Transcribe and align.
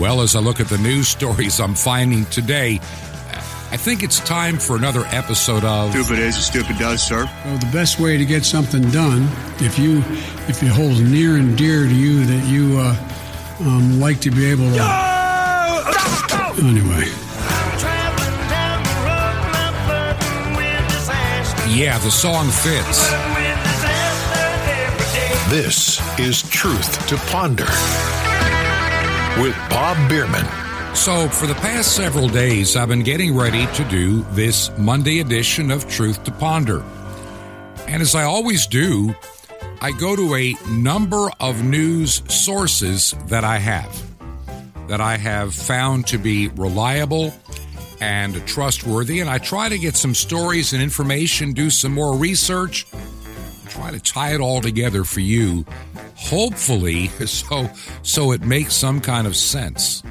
Well, 0.00 0.22
as 0.22 0.34
I 0.34 0.40
look 0.40 0.60
at 0.60 0.68
the 0.68 0.78
news 0.78 1.08
stories 1.08 1.60
I'm 1.60 1.74
finding 1.74 2.24
today, 2.26 2.80
I 3.70 3.76
think 3.76 4.02
it's 4.02 4.18
time 4.20 4.56
for 4.56 4.74
another 4.74 5.04
episode 5.08 5.62
of 5.62 5.90
Stupid 5.90 6.18
is 6.18 6.38
as 6.38 6.46
stupid 6.46 6.78
does, 6.78 7.02
sir. 7.02 7.26
Well, 7.44 7.58
the 7.58 7.70
best 7.70 8.00
way 8.00 8.16
to 8.16 8.24
get 8.24 8.42
something 8.46 8.80
done, 8.92 9.28
if 9.58 9.78
you 9.78 9.98
if 10.48 10.62
it 10.62 10.68
holds 10.68 11.02
near 11.02 11.36
and 11.36 11.56
dear 11.56 11.84
to 11.84 11.94
you 11.94 12.24
that 12.24 12.48
you 12.48 12.78
uh, 12.78 12.96
um, 13.60 14.00
like 14.00 14.22
to 14.22 14.30
be 14.30 14.46
able 14.50 14.70
to. 14.72 14.80
Anyway, 16.64 17.04
Yeah, 21.68 21.98
the 21.98 22.10
song 22.10 22.48
fits. 22.48 23.10
This 25.50 26.00
is 26.18 26.42
Truth 26.48 27.06
to 27.08 27.16
Ponder 27.30 28.19
with 29.40 29.56
Bob 29.70 29.96
Bierman. 30.08 30.44
So, 30.94 31.28
for 31.28 31.46
the 31.46 31.54
past 31.54 31.96
several 31.96 32.28
days, 32.28 32.76
I've 32.76 32.88
been 32.88 33.02
getting 33.02 33.34
ready 33.34 33.66
to 33.74 33.84
do 33.84 34.22
this 34.32 34.70
Monday 34.76 35.20
edition 35.20 35.70
of 35.70 35.88
Truth 35.88 36.24
to 36.24 36.30
Ponder. 36.30 36.84
And 37.86 38.02
as 38.02 38.14
I 38.14 38.24
always 38.24 38.66
do, 38.66 39.14
I 39.80 39.92
go 39.92 40.14
to 40.14 40.34
a 40.34 40.54
number 40.68 41.30
of 41.40 41.64
news 41.64 42.22
sources 42.28 43.14
that 43.28 43.44
I 43.44 43.56
have, 43.56 44.02
that 44.88 45.00
I 45.00 45.16
have 45.16 45.54
found 45.54 46.06
to 46.08 46.18
be 46.18 46.48
reliable 46.48 47.32
and 48.00 48.46
trustworthy. 48.46 49.20
And 49.20 49.30
I 49.30 49.38
try 49.38 49.70
to 49.70 49.78
get 49.78 49.96
some 49.96 50.14
stories 50.14 50.74
and 50.74 50.82
information, 50.82 51.52
do 51.52 51.70
some 51.70 51.94
more 51.94 52.14
research, 52.14 52.86
try 53.70 53.90
to 53.90 54.00
tie 54.00 54.34
it 54.34 54.40
all 54.40 54.60
together 54.60 55.04
for 55.04 55.20
you, 55.20 55.64
hopefully, 56.16 57.06
so, 57.26 57.70
so 58.02 58.32
it 58.32 58.42
makes 58.42 58.74
some 58.74 59.00
kind 59.00 59.26
of 59.26 59.36
sense. 59.36 60.02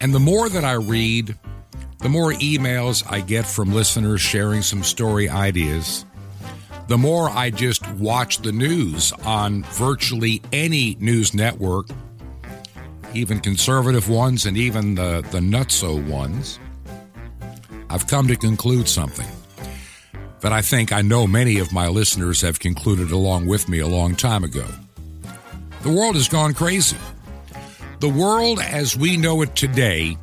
And 0.00 0.14
the 0.14 0.20
more 0.20 0.48
that 0.48 0.64
I 0.64 0.74
read, 0.74 1.36
the 1.98 2.08
more 2.08 2.32
emails 2.32 3.04
I 3.10 3.20
get 3.20 3.46
from 3.46 3.72
listeners 3.72 4.20
sharing 4.20 4.62
some 4.62 4.82
story 4.82 5.28
ideas, 5.28 6.04
the 6.88 6.98
more 6.98 7.30
I 7.30 7.50
just 7.50 7.90
watch 7.92 8.38
the 8.38 8.52
news 8.52 9.12
on 9.24 9.62
virtually 9.64 10.42
any 10.52 10.96
news 11.00 11.32
network, 11.32 11.88
even 13.14 13.40
conservative 13.40 14.08
ones 14.08 14.44
and 14.44 14.56
even 14.56 14.94
the, 14.94 15.22
the 15.30 15.40
nutso 15.40 16.06
ones, 16.06 16.58
I've 17.88 18.06
come 18.06 18.28
to 18.28 18.36
conclude 18.36 18.88
something 18.88 19.26
that 20.44 20.52
I 20.52 20.60
think 20.60 20.92
I 20.92 21.00
know 21.00 21.26
many 21.26 21.58
of 21.58 21.72
my 21.72 21.88
listeners 21.88 22.42
have 22.42 22.60
concluded 22.60 23.10
along 23.10 23.46
with 23.46 23.66
me 23.66 23.78
a 23.78 23.86
long 23.86 24.14
time 24.14 24.44
ago. 24.44 24.66
The 25.80 25.88
world 25.88 26.16
has 26.16 26.28
gone 26.28 26.52
crazy. 26.52 26.98
The 28.00 28.10
world 28.10 28.60
as 28.60 28.94
we 28.94 29.16
know 29.16 29.40
it 29.40 29.56
today 29.56 30.18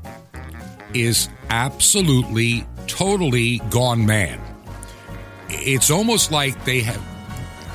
is 0.94 1.28
absolutely, 1.50 2.68
totally 2.86 3.64
gone 3.72 4.06
mad. 4.06 4.40
It's 5.50 5.90
almost 5.90 6.32
like 6.32 6.66
they 6.66 6.82
have 6.82 7.02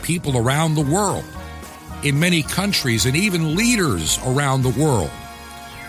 people 0.04 0.38
around 0.38 0.76
the 0.76 0.82
world, 0.82 1.24
in 2.04 2.20
many 2.20 2.44
countries, 2.44 3.06
and 3.06 3.16
even 3.16 3.56
leaders 3.56 4.20
around 4.24 4.62
the 4.62 4.80
world 4.80 5.10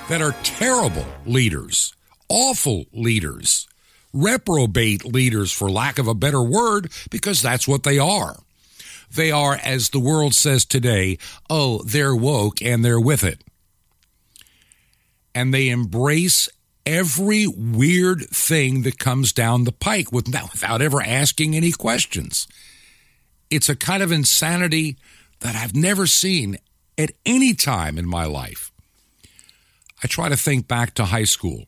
that 0.09 0.24
are 0.24 0.35
terrible 0.41 1.06
leaders, 1.28 1.94
awful 2.29 2.85
leaders, 2.94 3.68
reprobate 4.22 5.05
leaders, 5.05 5.51
for 5.51 5.69
lack 5.69 6.00
of 6.00 6.07
a 6.07 6.13
better 6.13 6.41
word, 6.41 6.91
because 7.09 7.41
that's 7.41 7.67
what 7.67 7.83
they 7.83 8.00
are. 8.00 8.38
They 9.13 9.31
are, 9.31 9.55
as 9.55 9.89
the 9.89 10.00
world 10.00 10.33
says 10.33 10.66
today, 10.66 11.17
oh, 11.50 11.81
they're 11.83 12.16
woke 12.16 12.61
and 12.61 12.83
they're 12.83 13.00
with 13.00 13.23
it 13.23 13.41
and 15.38 15.53
they 15.53 15.69
embrace 15.69 16.50
every 16.83 17.45
weird 17.45 18.27
thing 18.31 18.81
that 18.81 18.97
comes 18.97 19.31
down 19.31 19.66
the 19.66 19.72
pike 19.72 20.11
without, 20.11 20.81
ever 20.81 21.00
asking 21.00 21.56
any 21.56 21.72
questions. 21.72 22.47
It's 23.51 23.69
a 23.69 23.75
kind 23.75 24.01
of 24.01 24.11
insanity 24.11 24.97
that 25.41 25.56
I've 25.56 25.75
never 25.75 26.07
seen 26.07 26.57
at 26.97 27.11
any 27.23 27.53
time 27.53 28.00
in 28.00 28.07
my 28.07 28.25
life. 28.25 28.72
I 30.03 30.07
try 30.07 30.27
to 30.27 30.35
think 30.35 30.67
back 30.67 30.95
to 30.95 31.06
high 31.06 31.25
school. 31.25 31.66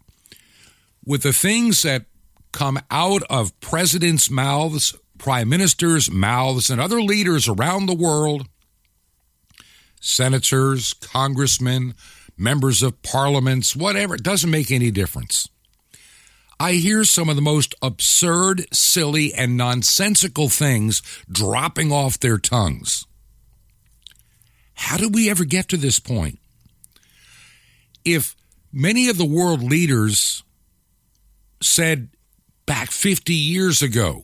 With 1.06 1.22
the 1.22 1.32
things 1.32 1.84
that 1.84 2.06
come 2.52 2.80
out 2.90 3.24
of 3.30 3.58
presidents' 3.60 4.30
mouths, 4.30 4.96
prime 5.18 5.50
ministers' 5.50 6.10
mouths, 6.10 6.70
and 6.70 6.80
other 6.80 7.02
leaders 7.02 7.48
around 7.48 7.86
the 7.86 7.96
world, 7.96 8.48
senators, 10.00 10.94
congressmen, 10.94 11.94
members 12.38 12.82
of 12.82 13.02
parliaments, 13.02 13.76
whatever, 13.76 14.16
it 14.16 14.24
doesn't 14.24 14.50
make 14.50 14.72
any 14.72 14.92
difference. 14.92 15.50
I 16.60 16.74
hear 16.74 17.06
some 17.06 17.30
of 17.30 17.38
the 17.38 17.42
most 17.42 17.74
absurd, 17.82 18.66
silly, 18.74 19.34
and 19.34 19.56
nonsensical 19.56 20.50
things 20.50 21.02
dropping 21.32 21.92
off 21.92 22.20
their 22.20 22.38
tongues. 22.38 23.06
How 24.74 24.98
did 24.98 25.14
we 25.14 25.30
ever 25.30 25.46
get 25.46 25.70
to 25.70 25.78
this 25.78 26.00
point? 26.00 26.40
If 28.04 28.36
many 28.74 29.10
of 29.10 29.18
the 29.18 29.26
world 29.26 29.62
leaders 29.64 30.44
said 31.62 32.10
back 32.70 32.92
50 32.92 33.34
years 33.34 33.82
ago 33.82 34.24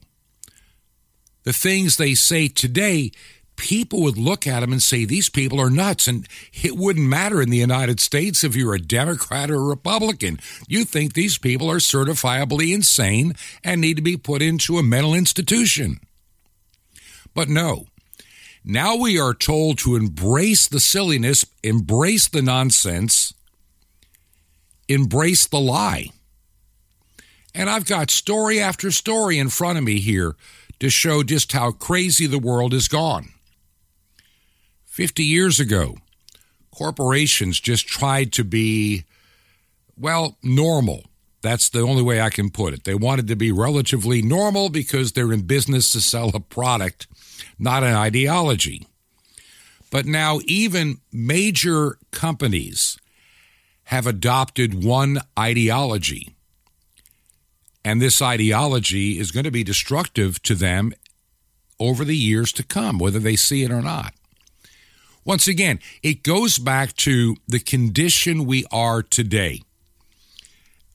the 1.46 1.54
things 1.54 1.96
they 1.96 2.14
say 2.14 2.48
today, 2.48 3.12
people 3.56 4.02
would 4.02 4.18
look 4.18 4.46
at 4.46 4.60
them 4.60 4.72
and 4.72 4.84
say, 4.84 5.06
These 5.06 5.30
people 5.30 5.62
are 5.62 5.70
nuts. 5.70 6.08
And 6.08 6.28
it 6.54 6.76
wouldn't 6.76 7.08
matter 7.08 7.42
in 7.42 7.50
the 7.50 7.58
United 7.58 8.00
States 8.00 8.44
if 8.44 8.56
you're 8.56 8.76
a 8.76 8.80
Democrat 8.80 9.50
or 9.50 9.56
a 9.56 9.60
Republican. 9.60 10.40
You 10.68 10.84
think 10.84 11.14
these 11.14 11.38
people 11.38 11.72
are 11.72 11.78
certifiably 11.78 12.74
insane 12.74 13.36
and 13.64 13.80
need 13.80 13.96
to 13.98 14.04
be 14.04 14.18
put 14.18 14.42
into 14.42 14.78
a 14.78 14.84
mental 14.84 15.14
institution. 15.14 16.00
But 17.34 17.48
no. 17.48 17.86
Now 18.64 18.96
we 18.96 19.20
are 19.20 19.36
told 19.36 19.78
to 19.80 19.96
embrace 19.96 20.68
the 20.68 20.80
silliness, 20.80 21.46
embrace 21.64 22.28
the 22.28 22.42
nonsense, 22.42 23.34
embrace 24.88 25.46
the 25.46 25.60
lie. 25.60 26.10
And 27.56 27.70
I've 27.70 27.86
got 27.86 28.12
story 28.12 28.60
after 28.60 28.92
story 28.92 29.40
in 29.40 29.48
front 29.48 29.78
of 29.78 29.84
me 29.86 30.02
here 30.02 30.36
to 30.80 30.90
show 30.90 31.24
just 31.24 31.54
how 31.54 31.72
crazy 31.72 32.28
the 32.28 32.38
world 32.38 32.74
has 32.74 32.90
gone. 32.90 33.30
50 34.88 35.24
years 35.24 35.58
ago, 35.58 35.96
corporations 36.70 37.62
just 37.62 37.88
tried 37.88 38.34
to 38.34 38.44
be, 38.44 39.06
well, 39.98 40.38
normal. 40.44 41.06
That's 41.42 41.70
the 41.70 41.80
only 41.80 42.04
way 42.04 42.20
I 42.20 42.30
can 42.30 42.50
put 42.50 42.74
it. 42.74 42.84
They 42.84 42.96
wanted 42.96 43.28
to 43.30 43.36
be 43.38 43.54
relatively 43.54 44.22
normal 44.22 44.70
because 44.70 45.14
they're 45.14 45.32
in 45.32 45.44
business 45.44 45.94
to 45.94 46.02
sell 46.02 46.32
a 46.34 46.42
product, 46.42 47.08
not 47.58 47.84
an 47.84 47.96
ideology. 47.96 48.86
But 49.92 50.06
now, 50.06 50.40
even 50.46 50.98
major 51.14 52.00
companies 52.12 52.98
have 53.86 54.08
adopted 54.08 54.84
one 54.84 55.20
ideology. 55.40 56.35
And 57.86 58.02
this 58.02 58.20
ideology 58.20 59.20
is 59.20 59.32
going 59.32 59.44
to 59.44 59.52
be 59.52 59.64
destructive 59.64 60.42
to 60.42 60.56
them 60.56 60.92
over 61.80 62.04
the 62.04 62.18
years 62.18 62.52
to 62.54 62.64
come, 62.64 62.98
whether 62.98 63.20
they 63.20 63.36
see 63.36 63.62
it 63.64 63.72
or 63.72 63.84
not. 63.84 64.16
Once 65.24 65.48
again, 65.48 65.80
it 66.02 66.24
goes 66.24 66.58
back 66.58 66.96
to 66.96 67.36
the 67.48 67.60
condition 67.60 68.48
we 68.48 68.66
are 68.72 69.04
today. 69.04 69.62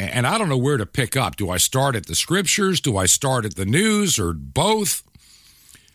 And 0.00 0.26
I 0.26 0.36
don't 0.36 0.48
know 0.48 0.58
where 0.58 0.78
to 0.78 0.86
pick 0.86 1.16
up. 1.16 1.36
Do 1.36 1.48
I 1.48 1.58
start 1.58 1.94
at 1.94 2.06
the 2.06 2.16
scriptures? 2.16 2.80
Do 2.80 2.96
I 2.96 3.06
start 3.06 3.44
at 3.44 3.54
the 3.54 3.66
news 3.66 4.18
or 4.18 4.32
both? 4.32 5.04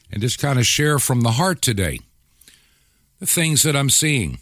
And 0.10 0.22
just 0.22 0.40
kind 0.40 0.60
of 0.60 0.66
share 0.66 0.98
from 0.98 1.22
the 1.22 1.32
heart 1.32 1.62
today 1.62 2.00
the 3.20 3.26
things 3.26 3.64
that 3.64 3.76
I'm 3.76 3.90
seeing. 3.90 4.40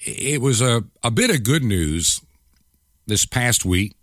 It 0.00 0.40
was 0.40 0.60
a, 0.60 0.82
a 1.04 1.12
bit 1.12 1.30
of 1.30 1.44
good 1.44 1.62
news 1.62 2.20
this 3.06 3.24
past 3.24 3.64
week. 3.64 3.96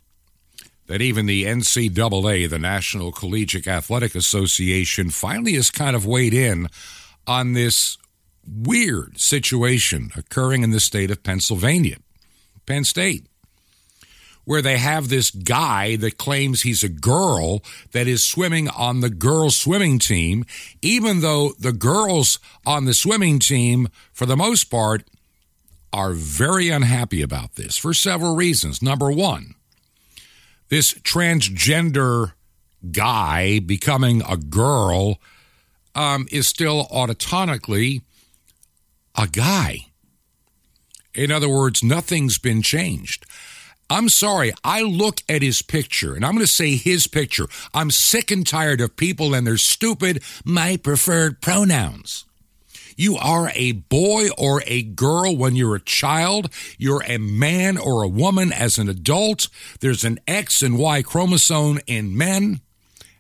That 0.87 1.01
even 1.01 1.25
the 1.25 1.45
NCAA, 1.45 2.49
the 2.49 2.59
National 2.59 3.11
Collegiate 3.11 3.67
Athletic 3.67 4.15
Association, 4.15 5.09
finally 5.09 5.53
has 5.53 5.71
kind 5.71 5.95
of 5.95 6.05
weighed 6.05 6.33
in 6.33 6.67
on 7.25 7.53
this 7.53 7.97
weird 8.45 9.19
situation 9.19 10.11
occurring 10.15 10.63
in 10.63 10.71
the 10.71 10.79
state 10.79 11.11
of 11.11 11.23
Pennsylvania, 11.23 11.97
Penn 12.65 12.83
State, 12.83 13.25
where 14.45 14.61
they 14.61 14.77
have 14.77 15.07
this 15.07 15.31
guy 15.31 15.95
that 15.95 16.17
claims 16.17 16.61
he's 16.61 16.83
a 16.83 16.89
girl 16.89 17.63
that 17.93 18.07
is 18.07 18.25
swimming 18.25 18.67
on 18.69 18.99
the 18.99 19.09
girls' 19.09 19.55
swimming 19.55 19.99
team, 19.99 20.45
even 20.81 21.21
though 21.21 21.53
the 21.59 21.71
girls 21.71 22.39
on 22.65 22.85
the 22.85 22.93
swimming 22.93 23.39
team, 23.39 23.87
for 24.11 24.25
the 24.25 24.35
most 24.35 24.65
part, 24.65 25.03
are 25.93 26.11
very 26.13 26.69
unhappy 26.69 27.21
about 27.21 27.55
this 27.55 27.77
for 27.77 27.93
several 27.93 28.35
reasons. 28.35 28.81
Number 28.81 29.11
one, 29.11 29.55
this 30.73 30.95
transgender 30.95 32.33
guy 32.91 33.59
becoming 33.59 34.23
a 34.27 34.35
girl 34.35 35.19
um, 35.93 36.27
is 36.31 36.47
still 36.47 36.87
autotonically 36.87 38.01
a 39.15 39.27
guy. 39.27 39.77
In 41.13 41.31
other 41.31 41.47
words, 41.47 41.83
nothing's 41.83 42.39
been 42.39 42.63
changed. 42.63 43.23
I'm 43.87 44.09
sorry, 44.09 44.51
I 44.63 44.81
look 44.81 45.21
at 45.29 45.43
his 45.43 45.61
picture, 45.61 46.15
and 46.15 46.25
I'm 46.25 46.31
going 46.31 46.43
to 46.43 46.51
say 46.51 46.75
his 46.75 47.05
picture. 47.05 47.45
I'm 47.75 47.91
sick 47.91 48.31
and 48.31 48.47
tired 48.47 48.81
of 48.81 48.95
people 48.95 49.35
and 49.35 49.45
their 49.45 49.57
stupid, 49.57 50.23
my 50.43 50.77
preferred 50.77 51.39
pronouns. 51.39 52.25
You 52.95 53.17
are 53.17 53.51
a 53.53 53.73
boy 53.73 54.29
or 54.37 54.61
a 54.65 54.83
girl 54.83 55.35
when 55.35 55.55
you're 55.55 55.75
a 55.75 55.79
child. 55.79 56.51
You're 56.77 57.03
a 57.03 57.17
man 57.17 57.77
or 57.77 58.03
a 58.03 58.07
woman 58.07 58.51
as 58.51 58.77
an 58.77 58.89
adult. 58.89 59.49
There's 59.79 60.03
an 60.03 60.19
X 60.27 60.61
and 60.61 60.77
Y 60.77 61.01
chromosome 61.01 61.79
in 61.87 62.17
men 62.17 62.61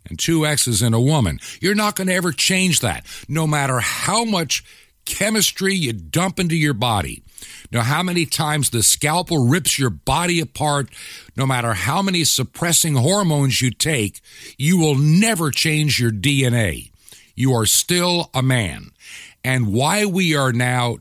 and 0.05 0.19
two 0.19 0.45
X's 0.45 0.81
in 0.81 0.93
a 0.93 1.01
woman. 1.01 1.39
You're 1.61 1.75
not 1.75 1.95
going 1.95 2.07
to 2.07 2.13
ever 2.13 2.31
change 2.31 2.81
that, 2.81 3.05
no 3.27 3.47
matter 3.47 3.79
how 3.79 4.25
much 4.25 4.63
chemistry 5.05 5.75
you 5.75 5.93
dump 5.93 6.39
into 6.39 6.55
your 6.55 6.73
body. 6.73 7.23
No 7.71 7.81
how 7.81 8.03
many 8.03 8.25
times 8.25 8.69
the 8.69 8.83
scalpel 8.83 9.47
rips 9.47 9.77
your 9.77 9.89
body 9.89 10.39
apart, 10.39 10.89
no 11.35 11.45
matter 11.45 11.73
how 11.73 12.01
many 12.01 12.23
suppressing 12.23 12.95
hormones 12.95 13.61
you 13.61 13.71
take, 13.71 14.21
you 14.57 14.77
will 14.77 14.95
never 14.95 15.51
change 15.51 15.99
your 15.99 16.11
DNA. 16.11 16.91
You 17.35 17.53
are 17.53 17.65
still 17.65 18.29
a 18.33 18.43
man. 18.43 18.91
And 19.43 19.73
why 19.73 20.05
we 20.05 20.35
are 20.35 20.53
now 20.53 20.97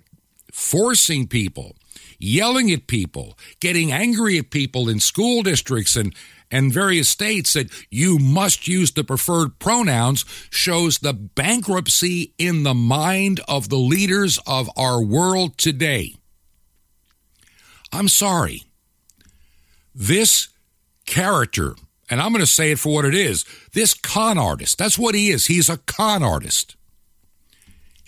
forcing 0.53 1.27
people, 1.27 1.77
yelling 2.19 2.71
at 2.71 2.87
people, 2.87 3.39
getting 3.61 3.93
angry 3.93 4.39
at 4.39 4.50
people 4.50 4.89
in 4.89 5.00
school 5.00 5.43
districts 5.43 5.97
and 5.97 6.15
and 6.53 6.71
various 6.71 7.09
states 7.09 7.55
that 7.55 7.71
you 7.91 8.19
must 8.19 8.69
use 8.69 8.93
the 8.93 9.03
preferred 9.03 9.59
pronouns 9.59 10.27
shows 10.50 10.99
the 10.99 11.15
bankruptcy 11.15 12.35
in 12.37 12.62
the 12.62 12.75
mind 12.75 13.41
of 13.49 13.71
the 13.71 13.79
leaders 13.79 14.39
of 14.47 14.69
our 14.77 15.03
world 15.03 15.56
today. 15.56 16.15
I'm 17.91 18.09
sorry. 18.09 18.65
This 19.94 20.49
character, 21.06 21.75
and 22.11 22.21
I'm 22.21 22.33
going 22.33 22.41
to 22.41 22.47
say 22.47 22.73
it 22.73 22.79
for 22.79 22.93
what 22.93 23.05
it 23.06 23.15
is 23.15 23.44
this 23.73 23.94
con 23.94 24.37
artist, 24.37 24.77
that's 24.77 24.99
what 24.99 25.15
he 25.15 25.31
is. 25.31 25.47
He's 25.47 25.71
a 25.71 25.79
con 25.79 26.23
artist. 26.23 26.77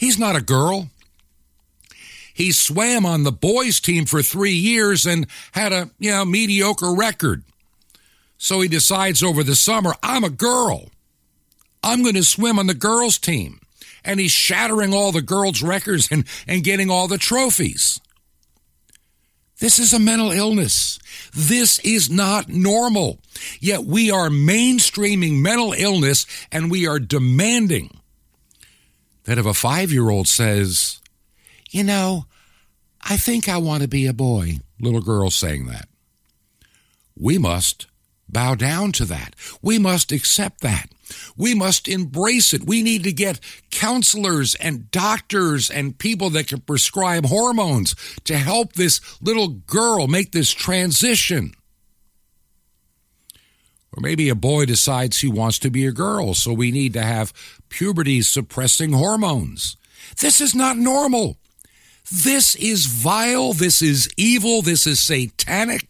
He's 0.04 0.18
not 0.18 0.36
a 0.36 0.42
girl. 0.42 0.90
He 2.34 2.52
swam 2.52 3.06
on 3.06 3.22
the 3.22 3.32
boys' 3.32 3.80
team 3.80 4.04
for 4.04 4.22
three 4.22 4.52
years 4.52 5.06
and 5.06 5.26
had 5.52 5.72
a 5.72 5.88
you 5.98 6.10
know 6.10 6.26
mediocre 6.26 6.94
record. 6.94 7.42
So 8.36 8.60
he 8.60 8.68
decides 8.68 9.22
over 9.22 9.42
the 9.42 9.54
summer, 9.54 9.94
I'm 10.02 10.22
a 10.22 10.28
girl. 10.28 10.90
I'm 11.82 12.02
going 12.02 12.16
to 12.16 12.22
swim 12.22 12.58
on 12.58 12.66
the 12.66 12.74
girls' 12.74 13.16
team. 13.16 13.60
And 14.04 14.20
he's 14.20 14.30
shattering 14.30 14.92
all 14.92 15.10
the 15.10 15.22
girls' 15.22 15.62
records 15.62 16.08
and, 16.10 16.26
and 16.46 16.62
getting 16.62 16.90
all 16.90 17.08
the 17.08 17.16
trophies. 17.16 17.98
This 19.58 19.78
is 19.78 19.94
a 19.94 19.98
mental 19.98 20.32
illness. 20.32 20.98
This 21.34 21.78
is 21.78 22.10
not 22.10 22.50
normal. 22.50 23.20
Yet 23.58 23.84
we 23.84 24.10
are 24.10 24.28
mainstreaming 24.28 25.40
mental 25.40 25.72
illness 25.72 26.26
and 26.52 26.70
we 26.70 26.86
are 26.86 26.98
demanding 26.98 28.02
that 29.24 29.38
if 29.38 29.46
a 29.46 29.54
five 29.54 29.92
year 29.92 30.10
old 30.10 30.28
says, 30.28 31.00
You 31.70 31.84
know, 31.84 32.26
I 33.02 33.16
think 33.16 33.48
I 33.48 33.58
want 33.58 33.82
to 33.82 33.88
be 33.88 34.06
a 34.06 34.12
boy, 34.12 34.60
little 34.80 35.02
girl 35.02 35.30
saying 35.30 35.66
that, 35.66 35.88
we 37.16 37.38
must 37.38 37.86
bow 38.28 38.54
down 38.54 38.92
to 38.92 39.04
that. 39.06 39.34
We 39.62 39.78
must 39.78 40.12
accept 40.12 40.60
that. 40.60 40.88
We 41.36 41.54
must 41.54 41.86
embrace 41.86 42.52
it. 42.52 42.66
We 42.66 42.82
need 42.82 43.04
to 43.04 43.12
get 43.12 43.40
counselors 43.70 44.54
and 44.56 44.90
doctors 44.90 45.70
and 45.70 45.98
people 45.98 46.30
that 46.30 46.48
can 46.48 46.60
prescribe 46.60 47.26
hormones 47.26 47.94
to 48.24 48.36
help 48.36 48.72
this 48.72 49.00
little 49.22 49.48
girl 49.48 50.06
make 50.06 50.32
this 50.32 50.50
transition. 50.50 51.54
Or 53.96 54.00
maybe 54.00 54.28
a 54.28 54.34
boy 54.34 54.66
decides 54.66 55.20
he 55.20 55.28
wants 55.28 55.58
to 55.60 55.70
be 55.70 55.86
a 55.86 55.92
girl, 55.92 56.34
so 56.34 56.52
we 56.52 56.70
need 56.72 56.92
to 56.94 57.02
have 57.02 57.32
puberty 57.68 58.22
suppressing 58.22 58.92
hormones. 58.92 59.76
This 60.20 60.40
is 60.40 60.54
not 60.54 60.76
normal. 60.76 61.36
This 62.10 62.54
is 62.56 62.86
vile. 62.86 63.52
This 63.52 63.80
is 63.80 64.08
evil. 64.16 64.62
This 64.62 64.86
is 64.86 65.00
satanic. 65.00 65.88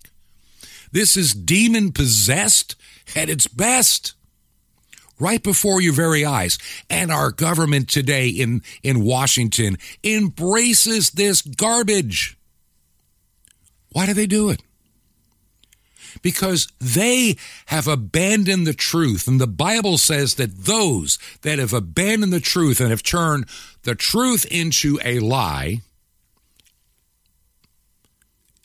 This 0.92 1.16
is 1.16 1.32
demon 1.32 1.92
possessed 1.92 2.76
at 3.16 3.28
its 3.28 3.46
best. 3.46 4.14
Right 5.18 5.42
before 5.42 5.80
your 5.80 5.92
very 5.92 6.24
eyes. 6.24 6.58
And 6.90 7.10
our 7.10 7.30
government 7.30 7.88
today 7.88 8.28
in, 8.28 8.62
in 8.82 9.04
Washington 9.04 9.78
embraces 10.02 11.10
this 11.10 11.40
garbage. 11.40 12.36
Why 13.92 14.06
do 14.06 14.14
they 14.14 14.26
do 14.26 14.50
it? 14.50 14.60
Because 16.24 16.66
they 16.80 17.36
have 17.66 17.86
abandoned 17.86 18.66
the 18.66 18.74
truth. 18.74 19.28
And 19.28 19.40
the 19.40 19.46
Bible 19.46 19.96
says 19.96 20.34
that 20.34 20.64
those 20.64 21.20
that 21.42 21.60
have 21.60 21.72
abandoned 21.72 22.32
the 22.32 22.40
truth 22.40 22.80
and 22.80 22.90
have 22.90 23.04
turned 23.04 23.46
the 23.84 23.94
truth 23.94 24.44
into 24.50 24.98
a 25.04 25.20
lie, 25.20 25.82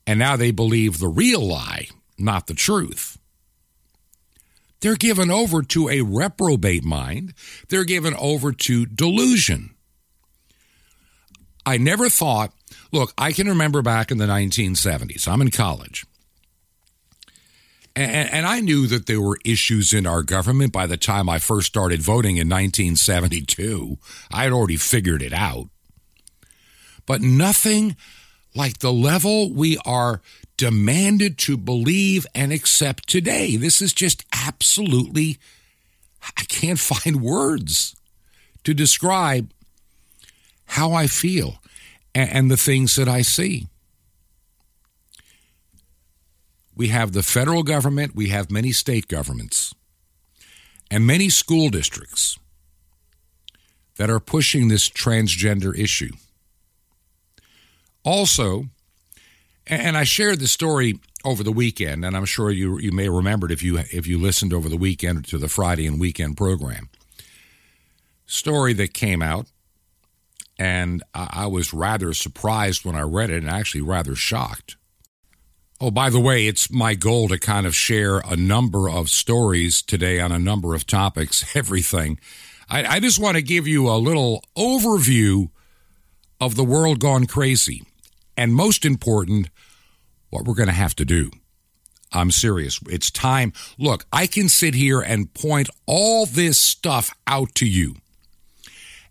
and 0.07 0.17
now 0.17 0.35
they 0.35 0.49
believe 0.49 0.97
the 0.97 1.07
real 1.07 1.41
lie 1.41 1.89
not 2.19 2.47
the 2.47 2.53
truth. 2.53 3.17
They're 4.81 4.95
given 4.95 5.29
over 5.29 5.61
to 5.63 5.89
a 5.89 6.01
reprobate 6.01 6.83
mind. 6.83 7.33
They're 7.69 7.83
given 7.83 8.13
over 8.15 8.51
to 8.51 8.85
delusion. 8.85 9.71
I 11.65 11.77
never 11.77 12.09
thought, 12.09 12.53
look, 12.91 13.13
I 13.17 13.31
can 13.31 13.47
remember 13.47 13.81
back 13.81 14.11
in 14.11 14.17
the 14.17 14.25
1970s, 14.25 15.27
I'm 15.27 15.41
in 15.41 15.51
college. 15.51 16.05
And, 17.99 18.29
and, 18.31 18.45
I 18.45 18.61
knew 18.61 18.87
that 18.87 19.07
there 19.07 19.19
were 19.19 19.37
issues 19.43 19.91
in 19.91 20.07
our 20.07 20.23
government 20.23 20.71
by 20.71 20.87
the 20.87 20.95
time 20.95 21.27
I 21.27 21.37
first 21.37 21.67
started 21.67 22.01
voting 22.01 22.37
in 22.37 22.47
1972. 22.47 23.97
I 24.31 24.43
had 24.43 24.53
already 24.53 24.77
figured 24.77 25.21
it 25.21 25.33
out. 25.33 25.67
But 27.05 27.19
nothing 27.19 27.97
like 28.55 28.79
the 28.79 28.93
level 28.93 29.51
we 29.51 29.77
are 29.85 30.21
demanded 30.55 31.37
to 31.39 31.57
believe 31.57 32.25
and 32.33 32.53
accept 32.53 33.09
today. 33.09 33.57
This 33.57 33.81
is 33.81 33.91
just 33.91 34.23
absolutely, 34.31 35.37
I 36.37 36.43
can't 36.43 36.79
find 36.79 37.21
words 37.21 37.97
to 38.63 38.73
describe 38.73 39.51
how 40.67 40.93
I 40.93 41.07
feel 41.07 41.55
and, 42.15 42.49
the 42.49 42.55
things 42.55 42.95
that 42.95 43.09
I 43.09 43.23
see. 43.23 43.67
We 46.79 46.87
have 46.87 47.11
the 47.11 47.23
federal 47.23 47.63
government, 47.63 48.15
we 48.15 48.29
have 48.29 48.49
many 48.49 48.71
state 48.71 49.09
governments, 49.09 49.75
and 50.89 51.05
many 51.05 51.27
school 51.27 51.67
districts 51.67 52.39
that 53.97 54.09
are 54.09 54.21
pushing 54.21 54.69
this 54.69 54.89
transgender 54.89 55.77
issue. 55.77 56.13
Also, 58.05 58.67
and 59.67 59.97
I 59.97 60.05
shared 60.05 60.39
the 60.39 60.47
story 60.47 61.01
over 61.25 61.43
the 61.43 61.51
weekend, 61.51 62.05
and 62.05 62.15
I'm 62.15 62.23
sure 62.23 62.49
you 62.49 62.79
you 62.79 62.93
may 62.93 63.09
remember 63.09 63.47
it 63.47 63.51
if 63.51 63.61
you 63.61 63.79
if 63.91 64.07
you 64.07 64.17
listened 64.17 64.53
over 64.53 64.69
the 64.69 64.77
weekend 64.77 65.25
to 65.25 65.37
the 65.37 65.49
Friday 65.49 65.85
and 65.85 65.99
weekend 65.99 66.37
program. 66.37 66.87
Story 68.25 68.71
that 68.75 68.93
came 68.93 69.21
out, 69.21 69.47
and 70.57 71.03
I, 71.13 71.43
I 71.43 71.47
was 71.47 71.73
rather 71.73 72.13
surprised 72.13 72.85
when 72.85 72.95
I 72.95 73.01
read 73.01 73.31
it, 73.31 73.43
and 73.43 73.49
actually 73.49 73.81
rather 73.81 74.15
shocked. 74.15 74.77
Oh, 75.81 75.91
by 75.91 76.09
the 76.09 76.19
way, 76.19 76.47
it's 76.47 76.69
my 76.69 76.93
goal 76.95 77.29
to 77.29 77.39
kind 77.39 77.65
of 77.65 77.75
share 77.75 78.17
a 78.19 78.35
number 78.35 78.89
of 78.89 79.09
stories 79.09 79.81
today 79.81 80.19
on 80.19 80.31
a 80.31 80.39
number 80.39 80.75
of 80.75 80.85
topics, 80.85 81.55
everything. 81.55 82.19
I, 82.69 82.95
I 82.95 82.99
just 82.99 83.19
want 83.19 83.35
to 83.35 83.41
give 83.41 83.67
you 83.67 83.89
a 83.89 83.97
little 83.97 84.43
overview 84.57 85.49
of 86.41 86.55
the 86.55 86.63
world 86.63 86.99
gone 86.99 87.25
crazy 87.25 87.83
and 88.37 88.53
most 88.53 88.85
important, 88.85 89.49
what 90.29 90.45
we're 90.45 90.53
going 90.53 90.67
to 90.67 90.73
have 90.73 90.95
to 90.95 91.05
do 91.05 91.31
I'm 92.11 92.31
serious. 92.31 92.79
It's 92.89 93.11
time. 93.11 93.53
Look, 93.77 94.05
I 94.11 94.27
can 94.27 94.49
sit 94.49 94.73
here 94.73 94.99
and 94.99 95.33
point 95.33 95.69
all 95.85 96.25
this 96.25 96.59
stuff 96.59 97.15
out 97.27 97.53
to 97.55 97.67
you. 97.67 97.95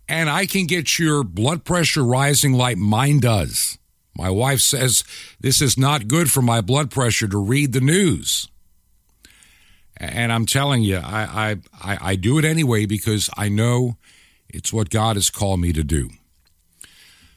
And 0.07 0.29
I 0.29 0.45
can 0.45 0.65
get 0.65 0.97
your 0.97 1.23
blood 1.23 1.63
pressure 1.63 2.03
rising 2.03 2.53
like 2.53 2.77
mine 2.77 3.19
does. 3.19 3.77
My 4.15 4.29
wife 4.29 4.59
says 4.59 5.03
this 5.39 5.61
is 5.61 5.77
not 5.77 6.07
good 6.07 6.31
for 6.31 6.41
my 6.41 6.61
blood 6.61 6.91
pressure 6.91 7.27
to 7.27 7.37
read 7.37 7.73
the 7.73 7.81
news. 7.81 8.47
And 9.97 10.31
I'm 10.31 10.45
telling 10.45 10.81
you, 10.81 10.97
I, 10.97 11.57
I, 11.73 11.97
I 12.01 12.15
do 12.15 12.37
it 12.37 12.45
anyway 12.45 12.85
because 12.85 13.29
I 13.35 13.49
know 13.49 13.97
it's 14.47 14.71
what 14.71 14.89
God 14.89 15.17
has 15.17 15.29
called 15.29 15.59
me 15.59 15.73
to 15.73 15.83
do. 15.83 16.09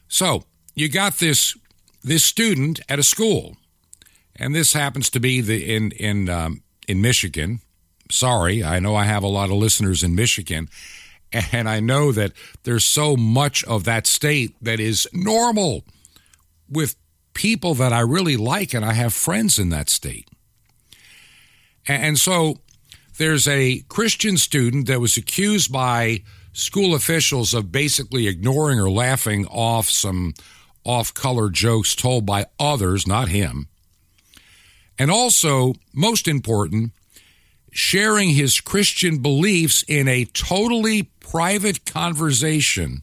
So 0.08 0.44
you 0.74 0.88
got 0.88 1.14
this 1.14 1.56
this 2.04 2.24
student 2.24 2.80
at 2.88 2.98
a 2.98 3.02
school, 3.02 3.56
and 4.36 4.54
this 4.54 4.72
happens 4.72 5.08
to 5.10 5.20
be 5.20 5.40
the 5.40 5.74
in 5.74 5.92
in 5.92 6.28
um, 6.28 6.62
in 6.86 7.00
Michigan. 7.00 7.60
Sorry, 8.10 8.62
I 8.62 8.78
know 8.78 8.94
I 8.94 9.04
have 9.04 9.22
a 9.22 9.28
lot 9.28 9.50
of 9.50 9.56
listeners 9.56 10.02
in 10.02 10.14
Michigan, 10.14 10.68
and 11.52 11.68
I 11.68 11.80
know 11.80 12.12
that 12.12 12.32
there's 12.64 12.84
so 12.84 13.16
much 13.16 13.64
of 13.64 13.84
that 13.84 14.06
state 14.06 14.54
that 14.60 14.80
is 14.80 15.08
normal 15.12 15.84
with 16.72 16.96
people 17.34 17.74
that 17.74 17.92
I 17.92 18.00
really 18.00 18.36
like, 18.36 18.74
and 18.74 18.84
I 18.84 18.92
have 18.92 19.14
friends 19.14 19.58
in 19.58 19.68
that 19.70 19.88
state. 19.88 20.28
And 21.86 22.18
so 22.18 22.58
there's 23.18 23.48
a 23.48 23.80
Christian 23.88 24.36
student 24.36 24.86
that 24.86 25.00
was 25.00 25.16
accused 25.16 25.72
by 25.72 26.22
school 26.52 26.94
officials 26.94 27.54
of 27.54 27.72
basically 27.72 28.26
ignoring 28.26 28.78
or 28.78 28.90
laughing 28.90 29.46
off 29.46 29.88
some 29.88 30.34
off 30.84 31.14
color 31.14 31.48
jokes 31.48 31.94
told 31.94 32.26
by 32.26 32.46
others, 32.58 33.06
not 33.06 33.28
him. 33.28 33.68
And 34.98 35.10
also, 35.10 35.74
most 35.94 36.28
important, 36.28 36.92
sharing 37.70 38.30
his 38.30 38.60
Christian 38.60 39.18
beliefs 39.18 39.84
in 39.88 40.06
a 40.06 40.26
totally 40.26 41.04
private 41.20 41.86
conversation. 41.86 43.02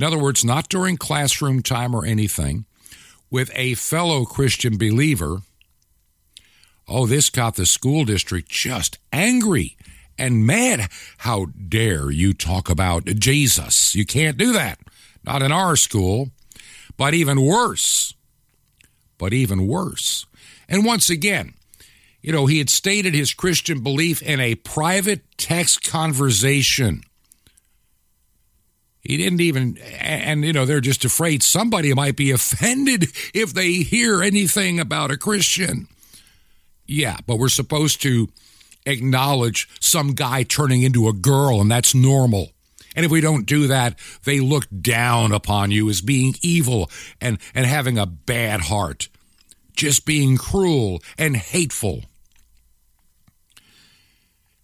In 0.00 0.04
other 0.04 0.18
words, 0.18 0.42
not 0.42 0.70
during 0.70 0.96
classroom 0.96 1.60
time 1.60 1.94
or 1.94 2.06
anything, 2.06 2.64
with 3.30 3.50
a 3.54 3.74
fellow 3.74 4.24
Christian 4.24 4.78
believer. 4.78 5.42
Oh, 6.88 7.04
this 7.04 7.28
got 7.28 7.56
the 7.56 7.66
school 7.66 8.06
district 8.06 8.48
just 8.48 8.96
angry 9.12 9.76
and 10.16 10.46
mad. 10.46 10.88
How 11.18 11.48
dare 11.68 12.10
you 12.10 12.32
talk 12.32 12.70
about 12.70 13.04
Jesus? 13.04 13.94
You 13.94 14.06
can't 14.06 14.38
do 14.38 14.54
that. 14.54 14.78
Not 15.22 15.42
in 15.42 15.52
our 15.52 15.76
school. 15.76 16.30
But 16.96 17.12
even 17.12 17.44
worse. 17.44 18.14
But 19.18 19.34
even 19.34 19.66
worse. 19.66 20.24
And 20.66 20.86
once 20.86 21.10
again, 21.10 21.52
you 22.22 22.32
know, 22.32 22.46
he 22.46 22.56
had 22.56 22.70
stated 22.70 23.12
his 23.12 23.34
Christian 23.34 23.82
belief 23.82 24.22
in 24.22 24.40
a 24.40 24.54
private 24.54 25.24
text 25.36 25.86
conversation. 25.86 27.02
He 29.00 29.16
didn't 29.16 29.40
even, 29.40 29.78
and, 29.98 30.44
you 30.44 30.52
know, 30.52 30.66
they're 30.66 30.80
just 30.80 31.04
afraid 31.04 31.42
somebody 31.42 31.92
might 31.94 32.16
be 32.16 32.30
offended 32.32 33.08
if 33.34 33.54
they 33.54 33.72
hear 33.72 34.22
anything 34.22 34.78
about 34.78 35.10
a 35.10 35.16
Christian. 35.16 35.88
Yeah, 36.86 37.18
but 37.26 37.38
we're 37.38 37.48
supposed 37.48 38.02
to 38.02 38.28
acknowledge 38.84 39.68
some 39.80 40.14
guy 40.14 40.42
turning 40.42 40.82
into 40.82 41.08
a 41.08 41.12
girl, 41.12 41.60
and 41.60 41.70
that's 41.70 41.94
normal. 41.94 42.50
And 42.96 43.06
if 43.06 43.12
we 43.12 43.20
don't 43.20 43.46
do 43.46 43.68
that, 43.68 43.98
they 44.24 44.40
look 44.40 44.66
down 44.80 45.32
upon 45.32 45.70
you 45.70 45.88
as 45.88 46.00
being 46.00 46.34
evil 46.42 46.90
and, 47.20 47.38
and 47.54 47.64
having 47.64 47.98
a 47.98 48.06
bad 48.06 48.62
heart, 48.62 49.08
just 49.74 50.04
being 50.04 50.36
cruel 50.36 51.00
and 51.16 51.36
hateful. 51.36 52.02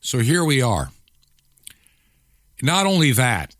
So 0.00 0.18
here 0.18 0.44
we 0.44 0.60
are. 0.60 0.90
Not 2.62 2.86
only 2.86 3.12
that, 3.12 3.55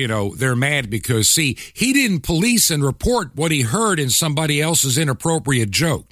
you 0.00 0.08
know, 0.08 0.34
they're 0.34 0.56
mad 0.56 0.88
because, 0.88 1.28
see, 1.28 1.58
he 1.74 1.92
didn't 1.92 2.20
police 2.20 2.70
and 2.70 2.82
report 2.82 3.36
what 3.36 3.52
he 3.52 3.60
heard 3.60 4.00
in 4.00 4.08
somebody 4.08 4.60
else's 4.60 4.96
inappropriate 4.96 5.70
joke. 5.70 6.06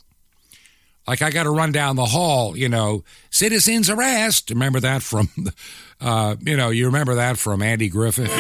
Like 1.07 1.23
I 1.23 1.31
got 1.31 1.45
to 1.45 1.51
run 1.51 1.73
down 1.73 1.97
the 1.97 2.05
hall, 2.05 2.55
you 2.55 2.69
know, 2.69 3.03
citizens 3.31 3.89
arrest. 3.89 4.51
Remember 4.51 4.79
that 4.81 5.03
from, 5.03 5.31
uh, 6.03 6.37
you 6.41 6.57
know, 6.57 6.69
you 6.69 6.85
remember 6.87 7.15
that 7.15 7.39
from 7.39 7.63
Andy 7.63 7.89
Griffith. 7.89 8.31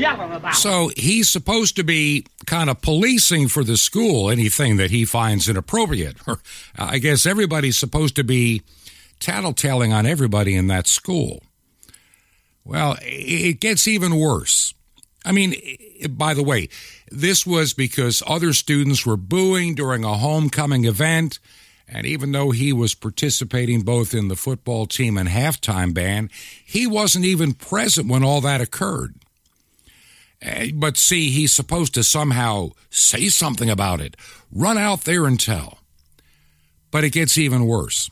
Yelling 0.00 0.32
about? 0.32 0.54
So 0.54 0.90
he's 0.96 1.28
supposed 1.28 1.76
to 1.76 1.84
be 1.84 2.26
kind 2.46 2.70
of 2.70 2.80
policing 2.80 3.48
for 3.48 3.62
the 3.62 3.76
school 3.76 4.30
anything 4.30 4.76
that 4.78 4.90
he 4.90 5.04
finds 5.04 5.48
inappropriate. 5.48 6.16
Or 6.26 6.40
I 6.76 6.98
guess 6.98 7.26
everybody's 7.26 7.78
supposed 7.78 8.16
to 8.16 8.24
be 8.24 8.62
tattletaling 9.20 9.92
on 9.92 10.06
everybody 10.06 10.56
in 10.56 10.66
that 10.68 10.86
school. 10.86 11.42
Well, 12.64 12.96
it 13.02 13.60
gets 13.60 13.86
even 13.86 14.16
worse. 14.16 14.74
I 15.24 15.32
mean, 15.32 15.54
by 16.08 16.34
the 16.34 16.42
way, 16.42 16.68
this 17.10 17.46
was 17.46 17.74
because 17.74 18.22
other 18.26 18.52
students 18.52 19.04
were 19.04 19.16
booing 19.16 19.74
during 19.74 20.04
a 20.04 20.16
homecoming 20.16 20.84
event. 20.84 21.38
And 21.86 22.06
even 22.06 22.32
though 22.32 22.52
he 22.52 22.72
was 22.72 22.94
participating 22.94 23.82
both 23.82 24.14
in 24.14 24.28
the 24.28 24.36
football 24.36 24.86
team 24.86 25.18
and 25.18 25.28
halftime 25.28 25.92
band, 25.92 26.30
he 26.64 26.86
wasn't 26.86 27.24
even 27.24 27.52
present 27.52 28.08
when 28.08 28.22
all 28.22 28.40
that 28.42 28.60
occurred. 28.60 29.14
Eh, 30.42 30.70
but 30.74 30.96
see, 30.96 31.30
he's 31.30 31.54
supposed 31.54 31.94
to 31.94 32.04
somehow 32.04 32.70
say 32.88 33.28
something 33.28 33.68
about 33.68 34.00
it, 34.00 34.16
run 34.52 34.78
out 34.78 35.02
there 35.02 35.26
and 35.26 35.38
tell. 35.38 35.78
But 36.90 37.04
it 37.04 37.10
gets 37.10 37.38
even 37.38 37.66
worse 37.66 38.10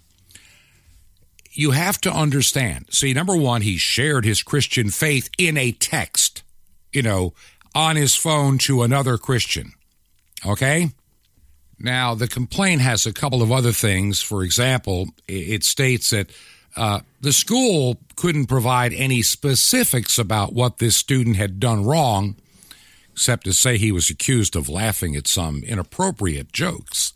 you 1.59 1.73
have 1.73 2.01
to 2.01 2.13
understand. 2.13 2.87
See, 2.91 3.13
number 3.13 3.37
one, 3.37 3.63
he 3.63 3.79
shared 3.79 4.25
his 4.25 4.45
Christian 4.45 4.91
faith 4.91 5.29
in 5.39 5.57
a 5.57 5.73
text, 5.73 6.45
you 6.93 7.03
know, 7.03 7.35
on 7.75 7.97
his 7.97 8.15
phone 8.15 8.59
to 8.59 8.85
another 8.85 9.19
Christian. 9.19 9.73
Okay? 10.47 10.93
Now, 11.77 12.15
the 12.15 12.29
complaint 12.29 12.81
has 12.83 13.07
a 13.07 13.13
couple 13.13 13.43
of 13.43 13.51
other 13.51 13.73
things. 13.73 14.23
For 14.23 14.45
example, 14.45 15.09
it 15.27 15.65
states 15.65 16.11
that 16.11 16.31
uh, 16.77 17.01
the 17.21 17.33
school 17.33 17.99
couldn't 18.17 18.47
provide 18.47 18.93
any 18.93 19.23
specifics 19.23 20.19
about 20.19 20.53
what 20.53 20.79
this 20.79 20.97
student 20.97 21.37
had 21.37 21.61
done 21.61 21.85
wrong, 21.85 22.37
except 23.13 23.45
to 23.45 23.53
say 23.53 23.77
he 23.77 23.93
was 23.93 24.11
accused 24.11 24.55
of 24.57 24.69
laughing 24.69 25.17
at 25.17 25.27
some 25.27 25.63
inappropriate 25.65 26.53
jokes 26.53 27.13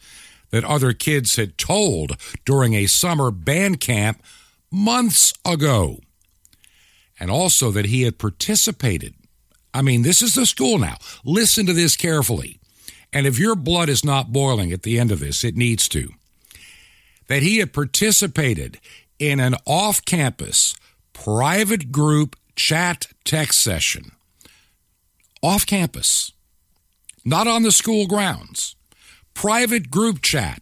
that 0.51 0.65
other 0.65 0.93
kids 0.93 1.37
had 1.37 1.59
told 1.59 2.17
during 2.45 2.75
a 2.75 2.87
summer 2.87 3.31
band 3.31 3.81
camp 3.81 4.23
months 4.71 5.33
ago. 5.45 5.99
And 7.19 7.31
also 7.31 7.71
that 7.71 7.87
he 7.87 8.03
had 8.03 8.19
participated. 8.19 9.15
I 9.75 9.83
mean, 9.83 10.03
this 10.03 10.23
is 10.23 10.35
the 10.35 10.47
school 10.47 10.79
now. 10.79 10.97
Listen 11.25 11.67
to 11.67 11.73
this 11.73 11.97
carefully. 11.97 12.59
And 13.13 13.27
if 13.27 13.39
your 13.39 13.55
blood 13.55 13.89
is 13.89 14.05
not 14.05 14.33
boiling 14.33 14.73
at 14.73 14.83
the 14.83 14.99
end 14.99 15.11
of 15.11 15.21
this, 15.21 15.45
it 15.45 15.57
needs 15.57 15.89
to. 15.89 16.11
That 17.29 17.43
he 17.43 17.59
had 17.59 17.73
participated 17.73 18.79
in 19.23 19.39
an 19.39 19.55
off 19.65 20.05
campus 20.05 20.75
private 21.13 21.93
group 21.93 22.35
chat 22.57 23.07
text 23.25 23.61
session. 23.61 24.11
Off 25.43 25.65
campus, 25.65 26.33
not 27.25 27.47
on 27.47 27.63
the 27.63 27.71
school 27.71 28.07
grounds. 28.09 28.75
Private 29.33 29.91
group 29.91 30.23
chat 30.23 30.61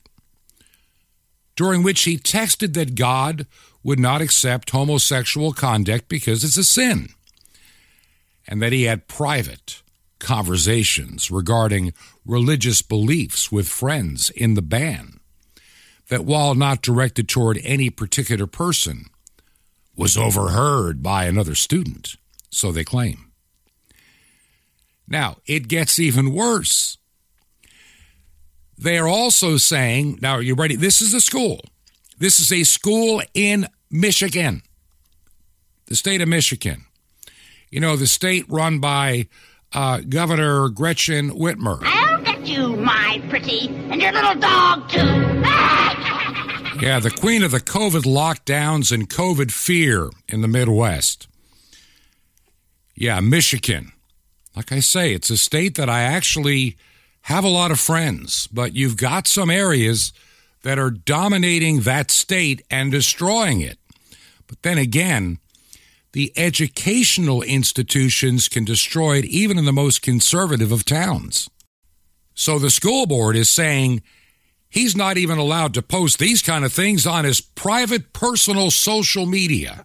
during 1.57 1.83
which 1.83 2.02
he 2.02 2.17
texted 2.17 2.75
that 2.75 2.95
God 2.95 3.47
would 3.83 3.99
not 3.99 4.21
accept 4.21 4.71
homosexual 4.71 5.52
conduct 5.52 6.09
because 6.09 6.45
it's 6.45 6.57
a 6.57 6.64
sin, 6.64 7.09
and 8.47 8.61
that 8.61 8.73
he 8.73 8.85
had 8.85 9.09
private 9.09 9.83
conversations 10.19 11.31
regarding 11.31 11.95
religious 12.26 12.83
beliefs 12.83 13.50
with 13.50 13.69
friends 13.69 14.29
in 14.31 14.55
the 14.55 14.62
band, 14.62 15.20
that 16.11 16.25
while 16.25 16.55
not 16.55 16.83
directed 16.83 17.29
toward 17.29 17.59
any 17.62 17.88
particular 17.88 18.47
person, 18.47 19.07
was 19.97 20.17
overheard 20.17 21.02
by 21.02 21.25
another 21.25 21.55
student, 21.55 22.17
so 22.50 22.73
they 22.73 22.85
claim. 22.85 23.31
Now, 25.07 25.37
it 25.47 25.69
gets 25.69 25.99
even 25.99 26.35
worse. 26.35 26.99
They 28.76 28.99
are 28.99 29.09
also 29.09 29.57
saying, 29.57 30.19
now 30.21 30.35
are 30.35 30.43
you 30.43 30.55
ready? 30.55 30.75
This 30.75 31.00
is 31.00 31.14
a 31.14 31.21
school. 31.21 31.61
This 32.19 32.40
is 32.40 32.52
a 32.52 32.64
school 32.64 33.23
in 33.33 33.67
Michigan, 33.90 34.62
the 35.87 35.97
state 35.97 36.21
of 36.21 36.29
Michigan. 36.29 36.85
You 37.71 37.81
know, 37.81 37.97
the 37.97 38.07
state 38.07 38.47
run 38.49 38.81
by 38.81 39.29
uh, 39.73 40.00
Governor 40.09 40.71
Gretchen 40.71 41.31
Whitmer. 41.31 41.81
I'll 41.85 42.23
get 42.23 42.47
you, 42.47 42.75
my 42.76 43.23
pretty, 43.29 43.69
and 43.69 44.02
your 44.02 44.12
little 44.12 44.35
dog, 44.35 44.88
too. 44.88 45.40
Yeah, 46.81 46.99
the 46.99 47.11
queen 47.11 47.43
of 47.43 47.51
the 47.51 47.61
COVID 47.61 48.03
lockdowns 48.03 48.93
and 48.93 49.09
COVID 49.09 49.51
fear 49.51 50.11
in 50.29 50.41
the 50.41 50.49
Midwest. 50.49 51.29
Yeah, 52.95 53.21
Michigan. 53.21 53.93
Like 54.57 54.73
I 54.73 54.81
say, 54.81 55.15
it's 55.15 55.31
a 55.31 55.37
state 55.37 55.77
that 55.77 55.89
I 55.89 56.03
actually 56.03 56.77
have 57.23 57.45
a 57.45 57.49
lot 57.49 57.71
of 57.71 57.81
friends, 57.81 58.47
but 58.49 58.75
you've 58.75 58.97
got 58.97 59.27
some 59.27 59.51
areas 59.51 60.13
that 60.63 60.79
are 60.79 60.91
dominating 60.91 61.81
that 61.81 62.11
state 62.11 62.63
and 62.71 62.91
destroying 62.91 63.61
it. 63.61 63.79
But 64.47 64.63
then 64.63 64.79
again, 64.79 65.39
the 66.13 66.33
educational 66.37 67.43
institutions 67.43 68.49
can 68.49 68.65
destroy 68.65 69.19
it 69.19 69.25
even 69.27 69.59
in 69.59 69.65
the 69.65 69.73
most 69.73 70.03
conservative 70.03 70.73
of 70.73 70.85
towns. 70.85 71.49
So 72.35 72.59
the 72.59 72.71
school 72.71 73.07
board 73.07 73.37
is 73.37 73.49
saying 73.49 74.03
he's 74.71 74.97
not 74.97 75.19
even 75.19 75.39
allowed 75.39 75.75
to 75.75 75.83
post 75.83 76.19
these 76.19 76.41
kind 76.41 76.65
of 76.65 76.73
things 76.73 77.07
on 77.07 77.25
his 77.25 77.41
private 77.41 78.12
personal 78.12 78.71
social 78.71 79.27
media 79.27 79.85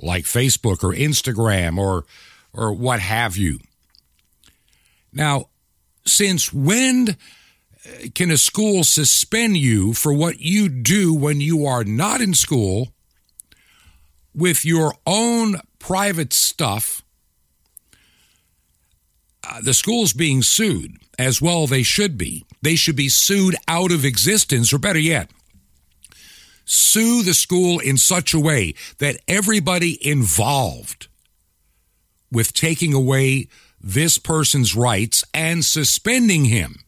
like 0.00 0.24
Facebook 0.24 0.84
or 0.84 0.92
Instagram 0.92 1.78
or 1.78 2.04
or 2.52 2.72
what 2.72 3.00
have 3.00 3.36
you. 3.36 3.60
Now, 5.12 5.48
since 6.04 6.52
when 6.52 7.16
can 8.14 8.30
a 8.30 8.38
school 8.38 8.84
suspend 8.84 9.56
you 9.56 9.94
for 9.94 10.12
what 10.12 10.40
you 10.40 10.68
do 10.68 11.14
when 11.14 11.40
you 11.40 11.66
are 11.66 11.84
not 11.84 12.20
in 12.20 12.34
school 12.34 12.92
with 14.34 14.64
your 14.64 14.94
own 15.06 15.60
private 15.78 16.32
stuff? 16.32 17.02
Uh, 19.48 19.60
the 19.62 19.74
school's 19.74 20.12
being 20.12 20.42
sued, 20.42 20.96
as 21.18 21.40
well 21.40 21.66
they 21.66 21.82
should 21.82 22.18
be. 22.18 22.44
They 22.62 22.76
should 22.76 22.96
be 22.96 23.08
sued 23.08 23.56
out 23.66 23.92
of 23.92 24.04
existence, 24.04 24.72
or 24.72 24.78
better 24.78 24.98
yet, 24.98 25.30
sue 26.64 27.22
the 27.22 27.34
school 27.34 27.78
in 27.78 27.96
such 27.96 28.34
a 28.34 28.40
way 28.40 28.74
that 28.98 29.20
everybody 29.26 29.98
involved 30.06 31.08
with 32.30 32.52
taking 32.52 32.92
away 32.92 33.48
this 33.80 34.18
person's 34.18 34.74
rights 34.74 35.24
and 35.32 35.64
suspending 35.64 36.46
him 36.46 36.80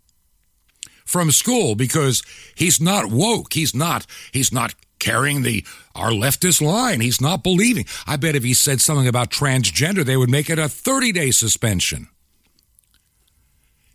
from 1.05 1.31
school 1.31 1.75
because 1.75 2.23
he's 2.55 2.81
not 2.81 3.07
woke. 3.07 3.53
He's 3.55 3.75
not, 3.75 4.07
he's 4.33 4.53
not 4.53 4.75
carrying 4.99 5.43
the 5.43 5.65
our 5.95 6.11
leftist 6.11 6.61
line. 6.61 7.01
He's 7.01 7.21
not 7.21 7.43
believing. 7.43 7.87
I 8.07 8.17
bet 8.17 8.37
if 8.37 8.45
he 8.45 8.55
said 8.55 8.81
something 8.81 9.09
about 9.09 9.31
transgender, 9.31 10.05
they 10.05 10.17
would 10.17 10.31
make 10.31 10.49
it 10.49 10.59
a 10.59 10.69
30 10.69 11.13
day 11.13 11.31
suspension. 11.33 12.09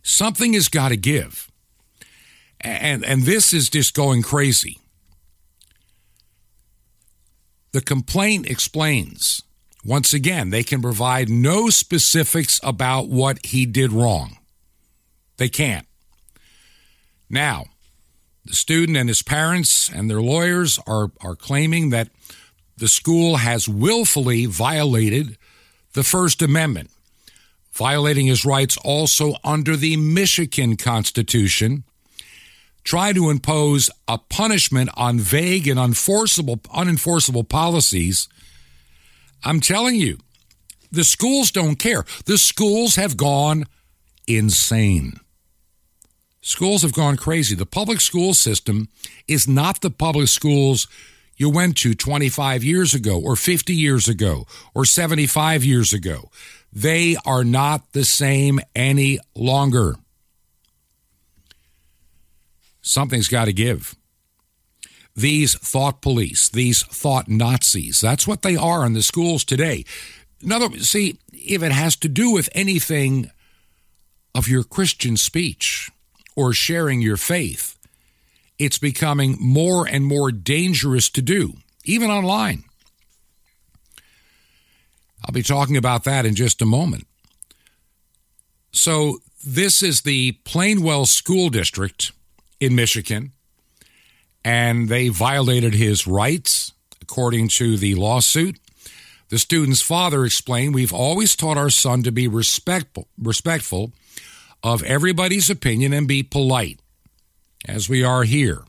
Something 0.02 0.52
has 0.52 0.68
got 0.68 0.90
to 0.90 0.96
give. 0.96 1.50
And, 2.66 3.04
and 3.04 3.22
this 3.22 3.52
is 3.52 3.68
just 3.68 3.94
going 3.94 4.22
crazy. 4.22 4.78
The 7.72 7.80
complaint 7.80 8.46
explains 8.46 9.42
once 9.86 10.12
again, 10.12 10.50
they 10.50 10.64
can 10.64 10.82
provide 10.82 11.28
no 11.28 11.70
specifics 11.70 12.58
about 12.64 13.06
what 13.06 13.38
he 13.46 13.66
did 13.66 13.92
wrong. 13.92 14.38
They 15.36 15.48
can't. 15.48 15.86
Now, 17.30 17.66
the 18.44 18.54
student 18.54 18.98
and 18.98 19.08
his 19.08 19.22
parents 19.22 19.88
and 19.88 20.10
their 20.10 20.20
lawyers 20.20 20.80
are, 20.88 21.12
are 21.20 21.36
claiming 21.36 21.90
that 21.90 22.08
the 22.76 22.88
school 22.88 23.36
has 23.36 23.68
willfully 23.68 24.46
violated 24.46 25.38
the 25.92 26.02
First 26.02 26.42
Amendment, 26.42 26.90
violating 27.72 28.26
his 28.26 28.44
rights 28.44 28.76
also 28.78 29.34
under 29.44 29.76
the 29.76 29.96
Michigan 29.96 30.76
Constitution, 30.76 31.84
try 32.86 33.12
to 33.12 33.28
impose 33.28 33.90
a 34.08 34.16
punishment 34.16 34.88
on 34.96 35.18
vague 35.18 35.68
and 35.68 35.78
unenforceable, 35.78 36.60
unenforceable 36.62 37.46
policies 37.46 38.28
I'm 39.46 39.60
telling 39.60 39.94
you, 39.94 40.18
the 40.90 41.04
schools 41.04 41.52
don't 41.52 41.76
care. 41.76 42.04
The 42.24 42.36
schools 42.36 42.96
have 42.96 43.16
gone 43.16 43.66
insane. 44.26 45.20
Schools 46.40 46.82
have 46.82 46.92
gone 46.92 47.16
crazy. 47.16 47.54
The 47.54 47.64
public 47.64 48.00
school 48.00 48.34
system 48.34 48.88
is 49.28 49.46
not 49.46 49.82
the 49.82 49.90
public 49.90 50.28
schools 50.28 50.88
you 51.36 51.50
went 51.50 51.76
to 51.78 51.94
25 51.94 52.64
years 52.64 52.94
ago, 52.94 53.20
or 53.20 53.36
50 53.36 53.72
years 53.74 54.08
ago, 54.08 54.46
or 54.74 54.84
75 54.84 55.64
years 55.64 55.92
ago. 55.92 56.30
They 56.72 57.16
are 57.24 57.44
not 57.44 57.92
the 57.92 58.04
same 58.04 58.58
any 58.74 59.18
longer. 59.34 59.96
Something's 62.86 63.26
got 63.26 63.46
to 63.46 63.52
give 63.52 63.96
these 65.16 65.56
thought 65.58 66.02
police, 66.02 66.48
these 66.48 66.84
thought 66.84 67.26
Nazis. 67.26 68.00
That's 68.00 68.28
what 68.28 68.42
they 68.42 68.54
are 68.54 68.86
in 68.86 68.92
the 68.92 69.02
schools 69.02 69.44
today. 69.44 69.84
Another, 70.42 70.70
see, 70.78 71.18
if 71.32 71.62
it 71.62 71.72
has 71.72 71.96
to 71.96 72.08
do 72.08 72.30
with 72.30 72.48
anything 72.54 73.30
of 74.34 74.46
your 74.46 74.62
Christian 74.62 75.16
speech 75.16 75.90
or 76.36 76.52
sharing 76.52 77.00
your 77.00 77.16
faith, 77.16 77.76
it's 78.58 78.78
becoming 78.78 79.36
more 79.40 79.86
and 79.88 80.04
more 80.04 80.30
dangerous 80.30 81.08
to 81.10 81.22
do, 81.22 81.54
even 81.84 82.10
online. 82.10 82.64
I'll 85.24 85.32
be 85.32 85.42
talking 85.42 85.76
about 85.76 86.04
that 86.04 86.24
in 86.24 86.36
just 86.36 86.62
a 86.62 86.66
moment. 86.66 87.06
So, 88.70 89.18
this 89.44 89.82
is 89.82 90.02
the 90.02 90.38
Plainwell 90.44 91.06
School 91.06 91.48
District 91.48 92.12
in 92.60 92.74
Michigan 92.74 93.32
and 94.46 94.88
they 94.88 95.08
violated 95.08 95.74
his 95.74 96.06
rights, 96.06 96.72
according 97.02 97.48
to 97.48 97.76
the 97.76 97.96
lawsuit. 97.96 98.56
The 99.28 99.40
student's 99.40 99.82
father 99.82 100.24
explained, 100.24 100.72
We've 100.72 100.92
always 100.92 101.34
taught 101.34 101.58
our 101.58 101.68
son 101.68 102.04
to 102.04 102.12
be 102.12 102.28
respectful, 102.28 103.08
respectful 103.20 103.90
of 104.62 104.84
everybody's 104.84 105.50
opinion 105.50 105.92
and 105.92 106.06
be 106.06 106.22
polite, 106.22 106.78
as 107.66 107.88
we 107.88 108.04
are 108.04 108.22
here. 108.22 108.62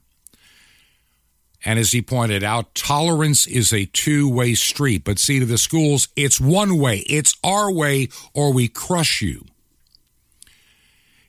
And 1.64 1.78
as 1.78 1.92
he 1.92 2.02
pointed 2.02 2.44
out, 2.44 2.74
tolerance 2.74 3.46
is 3.46 3.72
a 3.72 3.86
two 3.86 4.28
way 4.28 4.56
street. 4.56 5.04
But 5.04 5.20
see, 5.20 5.40
to 5.40 5.46
the 5.46 5.60
schools, 5.60 6.08
it's 6.16 6.42
one 6.42 6.80
way. 6.80 7.04
It's 7.08 7.36
our 7.44 7.72
way, 7.72 8.10
or 8.34 8.52
we 8.52 8.68
crush 8.68 9.22
you. 9.22 9.46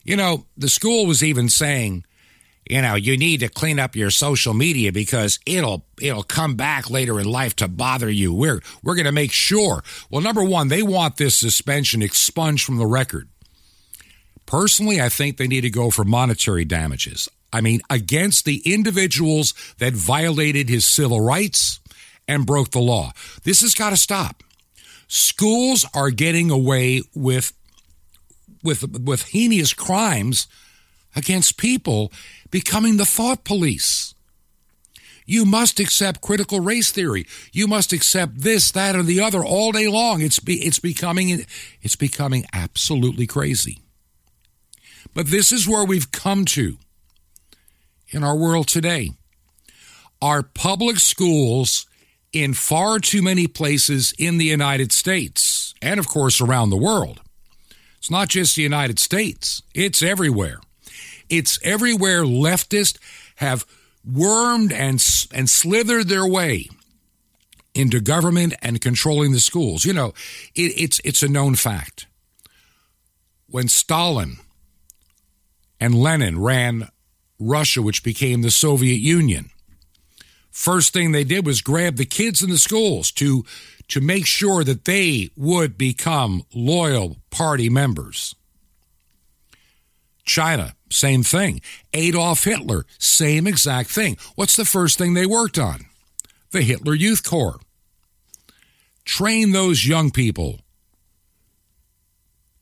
You 0.03 0.15
know, 0.15 0.45
the 0.57 0.69
school 0.69 1.05
was 1.05 1.23
even 1.23 1.49
saying 1.49 2.03
you 2.67 2.81
know, 2.81 2.95
you 2.95 3.17
need 3.17 3.39
to 3.39 3.49
clean 3.49 3.79
up 3.79 3.95
your 3.95 4.11
social 4.11 4.53
media 4.53 4.91
because 4.91 5.39
it'll 5.45 5.85
it'll 5.99 6.23
come 6.23 6.55
back 6.55 6.89
later 6.89 7.19
in 7.19 7.25
life 7.25 7.55
to 7.57 7.67
bother 7.67 8.09
you. 8.09 8.33
We're 8.33 8.61
we're 8.83 8.95
going 8.95 9.05
to 9.05 9.11
make 9.11 9.31
sure. 9.31 9.83
Well, 10.09 10.21
number 10.21 10.43
1, 10.43 10.67
they 10.67 10.83
want 10.83 11.17
this 11.17 11.37
suspension 11.37 12.01
expunged 12.01 12.63
from 12.63 12.77
the 12.77 12.85
record. 12.85 13.27
Personally, 14.45 15.01
I 15.01 15.09
think 15.09 15.37
they 15.37 15.47
need 15.47 15.61
to 15.61 15.69
go 15.69 15.89
for 15.89 16.03
monetary 16.03 16.65
damages. 16.65 17.29
I 17.51 17.61
mean, 17.61 17.81
against 17.89 18.45
the 18.45 18.61
individuals 18.65 19.53
that 19.79 19.93
violated 19.93 20.69
his 20.69 20.85
civil 20.85 21.21
rights 21.21 21.79
and 22.27 22.45
broke 22.45 22.71
the 22.71 22.79
law. 22.79 23.11
This 23.43 23.61
has 23.61 23.73
got 23.73 23.89
to 23.89 23.97
stop. 23.97 24.43
Schools 25.07 25.85
are 25.95 26.11
getting 26.11 26.51
away 26.51 27.01
with 27.15 27.53
with 28.63 28.83
with 28.99 29.23
heinous 29.29 29.73
crimes 29.73 30.47
against 31.15 31.57
people 31.57 32.11
becoming 32.51 32.97
the 32.97 33.05
thought 33.05 33.43
police. 33.43 34.13
You 35.25 35.45
must 35.45 35.79
accept 35.79 36.21
critical 36.21 36.59
race 36.59 36.91
theory. 36.91 37.27
You 37.51 37.67
must 37.67 37.93
accept 37.93 38.39
this, 38.39 38.71
that, 38.71 38.95
or 38.95 39.03
the 39.03 39.19
other 39.19 39.45
all 39.45 39.71
day 39.71 39.87
long. 39.87 40.21
It's 40.21 40.39
be, 40.39 40.55
it's 40.65 40.79
becoming 40.79 41.45
it's 41.83 41.95
becoming 41.95 42.45
absolutely 42.51 43.27
crazy. 43.27 43.83
But 45.13 45.27
this 45.27 45.51
is 45.51 45.67
where 45.67 45.85
we've 45.85 46.11
come 46.11 46.45
to 46.45 46.77
in 48.09 48.23
our 48.23 48.35
world 48.35 48.67
today. 48.67 49.11
Our 50.19 50.41
public 50.41 50.97
schools 50.97 51.85
in 52.33 52.55
far 52.55 52.97
too 52.97 53.21
many 53.21 53.45
places 53.45 54.13
in 54.17 54.39
the 54.39 54.45
United 54.45 54.91
States 54.91 55.75
and 55.79 55.99
of 55.99 56.07
course 56.07 56.41
around 56.41 56.71
the 56.71 56.77
world. 56.77 57.21
It's 57.99 58.09
not 58.09 58.29
just 58.29 58.55
the 58.55 58.63
United 58.63 58.97
States. 58.97 59.61
It's 59.75 60.01
everywhere 60.01 60.59
it's 61.29 61.59
everywhere 61.63 62.23
leftists 62.23 62.97
have 63.37 63.65
wormed 64.05 64.71
and, 64.71 65.03
and 65.33 65.49
slithered 65.49 66.07
their 66.07 66.27
way 66.27 66.69
into 67.73 67.99
government 67.99 68.53
and 68.61 68.81
controlling 68.81 69.31
the 69.31 69.39
schools. 69.39 69.85
You 69.85 69.93
know, 69.93 70.13
it, 70.55 70.73
it's, 70.75 70.99
it's 71.03 71.23
a 71.23 71.27
known 71.27 71.55
fact. 71.55 72.07
When 73.47 73.67
Stalin 73.67 74.37
and 75.79 75.95
Lenin 75.95 76.39
ran 76.39 76.89
Russia, 77.39 77.81
which 77.81 78.03
became 78.03 78.41
the 78.41 78.51
Soviet 78.51 78.99
Union, 78.99 79.49
first 80.51 80.93
thing 80.93 81.11
they 81.11 81.23
did 81.23 81.45
was 81.45 81.61
grab 81.61 81.95
the 81.95 82.05
kids 82.05 82.41
in 82.41 82.49
the 82.49 82.59
schools 82.59 83.11
to, 83.13 83.45
to 83.87 84.01
make 84.01 84.25
sure 84.25 84.63
that 84.63 84.85
they 84.85 85.29
would 85.35 85.77
become 85.77 86.43
loyal 86.53 87.17
party 87.29 87.69
members. 87.69 88.35
China, 90.25 90.75
same 90.89 91.23
thing. 91.23 91.61
Adolf 91.93 92.43
Hitler, 92.43 92.85
same 92.97 93.47
exact 93.47 93.89
thing. 93.89 94.17
What's 94.35 94.55
the 94.55 94.65
first 94.65 94.97
thing 94.97 95.13
they 95.13 95.25
worked 95.25 95.57
on? 95.57 95.85
The 96.51 96.61
Hitler 96.61 96.95
Youth 96.95 97.23
Corps. 97.23 97.59
Train 99.05 99.51
those 99.51 99.87
young 99.87 100.11
people 100.11 100.59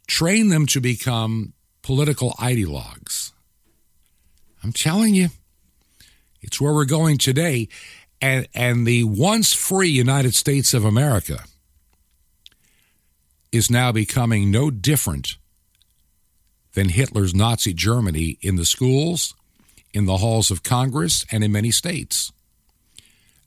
train 0.07 0.47
them 0.47 0.65
to 0.67 0.81
become 0.81 1.53
political 1.81 2.31
ideologues. 2.39 3.31
I'm 4.63 4.71
telling 4.71 5.13
you, 5.13 5.29
it's 6.41 6.59
where 6.59 6.73
we're 6.73 6.85
going 6.85 7.17
today. 7.17 7.67
And, 8.19 8.47
and 8.53 8.87
the 8.87 9.03
once 9.03 9.53
free 9.53 9.89
United 9.89 10.33
States 10.33 10.73
of 10.73 10.83
America 10.83 11.43
is 13.51 13.69
now 13.69 13.91
becoming 13.91 14.49
no 14.49 14.71
different 14.71 15.37
than 16.77 16.89
Hitler's 16.89 17.33
Nazi 17.33 17.73
Germany 17.73 18.37
in 18.39 18.55
the 18.55 18.63
schools, 18.63 19.33
in 19.95 20.05
the 20.05 20.17
halls 20.17 20.51
of 20.51 20.61
Congress, 20.61 21.25
and 21.31 21.43
in 21.43 21.51
many 21.51 21.71
states. 21.71 22.31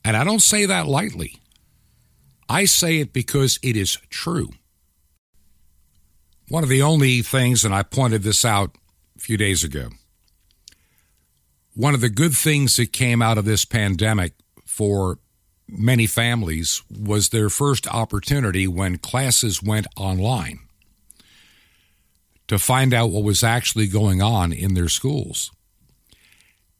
And 0.04 0.16
I 0.16 0.24
don't 0.24 0.42
say 0.42 0.66
that 0.66 0.88
lightly. 0.88 1.36
I 2.48 2.64
say 2.64 2.98
it 2.98 3.12
because 3.12 3.60
it 3.62 3.76
is 3.76 3.98
true. 4.08 4.50
One 6.48 6.64
of 6.64 6.68
the 6.68 6.82
only 6.82 7.22
things, 7.22 7.64
and 7.64 7.72
I 7.72 7.84
pointed 7.84 8.24
this 8.24 8.44
out 8.44 8.74
a 9.16 9.20
few 9.20 9.36
days 9.36 9.62
ago, 9.62 9.90
one 11.74 11.94
of 11.94 12.00
the 12.00 12.08
good 12.08 12.32
things 12.32 12.74
that 12.74 12.92
came 12.92 13.22
out 13.22 13.38
of 13.38 13.44
this 13.44 13.64
pandemic 13.64 14.32
for 14.66 15.20
many 15.68 16.08
families 16.08 16.82
was 16.90 17.28
their 17.28 17.48
first 17.48 17.86
opportunity 17.86 18.66
when 18.66 18.98
classes 18.98 19.62
went 19.62 19.86
online 19.96 20.58
to 22.50 22.58
find 22.58 22.92
out 22.92 23.10
what 23.10 23.22
was 23.22 23.44
actually 23.44 23.86
going 23.86 24.20
on 24.20 24.52
in 24.52 24.74
their 24.74 24.88
schools. 24.88 25.52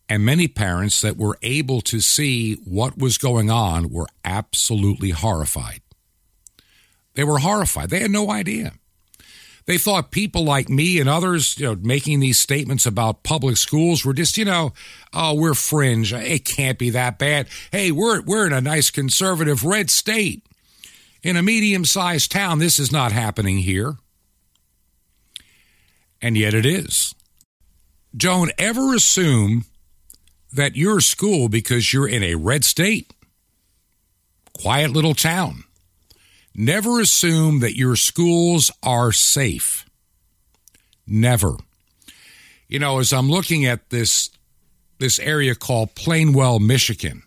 And 0.08 0.24
many 0.24 0.48
parents 0.48 1.00
that 1.00 1.16
were 1.16 1.38
able 1.42 1.80
to 1.82 2.00
see 2.00 2.54
what 2.64 2.98
was 2.98 3.18
going 3.18 3.52
on 3.52 3.88
were 3.88 4.08
absolutely 4.24 5.10
horrified. 5.10 5.80
They 7.14 7.22
were 7.22 7.38
horrified. 7.38 7.90
They 7.90 8.00
had 8.00 8.10
no 8.10 8.32
idea. 8.32 8.72
They 9.66 9.78
thought 9.78 10.10
people 10.10 10.42
like 10.42 10.68
me 10.68 10.98
and 10.98 11.08
others, 11.08 11.56
you 11.56 11.66
know, 11.66 11.76
making 11.80 12.18
these 12.18 12.40
statements 12.40 12.84
about 12.84 13.22
public 13.22 13.56
schools 13.56 14.04
were 14.04 14.12
just, 14.12 14.36
you 14.36 14.44
know, 14.44 14.72
oh, 15.12 15.34
we're 15.34 15.54
fringe. 15.54 16.12
It 16.12 16.44
can't 16.44 16.80
be 16.80 16.90
that 16.90 17.16
bad. 17.16 17.46
Hey, 17.70 17.92
we're 17.92 18.22
we're 18.22 18.48
in 18.48 18.52
a 18.52 18.60
nice 18.60 18.90
conservative 18.90 19.64
red 19.64 19.88
state. 19.88 20.44
In 21.22 21.36
a 21.36 21.44
medium-sized 21.44 22.32
town, 22.32 22.58
this 22.58 22.80
is 22.80 22.90
not 22.90 23.12
happening 23.12 23.58
here. 23.58 23.98
And 26.22 26.36
yet 26.36 26.54
it 26.54 26.66
is. 26.66 27.14
Don't 28.16 28.52
ever 28.58 28.94
assume 28.94 29.64
that 30.52 30.76
your 30.76 31.00
school, 31.00 31.48
because 31.48 31.92
you're 31.92 32.08
in 32.08 32.22
a 32.22 32.34
red 32.34 32.64
state, 32.64 33.12
quiet 34.52 34.90
little 34.90 35.14
town, 35.14 35.64
never 36.54 37.00
assume 37.00 37.60
that 37.60 37.76
your 37.76 37.96
schools 37.96 38.70
are 38.82 39.12
safe. 39.12 39.86
Never. 41.06 41.56
You 42.68 42.78
know, 42.78 42.98
as 42.98 43.12
I'm 43.12 43.30
looking 43.30 43.64
at 43.66 43.90
this 43.90 44.30
this 44.98 45.18
area 45.18 45.54
called 45.54 45.94
Plainwell, 45.94 46.60
Michigan, 46.60 47.22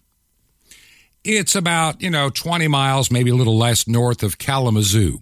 it's 1.23 1.55
about, 1.55 2.01
you 2.01 2.09
know, 2.09 2.29
20 2.29 2.67
miles, 2.67 3.09
maybe 3.09 3.31
a 3.31 3.35
little 3.35 3.57
less 3.57 3.87
north 3.87 4.21
of 4.21 4.37
Kalamazoo. 4.37 5.19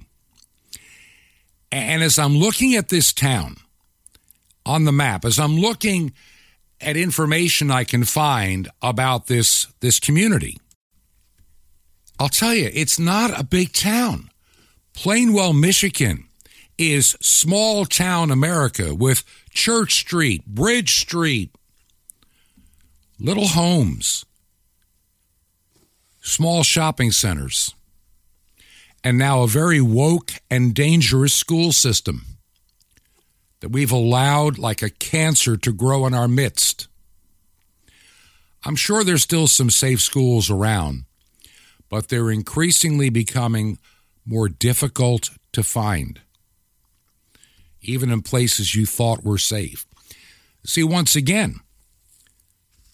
And 1.71 2.03
as 2.03 2.19
I'm 2.19 2.35
looking 2.35 2.75
at 2.75 2.89
this 2.89 3.13
town 3.13 3.57
on 4.65 4.83
the 4.83 4.91
map, 4.91 5.23
as 5.25 5.39
I'm 5.39 5.57
looking 5.57 6.13
at 6.81 6.97
information 6.97 7.71
I 7.71 7.83
can 7.83 8.03
find 8.03 8.69
about 8.81 9.27
this 9.27 9.67
this 9.79 9.99
community. 9.99 10.57
I'll 12.19 12.29
tell 12.29 12.53
you, 12.53 12.69
it's 12.73 12.99
not 12.99 13.39
a 13.39 13.43
big 13.43 13.73
town. 13.73 14.29
Plainwell, 14.93 15.59
Michigan 15.59 16.25
is 16.77 17.15
small 17.21 17.85
town 17.85 18.31
America 18.31 18.93
with 18.93 19.23
Church 19.51 19.93
Street, 19.95 20.45
Bridge 20.45 20.99
Street, 20.99 21.55
little 23.19 23.47
homes, 23.47 24.25
small 26.21 26.63
shopping 26.63 27.11
centers, 27.11 27.73
and 29.03 29.17
now 29.17 29.43
a 29.43 29.47
very 29.47 29.81
woke 29.81 30.33
and 30.49 30.73
dangerous 30.73 31.33
school 31.33 31.71
system 31.71 32.25
that 33.61 33.69
we've 33.69 33.91
allowed 33.91 34.57
like 34.57 34.81
a 34.81 34.89
cancer 34.89 35.55
to 35.57 35.71
grow 35.71 36.05
in 36.05 36.13
our 36.13 36.27
midst. 36.27 36.87
I'm 38.63 38.75
sure 38.75 39.03
there's 39.03 39.23
still 39.23 39.47
some 39.47 39.69
safe 39.69 40.01
schools 40.01 40.49
around, 40.49 41.05
but 41.89 42.09
they're 42.09 42.31
increasingly 42.31 43.09
becoming 43.09 43.79
more 44.25 44.49
difficult 44.49 45.31
to 45.53 45.63
find, 45.63 46.21
even 47.81 48.11
in 48.11 48.21
places 48.21 48.75
you 48.75 48.85
thought 48.85 49.23
were 49.23 49.39
safe. 49.39 49.85
See, 50.63 50.83
once 50.83 51.15
again, 51.15 51.55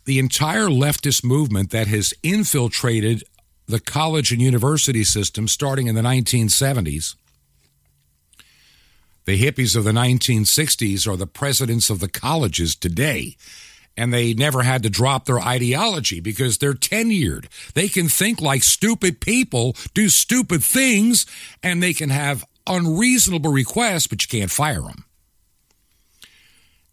the 0.05 0.19
entire 0.19 0.67
leftist 0.67 1.23
movement 1.23 1.71
that 1.71 1.87
has 1.87 2.13
infiltrated 2.23 3.23
the 3.67 3.80
college 3.80 4.32
and 4.32 4.41
university 4.41 5.03
system 5.03 5.47
starting 5.47 5.88
in 5.88 5.95
the 5.95 6.01
1970s 6.01 7.15
the 9.27 9.38
hippies 9.38 9.75
of 9.75 9.84
the 9.84 9.91
1960s 9.91 11.06
are 11.06 11.17
the 11.17 11.27
presidents 11.27 11.89
of 11.89 11.99
the 11.99 12.08
colleges 12.08 12.75
today. 12.75 13.36
And 13.97 14.13
they 14.13 14.34
never 14.34 14.62
had 14.63 14.84
to 14.84 14.89
drop 14.89 15.25
their 15.25 15.41
ideology 15.41 16.21
because 16.21 16.58
they're 16.58 16.73
tenured. 16.73 17.47
They 17.73 17.89
can 17.89 18.08
think 18.08 18.39
like 18.39 18.63
stupid 18.63 19.19
people, 19.19 19.75
do 19.93 20.08
stupid 20.08 20.63
things, 20.63 21.25
and 21.62 21.84
they 21.84 21.93
can 21.93 22.10
have 22.10 22.45
unreasonable 22.67 23.51
requests, 23.51 24.08
but 24.08 24.23
you 24.23 24.39
can't 24.39 24.51
fire 24.51 24.82
them. 24.82 25.03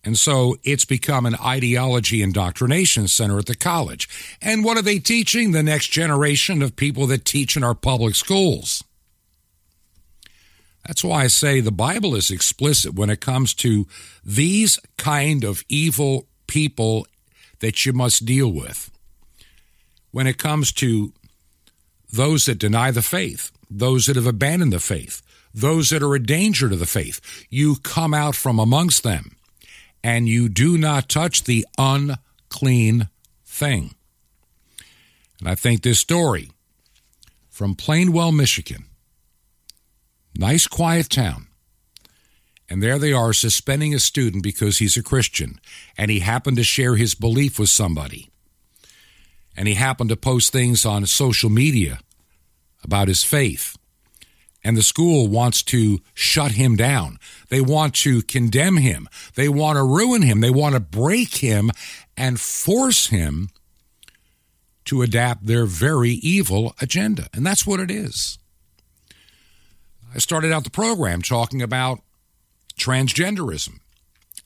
And 0.05 0.19
so 0.19 0.57
it's 0.63 0.85
become 0.85 1.25
an 1.25 1.35
ideology 1.37 2.23
indoctrination 2.23 3.09
center 3.09 3.39
at 3.39 3.47
the 3.47 3.55
college. 3.55 4.09
And 4.43 4.63
what 4.63 4.77
are 4.77 4.83
they 4.83 4.99
teaching? 4.99 5.53
The 5.53 5.63
next 5.63 5.89
generation 5.89 6.61
of 6.61 6.77
people 6.77 7.07
that 7.07 7.25
teach 7.25 7.57
in 7.57 7.65
our 7.65 7.75
public 7.75 8.15
schools. 8.15 8.85
That's 10.87 11.03
why 11.03 11.25
I 11.25 11.29
say 11.29 11.61
the 11.61 11.73
Bible 11.73 12.15
is 12.15 12.31
explicit 12.31 12.95
when 12.95 13.09
it 13.09 13.23
comes 13.23 13.55
to 13.55 13.87
these 14.23 14.79
kind 14.99 15.43
of 15.43 15.65
evil 15.71 16.27
people 16.47 17.07
that 17.61 17.87
you 17.87 17.95
must 17.95 18.27
deal 18.27 18.53
with. 18.53 18.91
When 20.11 20.27
it 20.27 20.37
comes 20.37 20.71
to 20.73 21.15
those 22.13 22.45
that 22.45 22.59
deny 22.59 22.91
the 22.91 23.01
faith, 23.01 23.51
those 23.71 24.05
that 24.07 24.17
have 24.17 24.27
abandoned 24.27 24.75
the 24.75 24.81
faith, 24.81 25.23
those 25.55 25.89
that 25.89 26.03
are 26.03 26.15
a 26.15 26.23
danger 26.23 26.69
to 26.69 26.77
the 26.77 26.85
faith, 26.85 27.47
you 27.49 27.77
come 27.77 28.13
out 28.13 28.37
from 28.37 28.59
amongst 28.59 29.03
them 29.03 29.34
and 30.05 30.29
you 30.29 30.49
do 30.51 30.79
not 30.79 31.09
touch 31.09 31.45
the 31.45 31.67
unclean 31.79 33.09
thing. 33.45 33.95
And 35.41 35.49
I 35.49 35.57
think 35.57 35.83
this 35.83 35.99
story 35.99 36.51
from 37.49 37.75
Plainwell, 37.75 38.37
Michigan, 38.37 38.85
Nice, 40.37 40.67
quiet 40.67 41.11
town. 41.11 41.47
And 42.69 42.83
there 42.83 42.99
they 42.99 43.13
are 43.13 43.33
suspending 43.33 43.95
a 43.95 44.01
student 44.01 44.43
because 44.43 44.79
he's 44.79 44.97
a 44.97 45.03
Christian 45.03 45.61
and 45.97 46.11
he 46.11 46.21
happened 46.21 46.57
to 46.57 46.65
share 46.65 46.97
his 46.97 47.15
belief 47.15 47.59
with 47.59 47.69
somebody. 47.69 48.31
And 49.57 49.69
he 49.69 49.75
happened 49.75 50.11
to 50.11 50.17
post 50.17 50.51
things 50.53 50.85
on 50.85 51.07
social 51.07 51.51
media 51.51 52.01
about 52.83 53.07
his 53.07 53.23
faith. 53.23 53.77
And 54.65 54.77
the 54.77 54.83
school 54.83 55.29
wants 55.29 55.63
to 55.65 56.01
shut 56.15 56.53
him 56.53 56.75
down. 56.75 57.19
They 57.51 57.61
want 57.61 57.95
to 57.97 58.23
condemn 58.23 58.79
him. 58.79 59.09
They 59.35 59.49
want 59.49 59.77
to 59.77 59.85
ruin 59.85 60.23
him. 60.23 60.41
They 60.41 60.51
want 60.51 60.75
to 60.75 60.81
break 60.81 61.37
him 61.37 61.71
and 62.17 62.41
force 62.41 63.09
him 63.09 63.51
to 64.87 65.03
adapt 65.03 65.47
their 65.47 65.67
very 65.67 66.13
evil 66.13 66.75
agenda. 66.81 67.29
And 67.35 67.45
that's 67.45 67.67
what 67.67 67.81
it 67.81 67.91
is. 67.91 68.39
I 70.15 70.19
started 70.19 70.53
out 70.53 70.65
the 70.65 70.71
program 70.71 71.23
talking 71.23 71.61
about 71.61 72.01
transgenderism 72.79 73.81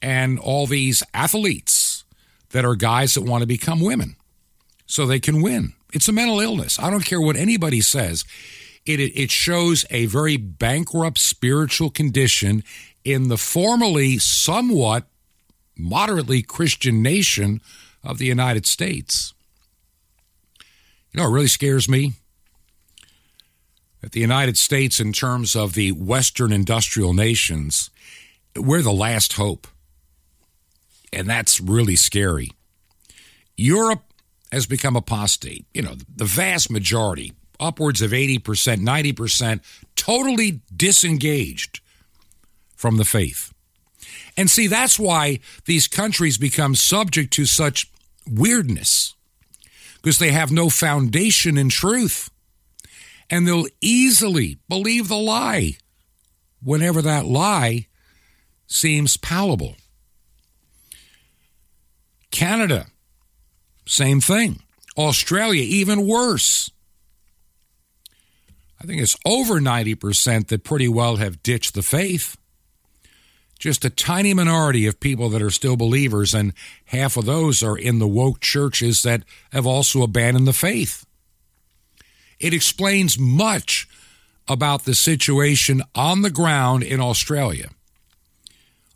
and 0.01 0.39
all 0.39 0.67
these 0.67 1.03
athletes 1.13 2.05
that 2.51 2.65
are 2.65 2.75
guys 2.75 3.15
that 3.15 3.23
want 3.23 3.43
to 3.43 3.47
become 3.47 3.81
women 3.81 4.17
so 4.87 5.07
they 5.07 5.21
can 5.21 5.43
win. 5.43 5.75
It's 5.93 6.09
a 6.09 6.13
mental 6.13 6.41
illness. 6.41 6.79
I 6.79 6.91
don't 6.91 7.05
care 7.05 7.21
what 7.21 7.37
anybody 7.37 7.81
says. 7.81 8.25
It, 8.89 9.01
it 9.01 9.31
shows 9.31 9.85
a 9.91 10.07
very 10.07 10.39
bankrupt 10.39 11.19
spiritual 11.19 11.91
condition 11.91 12.65
in 13.05 13.29
the 13.29 13.37
formerly 13.37 14.17
somewhat 14.19 15.05
moderately 15.77 16.41
Christian 16.43 17.03
nation 17.03 17.61
of 18.03 18.19
the 18.19 18.27
United 18.27 18.65
States. 18.65 19.35
You 21.13 21.21
know, 21.21 21.29
it 21.29 21.33
really 21.33 21.49
scares 21.49 21.89
me 21.89 22.15
that 24.01 24.13
the 24.13 24.21
United 24.21 24.57
States, 24.57 25.01
in 25.01 25.13
terms 25.13 25.55
of 25.55 25.75
the 25.75 25.93
Western 25.93 26.53
industrial 26.53 27.13
nations, 27.13 27.91
we're 28.57 28.83
the 28.83 28.93
last 28.93 29.35
hope. 29.35 29.67
And 31.13 31.29
that's 31.29 31.61
really 31.61 31.97
scary. 31.97 32.53
Europe 33.57 34.03
has 34.53 34.67
become 34.67 34.97
apostate. 34.97 35.67
You 35.75 35.83
know, 35.83 35.95
the 36.15 36.25
vast 36.25 36.71
majority, 36.71 37.33
upwards 37.61 38.03
of 38.03 38.13
80%, 38.13 38.41
90%, 38.41 39.61
totally 39.97 40.61
disengaged 40.75 41.81
from 42.77 42.97
the 42.97 43.05
faith. 43.05 43.53
And 44.37 44.49
see, 44.49 44.69
that's 44.69 44.99
why 44.99 45.41
these 45.65 45.89
countries 45.89 46.39
become 46.39 46.75
subject 46.75 47.33
to 47.35 47.45
such 47.45 47.91
weirdness, 48.31 49.15
because 49.97 50.19
they 50.19 50.31
have 50.31 50.53
no 50.53 50.71
foundation 50.71 51.59
in 51.59 51.69
truth. 51.69 52.31
And 53.31 53.47
they'll 53.47 53.67
easily 53.81 54.59
believe 54.69 55.09
the 55.09 55.17
lie 55.17 55.73
whenever 56.63 57.03
that 57.03 57.27
lie 57.27 57.89
seems 58.67 59.17
palatable. 59.17 59.77
Canada, 62.31 62.87
same 63.87 64.21
thing. 64.21 64.61
Australia, 64.97 65.63
even 65.63 66.07
worse. 66.07 66.71
I 68.81 68.87
think 68.87 69.03
it's 69.03 69.17
over 69.25 69.61
90% 69.61 70.49
that 70.49 70.65
pretty 70.65 70.89
well 70.89 71.17
have 71.17 71.43
ditched 71.43 71.75
the 71.75 71.83
faith. 71.83 72.37
Just 73.59 73.85
a 73.85 73.91
tiny 73.91 74.33
minority 74.35 74.87
of 74.87 75.01
people 75.01 75.29
that 75.31 75.43
are 75.43 75.51
still 75.51 75.77
believers, 75.77 76.33
and 76.33 76.53
half 76.87 77.17
of 77.17 77.25
those 77.25 77.61
are 77.61 77.77
in 77.77 77.99
the 77.99 78.07
woke 78.07 78.41
churches 78.41 79.03
that 79.03 79.25
have 79.53 79.67
also 79.67 80.03
abandoned 80.03 80.47
the 80.47 80.53
faith. 80.53 81.05
It 82.39 82.55
explains 82.55 83.19
much 83.19 83.89
about 84.47 84.85
the 84.85 84.95
situation 84.95 85.83
on 85.97 86.23
the 86.23 86.31
ground 86.31 86.85
in 86.85 87.01
Australia. 87.01 87.71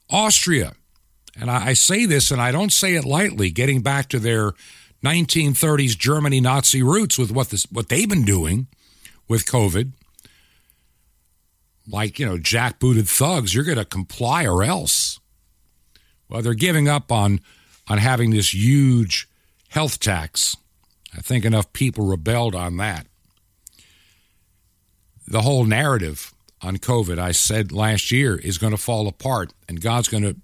Austria, 0.08 0.74
and 1.38 1.50
I, 1.50 1.72
say 1.72 2.06
this 2.06 2.30
and 2.30 2.40
I 2.40 2.52
don't 2.52 2.72
say 2.72 2.94
it 2.94 3.04
lightly, 3.04 3.50
getting 3.50 3.82
back 3.82 4.08
to 4.10 4.20
their 4.20 4.52
1930s 5.04 5.98
Germany 5.98 6.40
Nazi 6.40 6.82
roots 6.82 7.18
with 7.18 7.32
what 7.32 7.50
this, 7.50 7.64
what 7.72 7.88
they've 7.88 8.08
been 8.08 8.24
doing 8.24 8.68
with 9.28 9.44
COVID. 9.44 9.92
Like, 11.88 12.18
you 12.18 12.26
know, 12.26 12.36
jackbooted 12.36 13.08
thugs, 13.08 13.54
you're 13.54 13.64
going 13.64 13.78
to 13.78 13.84
comply 13.84 14.46
or 14.46 14.62
else. 14.62 15.18
Well, 16.28 16.42
they're 16.42 16.54
giving 16.54 16.88
up 16.88 17.10
on 17.10 17.40
on 17.88 17.98
having 17.98 18.30
this 18.30 18.54
huge 18.54 19.28
health 19.68 19.98
tax. 19.98 20.56
I 21.16 21.20
think 21.20 21.44
enough 21.44 21.72
people 21.72 22.06
rebelled 22.06 22.54
on 22.54 22.76
that. 22.78 23.06
The 25.26 25.42
whole 25.42 25.64
narrative 25.64 26.32
on 26.62 26.76
COVID, 26.76 27.18
I 27.18 27.32
said 27.32 27.72
last 27.72 28.10
year, 28.10 28.36
is 28.36 28.58
going 28.58 28.70
to 28.70 28.78
fall 28.78 29.08
apart, 29.08 29.52
and 29.68 29.80
God's 29.80 30.08
going 30.08 30.22
to 30.22 30.36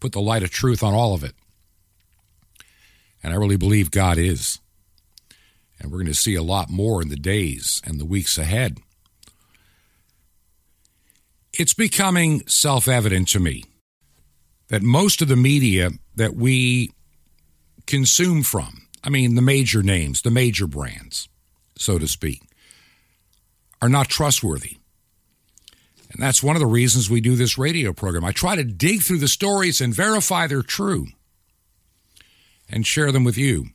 put 0.00 0.12
the 0.12 0.20
light 0.20 0.42
of 0.42 0.50
truth 0.50 0.82
on 0.82 0.94
all 0.94 1.14
of 1.14 1.22
it. 1.22 1.34
And 3.22 3.32
I 3.32 3.36
really 3.36 3.56
believe 3.56 3.90
God 3.90 4.16
is. 4.16 4.60
And 5.80 5.90
we're 5.90 5.98
going 5.98 6.06
to 6.06 6.14
see 6.14 6.34
a 6.34 6.42
lot 6.42 6.70
more 6.70 7.00
in 7.00 7.08
the 7.08 7.16
days 7.16 7.80
and 7.84 8.00
the 8.00 8.04
weeks 8.04 8.36
ahead. 8.36 8.78
It's 11.52 11.74
becoming 11.74 12.46
self 12.46 12.88
evident 12.88 13.28
to 13.28 13.40
me 13.40 13.64
that 14.68 14.82
most 14.82 15.22
of 15.22 15.28
the 15.28 15.36
media 15.36 15.90
that 16.14 16.34
we 16.34 16.90
consume 17.86 18.42
from, 18.42 18.86
I 19.02 19.10
mean, 19.10 19.34
the 19.34 19.42
major 19.42 19.82
names, 19.82 20.22
the 20.22 20.30
major 20.30 20.66
brands, 20.66 21.28
so 21.76 21.98
to 21.98 22.06
speak, 22.06 22.42
are 23.80 23.88
not 23.88 24.08
trustworthy. 24.08 24.76
And 26.10 26.22
that's 26.22 26.42
one 26.42 26.56
of 26.56 26.60
the 26.60 26.66
reasons 26.66 27.10
we 27.10 27.20
do 27.20 27.36
this 27.36 27.58
radio 27.58 27.92
program. 27.92 28.24
I 28.24 28.32
try 28.32 28.56
to 28.56 28.64
dig 28.64 29.02
through 29.02 29.18
the 29.18 29.28
stories 29.28 29.80
and 29.80 29.94
verify 29.94 30.46
they're 30.46 30.62
true 30.62 31.08
and 32.68 32.86
share 32.86 33.12
them 33.12 33.24
with 33.24 33.36
you. 33.36 33.66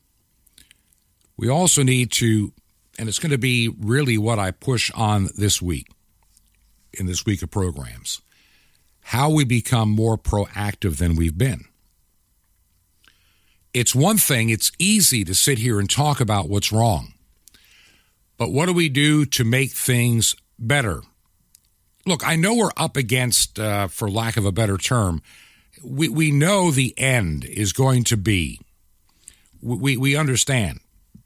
We 1.36 1.48
also 1.48 1.82
need 1.82 2.12
to, 2.12 2.52
and 2.98 3.08
it's 3.08 3.18
going 3.18 3.32
to 3.32 3.38
be 3.38 3.68
really 3.68 4.18
what 4.18 4.38
I 4.38 4.50
push 4.50 4.90
on 4.94 5.28
this 5.36 5.60
week, 5.60 5.88
in 6.92 7.06
this 7.06 7.26
week 7.26 7.42
of 7.42 7.50
programs, 7.50 8.20
how 9.00 9.30
we 9.30 9.44
become 9.44 9.90
more 9.90 10.16
proactive 10.16 10.98
than 10.98 11.16
we've 11.16 11.36
been. 11.36 11.64
It's 13.72 13.94
one 13.94 14.18
thing, 14.18 14.50
it's 14.50 14.70
easy 14.78 15.24
to 15.24 15.34
sit 15.34 15.58
here 15.58 15.80
and 15.80 15.90
talk 15.90 16.20
about 16.20 16.48
what's 16.48 16.70
wrong. 16.70 17.14
But 18.36 18.52
what 18.52 18.66
do 18.66 18.72
we 18.72 18.88
do 18.88 19.26
to 19.26 19.44
make 19.44 19.72
things 19.72 20.36
better? 20.58 21.02
Look, 22.06 22.26
I 22.26 22.36
know 22.36 22.54
we're 22.54 22.70
up 22.76 22.96
against, 22.96 23.58
uh, 23.58 23.88
for 23.88 24.08
lack 24.08 24.36
of 24.36 24.44
a 24.44 24.52
better 24.52 24.76
term, 24.76 25.22
we, 25.82 26.08
we 26.08 26.30
know 26.30 26.70
the 26.70 26.96
end 26.96 27.44
is 27.44 27.72
going 27.72 28.04
to 28.04 28.16
be. 28.16 28.60
We, 29.60 29.96
we 29.96 30.14
understand 30.14 30.80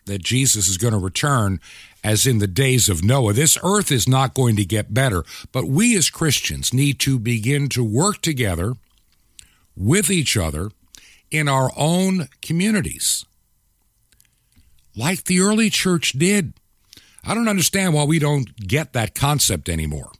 that 0.09 0.23
Jesus 0.23 0.69
is 0.69 0.77
going 0.77 0.93
to 0.93 0.99
return 0.99 1.61
as 2.03 2.27
in 2.27 2.39
the 2.39 2.47
days 2.47 2.89
of 2.89 3.05
Noah. 3.05 3.33
This 3.33 3.57
earth 3.63 3.91
is 3.93 4.09
not 4.09 4.35
going 4.35 4.57
to 4.57 4.65
get 4.65 4.93
better, 4.93 5.25
but 5.53 5.65
we 5.65 5.97
as 5.97 6.11
Christians 6.11 6.75
need 6.75 6.99
to 7.01 7.19
begin 7.19 7.69
to 7.71 7.85
work 7.85 8.21
together 8.21 8.75
with 9.77 10.11
each 10.11 10.37
other 10.37 10.71
in 11.31 11.49
our 11.49 11.71
own 11.77 12.29
communities, 12.43 13.25
like 14.97 15.25
the 15.25 15.41
early 15.41 15.71
church 15.71 16.13
did. 16.13 16.55
I 17.25 17.35
don't 17.35 17.49
understand 17.49 17.95
why 17.95 18.05
we 18.05 18.19
don't 18.19 18.57
get 18.57 18.93
that 18.95 19.15
concept 19.15 19.69
anymore. 19.69 20.11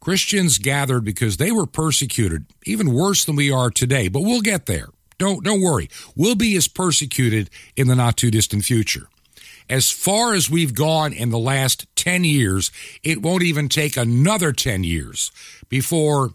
Christians 0.00 0.58
gathered 0.58 1.04
because 1.04 1.36
they 1.36 1.50
were 1.50 1.66
persecuted, 1.66 2.46
even 2.64 2.92
worse 2.92 3.24
than 3.24 3.36
we 3.36 3.50
are 3.50 3.70
today, 3.70 4.08
but 4.08 4.22
we'll 4.22 4.40
get 4.40 4.66
there. 4.66 4.88
Don't 5.18 5.44
don't 5.44 5.62
worry. 5.62 5.88
We'll 6.14 6.34
be 6.34 6.56
as 6.56 6.68
persecuted 6.68 7.50
in 7.76 7.88
the 7.88 7.96
not 7.96 8.16
too 8.16 8.30
distant 8.30 8.64
future. 8.64 9.08
As 9.68 9.90
far 9.90 10.34
as 10.34 10.48
we've 10.48 10.74
gone 10.74 11.12
in 11.12 11.30
the 11.30 11.38
last 11.38 11.86
10 11.96 12.22
years, 12.22 12.70
it 13.02 13.20
won't 13.20 13.42
even 13.42 13.68
take 13.68 13.96
another 13.96 14.52
10 14.52 14.84
years 14.84 15.32
before 15.68 16.34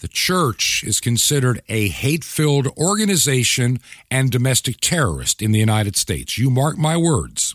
the 0.00 0.08
church 0.08 0.82
is 0.84 1.00
considered 1.00 1.60
a 1.68 1.88
hate 1.88 2.24
filled 2.24 2.66
organization 2.76 3.78
and 4.10 4.30
domestic 4.30 4.80
terrorist 4.80 5.42
in 5.42 5.52
the 5.52 5.58
United 5.58 5.96
States. 5.96 6.38
You 6.38 6.50
mark 6.50 6.76
my 6.76 6.96
words. 6.96 7.54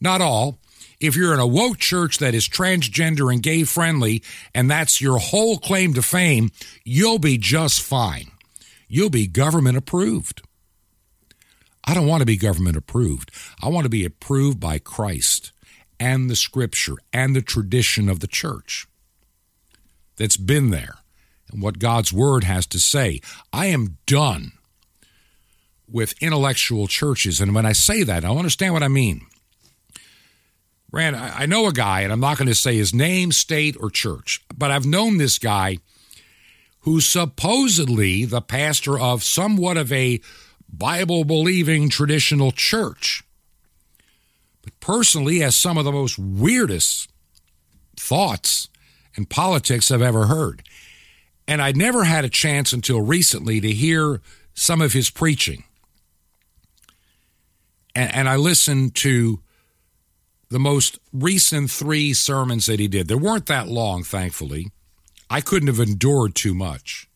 Not 0.00 0.20
all, 0.20 0.58
if 1.00 1.16
you're 1.16 1.34
in 1.34 1.40
a 1.40 1.46
woke 1.46 1.78
church 1.78 2.18
that 2.18 2.34
is 2.34 2.48
transgender 2.48 3.32
and 3.32 3.42
gay 3.42 3.64
friendly, 3.64 4.22
and 4.54 4.70
that's 4.70 5.00
your 5.00 5.18
whole 5.18 5.58
claim 5.58 5.94
to 5.94 6.02
fame, 6.02 6.50
you'll 6.84 7.18
be 7.18 7.38
just 7.38 7.80
fine. 7.80 8.30
You'll 8.92 9.08
be 9.08 9.28
government 9.28 9.76
approved. 9.76 10.42
I 11.84 11.94
don't 11.94 12.08
want 12.08 12.22
to 12.22 12.26
be 12.26 12.36
government 12.36 12.76
approved. 12.76 13.30
I 13.62 13.68
want 13.68 13.84
to 13.84 13.88
be 13.88 14.04
approved 14.04 14.58
by 14.58 14.80
Christ 14.80 15.52
and 16.00 16.28
the 16.28 16.34
scripture 16.34 16.96
and 17.12 17.36
the 17.36 17.40
tradition 17.40 18.08
of 18.08 18.18
the 18.18 18.26
church 18.26 18.88
that's 20.16 20.36
been 20.36 20.70
there 20.70 20.96
and 21.52 21.62
what 21.62 21.78
God's 21.78 22.12
word 22.12 22.42
has 22.42 22.66
to 22.66 22.80
say. 22.80 23.20
I 23.52 23.66
am 23.66 23.98
done 24.06 24.52
with 25.88 26.20
intellectual 26.20 26.88
churches. 26.88 27.40
And 27.40 27.54
when 27.54 27.66
I 27.66 27.72
say 27.72 28.02
that, 28.02 28.24
I 28.24 28.28
understand 28.28 28.74
what 28.74 28.82
I 28.82 28.88
mean. 28.88 29.22
Rand, 30.90 31.14
I 31.14 31.46
know 31.46 31.68
a 31.68 31.72
guy, 31.72 32.00
and 32.00 32.12
I'm 32.12 32.18
not 32.18 32.38
going 32.38 32.48
to 32.48 32.54
say 32.56 32.76
his 32.76 32.92
name, 32.92 33.30
state, 33.30 33.76
or 33.78 33.88
church, 33.88 34.42
but 34.52 34.72
I've 34.72 34.84
known 34.84 35.18
this 35.18 35.38
guy 35.38 35.78
who's 36.80 37.06
supposedly 37.06 38.24
the 38.24 38.40
pastor 38.40 38.98
of 38.98 39.22
somewhat 39.22 39.76
of 39.76 39.92
a 39.92 40.20
Bible 40.72 41.24
believing 41.24 41.88
traditional 41.88 42.52
church. 42.52 43.22
But 44.62 44.78
personally, 44.80 45.40
has 45.40 45.56
some 45.56 45.78
of 45.78 45.84
the 45.84 45.92
most 45.92 46.18
weirdest 46.18 47.10
thoughts 47.96 48.68
and 49.16 49.28
politics 49.28 49.90
I've 49.90 50.02
ever 50.02 50.26
heard. 50.26 50.62
And 51.46 51.60
I'd 51.60 51.76
never 51.76 52.04
had 52.04 52.24
a 52.24 52.30
chance 52.30 52.72
until 52.72 53.00
recently 53.00 53.60
to 53.60 53.72
hear 53.72 54.20
some 54.54 54.80
of 54.80 54.92
his 54.92 55.10
preaching. 55.10 55.64
And, 57.94 58.14
and 58.14 58.28
I 58.28 58.36
listened 58.36 58.94
to 58.96 59.40
the 60.48 60.58
most 60.58 60.98
recent 61.12 61.70
three 61.70 62.12
sermons 62.12 62.66
that 62.66 62.80
he 62.80 62.88
did. 62.88 63.08
They 63.08 63.14
weren't 63.14 63.46
that 63.46 63.68
long, 63.68 64.02
thankfully. 64.02 64.70
I 65.30 65.40
couldn't 65.40 65.68
have 65.68 65.78
endured 65.78 66.34
too 66.34 66.54
much. 66.54 67.08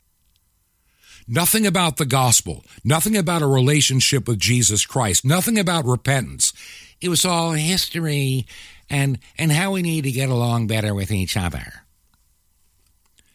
Nothing 1.26 1.66
about 1.66 1.96
the 1.96 2.06
gospel, 2.06 2.64
nothing 2.84 3.16
about 3.16 3.42
a 3.42 3.46
relationship 3.46 4.28
with 4.28 4.38
Jesus 4.38 4.86
Christ, 4.86 5.24
nothing 5.24 5.58
about 5.58 5.84
repentance. 5.84 6.52
It 7.00 7.08
was 7.08 7.24
all 7.24 7.52
history 7.52 8.46
and 8.88 9.18
and 9.36 9.50
how 9.50 9.72
we 9.72 9.82
need 9.82 10.04
to 10.04 10.12
get 10.12 10.28
along 10.28 10.66
better 10.66 10.94
with 10.94 11.10
each 11.10 11.36
other. 11.36 11.72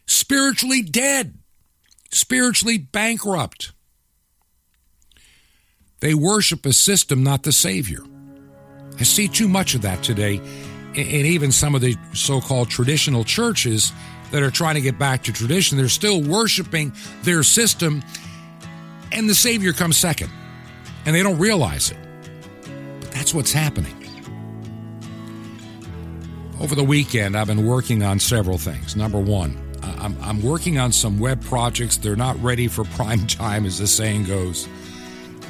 Spiritually 0.06 0.82
dead, 0.82 1.34
spiritually 2.10 2.78
bankrupt. 2.78 3.72
They 5.98 6.14
worship 6.14 6.64
a 6.64 6.72
system, 6.72 7.22
not 7.22 7.42
the 7.42 7.52
Savior. 7.52 8.02
I 8.98 9.02
see 9.02 9.28
too 9.28 9.48
much 9.48 9.74
of 9.74 9.82
that 9.82 10.02
today 10.02 10.40
in 10.94 11.26
even 11.26 11.52
some 11.52 11.74
of 11.74 11.80
the 11.80 11.96
so 12.14 12.40
called 12.40 12.70
traditional 12.70 13.24
churches 13.24 13.92
that 14.30 14.42
are 14.42 14.50
trying 14.50 14.76
to 14.76 14.80
get 14.80 14.98
back 14.98 15.24
to 15.24 15.32
tradition. 15.32 15.76
They're 15.76 15.88
still 15.88 16.22
worshiping 16.22 16.92
their 17.22 17.42
system, 17.42 18.02
and 19.12 19.28
the 19.28 19.34
Savior 19.34 19.72
comes 19.72 19.96
second, 19.96 20.30
and 21.06 21.14
they 21.14 21.22
don't 21.22 21.38
realize 21.38 21.90
it. 21.90 21.98
But 23.00 23.10
that's 23.10 23.34
what's 23.34 23.52
happening. 23.52 23.96
Over 26.60 26.74
the 26.74 26.84
weekend, 26.84 27.36
I've 27.36 27.46
been 27.46 27.66
working 27.66 28.02
on 28.02 28.18
several 28.18 28.58
things. 28.58 28.94
Number 28.94 29.18
one, 29.18 29.58
I'm, 29.82 30.16
I'm 30.22 30.42
working 30.42 30.78
on 30.78 30.92
some 30.92 31.18
web 31.18 31.42
projects. 31.42 31.96
They're 31.96 32.16
not 32.16 32.40
ready 32.42 32.68
for 32.68 32.84
prime 32.96 33.26
time, 33.26 33.66
as 33.66 33.78
the 33.78 33.86
saying 33.86 34.24
goes. 34.24 34.68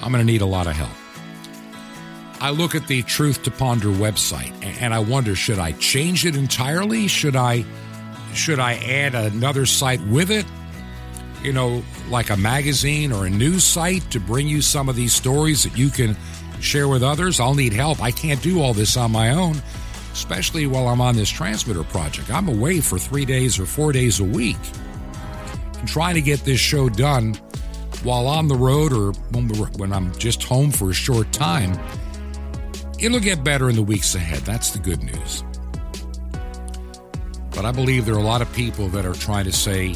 I'm 0.02 0.12
going 0.12 0.24
to 0.24 0.32
need 0.32 0.40
a 0.40 0.46
lot 0.46 0.66
of 0.66 0.74
help. 0.74 0.90
I 2.40 2.50
look 2.50 2.74
at 2.74 2.86
the 2.86 3.02
Truth 3.02 3.42
to 3.42 3.50
Ponder 3.50 3.88
website 3.88 4.54
and 4.80 4.94
I 4.94 4.98
wonder 4.98 5.34
should 5.34 5.58
I 5.58 5.72
change 5.72 6.24
it 6.24 6.36
entirely? 6.36 7.06
Should 7.06 7.36
I 7.36 7.66
should 8.34 8.58
I 8.58 8.74
add 8.74 9.14
another 9.14 9.66
site 9.66 10.00
with 10.06 10.30
it? 10.30 10.46
You 11.42 11.52
know, 11.52 11.82
like 12.08 12.30
a 12.30 12.36
magazine 12.36 13.12
or 13.12 13.26
a 13.26 13.30
news 13.30 13.64
site 13.64 14.08
to 14.10 14.20
bring 14.20 14.46
you 14.46 14.60
some 14.62 14.88
of 14.88 14.96
these 14.96 15.14
stories 15.14 15.62
that 15.62 15.76
you 15.76 15.88
can 15.88 16.16
share 16.60 16.88
with 16.88 17.02
others. 17.02 17.40
I'll 17.40 17.54
need 17.54 17.72
help. 17.72 18.02
I 18.02 18.10
can't 18.10 18.42
do 18.42 18.60
all 18.60 18.74
this 18.74 18.96
on 18.96 19.10
my 19.10 19.30
own, 19.30 19.62
especially 20.12 20.66
while 20.66 20.88
I'm 20.88 21.00
on 21.00 21.16
this 21.16 21.30
transmitter 21.30 21.84
project. 21.84 22.30
I'm 22.30 22.48
away 22.48 22.80
for 22.80 22.98
3 22.98 23.24
days 23.24 23.58
or 23.58 23.66
4 23.66 23.92
days 23.92 24.20
a 24.20 24.24
week. 24.24 24.58
And 25.78 25.88
trying 25.88 26.14
to 26.14 26.20
get 26.20 26.44
this 26.44 26.60
show 26.60 26.88
done 26.88 27.34
while 28.02 28.26
on 28.26 28.48
the 28.48 28.54
road 28.54 28.92
or 28.92 29.12
when 29.78 29.92
I'm 29.92 30.14
just 30.18 30.42
home 30.42 30.70
for 30.70 30.90
a 30.90 30.94
short 30.94 31.32
time 31.32 31.78
It'll 33.00 33.20
get 33.20 33.42
better 33.42 33.70
in 33.70 33.76
the 33.76 33.82
weeks 33.82 34.14
ahead. 34.14 34.40
That's 34.40 34.70
the 34.70 34.78
good 34.78 35.02
news. 35.02 35.42
But 37.60 37.68
I 37.68 37.72
believe 37.72 38.06
there 38.06 38.14
are 38.14 38.18
a 38.18 38.22
lot 38.22 38.40
of 38.40 38.50
people 38.54 38.88
that 38.88 39.04
are 39.04 39.12
trying 39.12 39.44
to 39.44 39.52
say, 39.52 39.94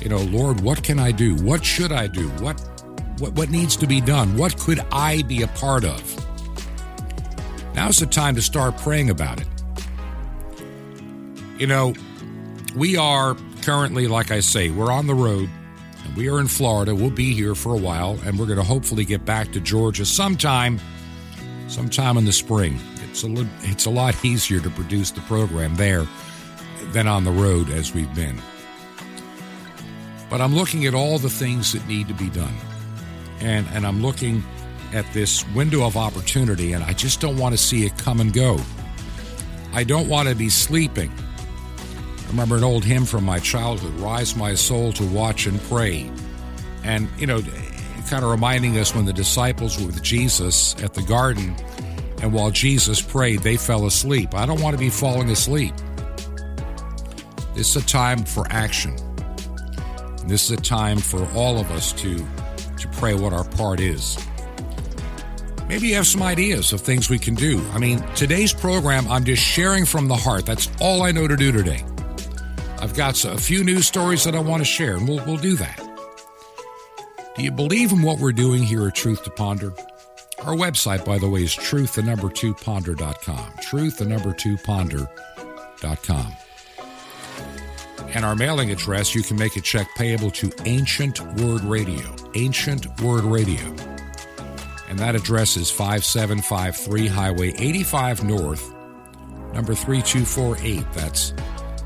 you 0.00 0.08
know, 0.08 0.20
Lord, 0.20 0.62
what 0.62 0.82
can 0.82 0.98
I 0.98 1.12
do? 1.12 1.34
What 1.34 1.62
should 1.62 1.92
I 1.92 2.06
do? 2.06 2.30
What 2.40 2.58
what, 3.18 3.34
what 3.34 3.50
needs 3.50 3.76
to 3.76 3.86
be 3.86 4.00
done? 4.00 4.38
What 4.38 4.58
could 4.58 4.80
I 4.90 5.20
be 5.20 5.42
a 5.42 5.48
part 5.48 5.84
of? 5.84 6.00
Now's 7.74 7.98
the 7.98 8.06
time 8.06 8.34
to 8.36 8.40
start 8.40 8.78
praying 8.78 9.10
about 9.10 9.38
it. 9.38 9.46
You 11.58 11.66
know, 11.66 11.92
we 12.74 12.96
are 12.96 13.36
currently, 13.60 14.08
like 14.08 14.30
I 14.30 14.40
say, 14.40 14.70
we're 14.70 14.90
on 14.90 15.06
the 15.06 15.14
road 15.14 15.50
and 16.06 16.16
we 16.16 16.30
are 16.30 16.40
in 16.40 16.48
Florida. 16.48 16.94
We'll 16.94 17.10
be 17.10 17.34
here 17.34 17.54
for 17.54 17.74
a 17.74 17.78
while 17.78 18.18
and 18.24 18.38
we're 18.38 18.46
going 18.46 18.56
to 18.56 18.64
hopefully 18.64 19.04
get 19.04 19.26
back 19.26 19.52
to 19.52 19.60
Georgia 19.60 20.06
sometime 20.06 20.80
sometime 21.68 22.16
in 22.16 22.24
the 22.24 22.32
spring. 22.32 22.80
It's 23.10 23.24
a, 23.24 23.46
it's 23.60 23.84
a 23.84 23.90
lot 23.90 24.24
easier 24.24 24.60
to 24.60 24.70
produce 24.70 25.10
the 25.10 25.20
program 25.20 25.74
there 25.74 26.06
than 26.94 27.06
on 27.08 27.24
the 27.24 27.30
road 27.30 27.68
as 27.68 27.92
we've 27.92 28.12
been. 28.14 28.40
But 30.30 30.40
I'm 30.40 30.54
looking 30.54 30.86
at 30.86 30.94
all 30.94 31.18
the 31.18 31.28
things 31.28 31.72
that 31.72 31.86
need 31.86 32.08
to 32.08 32.14
be 32.14 32.30
done. 32.30 32.54
And, 33.40 33.66
and 33.72 33.86
I'm 33.86 34.00
looking 34.00 34.42
at 34.92 35.04
this 35.12 35.46
window 35.48 35.84
of 35.84 35.96
opportunity, 35.96 36.72
and 36.72 36.82
I 36.82 36.92
just 36.92 37.20
don't 37.20 37.36
want 37.36 37.52
to 37.52 37.58
see 37.58 37.84
it 37.84 37.98
come 37.98 38.20
and 38.20 38.32
go. 38.32 38.58
I 39.72 39.84
don't 39.84 40.08
want 40.08 40.28
to 40.28 40.36
be 40.36 40.48
sleeping. 40.48 41.12
I 41.12 42.26
remember 42.28 42.56
an 42.56 42.64
old 42.64 42.84
hymn 42.84 43.04
from 43.04 43.24
my 43.24 43.40
childhood 43.40 43.92
Rise 43.94 44.36
my 44.36 44.54
soul 44.54 44.92
to 44.94 45.04
watch 45.04 45.46
and 45.46 45.60
pray. 45.62 46.10
And, 46.84 47.08
you 47.18 47.26
know, 47.26 47.42
kind 48.08 48.24
of 48.24 48.30
reminding 48.30 48.78
us 48.78 48.94
when 48.94 49.04
the 49.04 49.12
disciples 49.12 49.80
were 49.80 49.86
with 49.86 50.02
Jesus 50.02 50.80
at 50.82 50.94
the 50.94 51.02
garden, 51.02 51.56
and 52.22 52.32
while 52.32 52.50
Jesus 52.50 53.00
prayed, 53.02 53.40
they 53.40 53.56
fell 53.56 53.86
asleep. 53.86 54.34
I 54.34 54.46
don't 54.46 54.60
want 54.60 54.74
to 54.74 54.78
be 54.78 54.90
falling 54.90 55.30
asleep. 55.30 55.74
This 57.54 57.76
is 57.76 57.84
a 57.84 57.86
time 57.86 58.24
for 58.24 58.46
action. 58.50 58.96
This 60.26 60.50
is 60.50 60.58
a 60.58 60.60
time 60.60 60.98
for 60.98 61.24
all 61.34 61.60
of 61.60 61.70
us 61.70 61.92
to, 61.92 62.16
to 62.16 62.88
pray 62.92 63.14
what 63.14 63.32
our 63.32 63.44
part 63.44 63.78
is. 63.78 64.18
Maybe 65.68 65.88
you 65.88 65.94
have 65.94 66.06
some 66.06 66.22
ideas 66.22 66.72
of 66.72 66.80
things 66.80 67.08
we 67.08 67.18
can 67.18 67.34
do. 67.34 67.64
I 67.72 67.78
mean, 67.78 68.00
today's 68.16 68.52
program, 68.52 69.06
I'm 69.08 69.24
just 69.24 69.42
sharing 69.42 69.86
from 69.86 70.08
the 70.08 70.16
heart. 70.16 70.46
That's 70.46 70.68
all 70.80 71.02
I 71.02 71.12
know 71.12 71.28
to 71.28 71.36
do 71.36 71.52
today. 71.52 71.84
I've 72.80 72.94
got 72.94 73.24
a 73.24 73.36
few 73.38 73.62
news 73.62 73.86
stories 73.86 74.24
that 74.24 74.34
I 74.34 74.40
want 74.40 74.60
to 74.60 74.64
share, 74.64 74.96
and 74.96 75.08
we'll, 75.08 75.24
we'll 75.24 75.36
do 75.36 75.56
that. 75.56 75.80
Do 77.36 77.42
you 77.42 77.50
believe 77.50 77.92
in 77.92 78.02
what 78.02 78.18
we're 78.18 78.32
doing 78.32 78.62
here 78.62 78.86
at 78.88 78.94
Truth 78.94 79.24
to 79.24 79.30
Ponder? 79.30 79.72
Our 80.40 80.54
website, 80.54 81.04
by 81.04 81.18
the 81.18 81.28
way, 81.28 81.44
is 81.44 81.54
truth 81.54 81.94
the 81.94 82.02
number 82.02 82.28
two 82.28 82.52
ponder.com. 82.52 83.52
Truth 83.62 83.98
the 83.98 84.04
number 84.04 84.32
two 84.32 84.56
ponder.com. 84.58 86.36
And 88.14 88.24
our 88.24 88.36
mailing 88.36 88.70
address, 88.70 89.12
you 89.12 89.22
can 89.22 89.36
make 89.36 89.56
a 89.56 89.60
check 89.60 89.92
payable 89.96 90.30
to 90.30 90.52
Ancient 90.64 91.20
Word 91.40 91.64
Radio. 91.64 92.14
Ancient 92.34 92.86
Word 93.00 93.24
Radio. 93.24 93.60
And 94.88 94.96
that 95.00 95.16
address 95.16 95.56
is 95.56 95.68
5753 95.68 97.08
Highway 97.08 97.52
85 97.58 98.22
North, 98.22 98.72
number 99.52 99.74
3248. 99.74 100.84
That's 100.92 101.30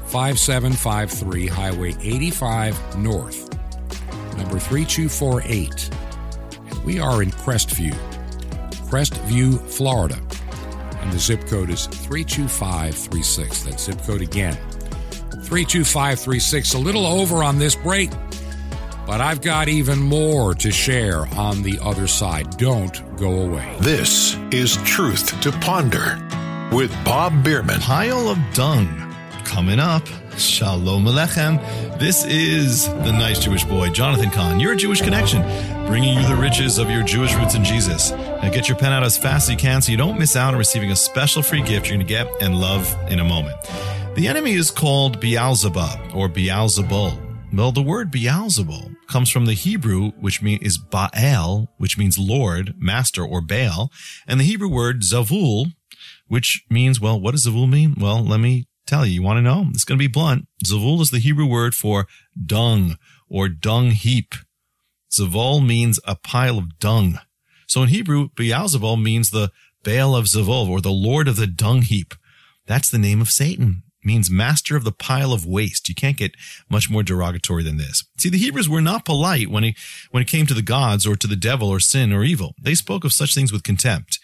5753 0.08 1.46
Highway 1.46 1.94
85 2.02 2.98
North, 2.98 3.50
number 4.36 4.58
3248. 4.58 5.90
And 6.66 6.84
we 6.84 7.00
are 7.00 7.22
in 7.22 7.30
Crestview, 7.30 7.94
Crestview, 8.90 9.58
Florida. 9.60 10.20
And 11.00 11.10
the 11.10 11.18
zip 11.18 11.46
code 11.46 11.70
is 11.70 11.86
32536. 11.86 13.62
That 13.62 13.80
zip 13.80 14.02
code 14.02 14.20
again, 14.20 14.58
32536. 15.48 16.74
A 16.74 16.78
little 16.78 17.06
over 17.06 17.42
on 17.42 17.58
this 17.58 17.74
break, 17.74 18.10
but 19.06 19.22
I've 19.22 19.40
got 19.40 19.68
even 19.68 19.98
more 19.98 20.54
to 20.54 20.70
share 20.70 21.26
on 21.36 21.62
the 21.62 21.78
other 21.82 22.06
side. 22.06 22.56
Don't 22.58 23.16
go 23.16 23.32
away. 23.42 23.76
This 23.80 24.36
is 24.50 24.76
Truth 24.84 25.40
to 25.40 25.50
Ponder 25.52 26.18
with 26.70 26.92
Bob 27.04 27.42
Bierman. 27.42 27.80
Pile 27.80 28.28
of 28.28 28.38
dung. 28.52 29.04
Coming 29.44 29.80
up, 29.80 30.06
Shalom 30.36 31.06
Alechem. 31.06 31.58
This 31.98 32.26
is 32.26 32.86
the 32.86 33.12
nice 33.12 33.38
Jewish 33.38 33.64
boy, 33.64 33.88
Jonathan 33.88 34.30
Cahn, 34.30 34.60
your 34.60 34.74
Jewish 34.74 35.00
connection, 35.00 35.40
bringing 35.86 36.14
you 36.14 36.28
the 36.28 36.36
riches 36.36 36.76
of 36.76 36.90
your 36.90 37.02
Jewish 37.02 37.34
roots 37.34 37.54
in 37.54 37.64
Jesus. 37.64 38.10
Now 38.10 38.50
get 38.50 38.68
your 38.68 38.76
pen 38.76 38.92
out 38.92 39.02
as 39.02 39.16
fast 39.16 39.48
as 39.48 39.52
you 39.52 39.56
can 39.56 39.80
so 39.80 39.90
you 39.90 39.96
don't 39.96 40.18
miss 40.18 40.36
out 40.36 40.52
on 40.52 40.58
receiving 40.58 40.90
a 40.90 40.96
special 40.96 41.42
free 41.42 41.62
gift 41.62 41.88
you're 41.88 41.96
going 41.96 42.06
to 42.06 42.12
get 42.12 42.28
and 42.42 42.60
love 42.60 42.94
in 43.10 43.20
a 43.20 43.24
moment. 43.24 43.56
The 44.18 44.26
enemy 44.26 44.54
is 44.54 44.72
called 44.72 45.20
Beelzebub 45.20 46.12
or 46.12 46.28
Beelzebul. 46.28 47.54
Well, 47.54 47.70
the 47.70 47.80
word 47.80 48.10
Beelzebul 48.10 48.96
comes 49.06 49.30
from 49.30 49.46
the 49.46 49.54
Hebrew, 49.54 50.10
which 50.18 50.42
mean, 50.42 50.58
is 50.60 50.76
Baal, 50.76 51.68
which 51.78 51.96
means 51.96 52.18
Lord, 52.18 52.74
Master, 52.76 53.24
or 53.24 53.40
Baal, 53.40 53.92
and 54.26 54.40
the 54.40 54.44
Hebrew 54.44 54.68
word 54.68 55.02
Zavul, 55.02 55.66
which 56.26 56.64
means, 56.68 57.00
well, 57.00 57.20
what 57.20 57.30
does 57.30 57.46
Zavul 57.46 57.70
mean? 57.70 57.94
Well, 57.96 58.24
let 58.24 58.40
me 58.40 58.66
tell 58.88 59.06
you. 59.06 59.12
You 59.12 59.22
want 59.22 59.36
to 59.36 59.42
know? 59.42 59.66
It's 59.70 59.84
going 59.84 60.00
to 60.00 60.02
be 60.02 60.08
blunt. 60.08 60.48
Zavul 60.66 61.00
is 61.00 61.10
the 61.10 61.20
Hebrew 61.20 61.46
word 61.46 61.76
for 61.76 62.08
dung 62.44 62.96
or 63.28 63.48
dung 63.48 63.92
heap. 63.92 64.34
Zavul 65.12 65.64
means 65.64 66.00
a 66.04 66.16
pile 66.16 66.58
of 66.58 66.80
dung. 66.80 67.20
So 67.68 67.84
in 67.84 67.90
Hebrew, 67.90 68.30
Beelzebul 68.30 69.00
means 69.00 69.30
the 69.30 69.52
Baal 69.84 70.16
of 70.16 70.24
Zavul 70.24 70.68
or 70.68 70.80
the 70.80 70.90
Lord 70.90 71.28
of 71.28 71.36
the 71.36 71.46
dung 71.46 71.82
heap. 71.82 72.14
That's 72.66 72.90
the 72.90 72.98
name 72.98 73.20
of 73.20 73.28
Satan. 73.28 73.84
Means 74.08 74.30
master 74.30 74.74
of 74.74 74.84
the 74.84 74.92
pile 74.92 75.34
of 75.34 75.44
waste. 75.44 75.90
You 75.90 75.94
can't 75.94 76.16
get 76.16 76.34
much 76.70 76.88
more 76.88 77.02
derogatory 77.02 77.62
than 77.62 77.76
this. 77.76 78.04
See, 78.16 78.30
the 78.30 78.38
Hebrews 78.38 78.66
were 78.66 78.80
not 78.80 79.04
polite 79.04 79.50
when 79.50 79.64
it, 79.64 79.74
when 80.12 80.22
it 80.22 80.28
came 80.28 80.46
to 80.46 80.54
the 80.54 80.62
gods 80.62 81.06
or 81.06 81.14
to 81.14 81.26
the 81.26 81.36
devil 81.36 81.68
or 81.68 81.78
sin 81.78 82.10
or 82.10 82.24
evil. 82.24 82.54
They 82.58 82.74
spoke 82.74 83.04
of 83.04 83.12
such 83.12 83.34
things 83.34 83.52
with 83.52 83.64
contempt. 83.64 84.18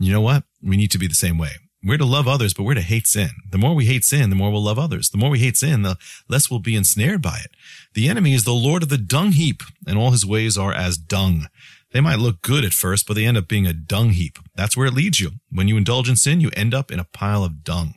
You 0.00 0.12
know 0.12 0.20
what? 0.20 0.42
We 0.60 0.76
need 0.76 0.90
to 0.90 0.98
be 0.98 1.06
the 1.06 1.14
same 1.14 1.38
way. 1.38 1.50
We're 1.84 1.96
to 1.98 2.04
love 2.04 2.26
others, 2.26 2.54
but 2.54 2.64
we're 2.64 2.74
to 2.74 2.82
hate 2.82 3.06
sin. 3.06 3.30
The 3.48 3.56
more 3.56 3.74
we 3.74 3.86
hate 3.86 4.04
sin, 4.04 4.30
the 4.30 4.36
more 4.36 4.50
we'll 4.50 4.64
love 4.64 4.80
others. 4.80 5.10
The 5.10 5.18
more 5.18 5.30
we 5.30 5.38
hate 5.38 5.56
sin, 5.56 5.82
the 5.82 5.96
less 6.28 6.50
we'll 6.50 6.58
be 6.58 6.74
ensnared 6.74 7.22
by 7.22 7.38
it. 7.44 7.52
The 7.94 8.08
enemy 8.08 8.34
is 8.34 8.42
the 8.42 8.52
Lord 8.52 8.82
of 8.82 8.88
the 8.88 8.98
dung 8.98 9.30
heap, 9.32 9.62
and 9.86 9.96
all 9.96 10.10
his 10.10 10.26
ways 10.26 10.58
are 10.58 10.74
as 10.74 10.98
dung. 10.98 11.46
They 11.92 12.00
might 12.00 12.18
look 12.18 12.42
good 12.42 12.64
at 12.64 12.72
first, 12.72 13.06
but 13.06 13.14
they 13.14 13.26
end 13.26 13.36
up 13.36 13.46
being 13.46 13.66
a 13.66 13.72
dung 13.72 14.10
heap. 14.10 14.38
That's 14.56 14.76
where 14.76 14.88
it 14.88 14.94
leads 14.94 15.20
you. 15.20 15.30
When 15.50 15.68
you 15.68 15.76
indulge 15.76 16.08
in 16.08 16.16
sin, 16.16 16.40
you 16.40 16.50
end 16.56 16.74
up 16.74 16.90
in 16.90 16.98
a 16.98 17.04
pile 17.04 17.44
of 17.44 17.64
dung. 17.64 17.94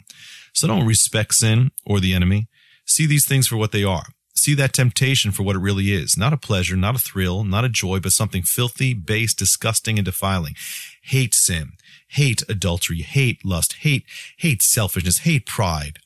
So 0.53 0.67
don't 0.67 0.85
respect 0.85 1.33
sin 1.33 1.71
or 1.85 1.99
the 1.99 2.13
enemy. 2.13 2.47
See 2.85 3.05
these 3.05 3.25
things 3.25 3.47
for 3.47 3.57
what 3.57 3.71
they 3.71 3.83
are. 3.83 4.05
See 4.35 4.55
that 4.55 4.73
temptation 4.73 5.31
for 5.31 5.43
what 5.43 5.55
it 5.55 5.59
really 5.59 5.93
is. 5.93 6.17
Not 6.17 6.33
a 6.33 6.37
pleasure, 6.37 6.75
not 6.75 6.95
a 6.95 6.99
thrill, 6.99 7.43
not 7.43 7.63
a 7.63 7.69
joy, 7.69 7.99
but 7.99 8.11
something 8.11 8.43
filthy, 8.43 8.93
base, 8.93 9.33
disgusting, 9.33 9.97
and 9.97 10.05
defiling. 10.05 10.55
Hate 11.01 11.33
sin 11.33 11.73
hate 12.13 12.43
adultery, 12.47 13.01
hate 13.01 13.43
lust, 13.43 13.73
hate, 13.79 14.05
hate 14.37 14.61
selfishness, 14.61 15.19
hate 15.19 15.45
pride. 15.45 15.99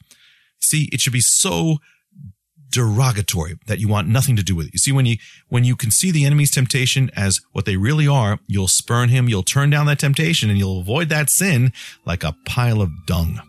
See, 0.59 0.89
it 0.91 1.01
should 1.01 1.13
be 1.13 1.19
so 1.21 1.77
derogatory 2.69 3.57
that 3.67 3.79
you 3.79 3.87
want 3.87 4.07
nothing 4.07 4.35
to 4.37 4.43
do 4.43 4.55
with 4.55 4.67
it. 4.67 4.73
You 4.73 4.79
see, 4.79 4.91
when 4.91 5.05
you, 5.05 5.17
when 5.49 5.63
you 5.63 5.75
can 5.75 5.91
see 5.91 6.11
the 6.11 6.25
enemy's 6.25 6.51
temptation 6.51 7.11
as 7.15 7.41
what 7.51 7.65
they 7.65 7.75
really 7.75 8.07
are, 8.07 8.39
you'll 8.47 8.67
spurn 8.67 9.09
him, 9.09 9.27
you'll 9.27 9.43
turn 9.43 9.69
down 9.69 9.85
that 9.87 9.99
temptation 9.99 10.49
and 10.49 10.57
you'll 10.57 10.79
avoid 10.79 11.09
that 11.09 11.29
sin 11.29 11.73
like 12.05 12.23
a 12.23 12.35
pile 12.45 12.81
of 12.81 12.89
dung. 13.05 13.41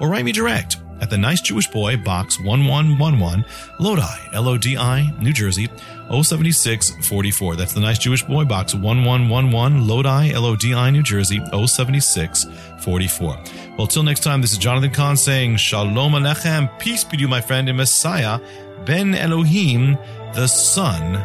Or 0.00 0.08
write 0.08 0.24
me 0.24 0.32
direct 0.32 0.76
at 1.00 1.08
the 1.08 1.16
Nice 1.18 1.40
Jewish 1.40 1.66
Boy, 1.68 1.96
Box 1.96 2.38
1111, 2.38 3.44
Lodi, 3.80 4.28
L-O-D-I, 4.34 5.14
New 5.20 5.32
Jersey, 5.32 5.68
07644. 6.12 7.56
That's 7.56 7.72
the 7.72 7.80
Nice 7.80 7.98
Jewish 7.98 8.22
Boy, 8.22 8.44
Box 8.44 8.74
1111, 8.74 9.86
Lodi, 9.86 10.32
L-O-D-I, 10.32 10.90
New 10.90 11.02
Jersey, 11.02 11.40
07644. 11.52 13.38
Well, 13.78 13.86
till 13.86 14.02
next 14.02 14.20
time, 14.20 14.40
this 14.42 14.52
is 14.52 14.58
Jonathan 14.58 14.90
Cahn 14.90 15.16
saying, 15.16 15.56
Shalom 15.56 16.12
Alechem, 16.12 16.78
peace 16.78 17.02
be 17.04 17.16
to 17.16 17.22
you, 17.22 17.28
my 17.28 17.40
friend 17.40 17.68
in 17.68 17.76
Messiah, 17.76 18.38
Ben 18.84 19.14
Elohim, 19.14 19.96
the 20.34 20.46
Son 20.46 21.16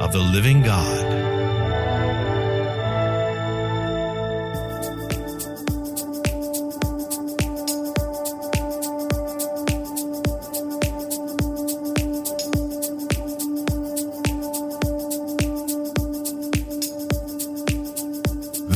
of 0.00 0.12
the 0.12 0.18
living 0.18 0.62
God. 0.62 1.35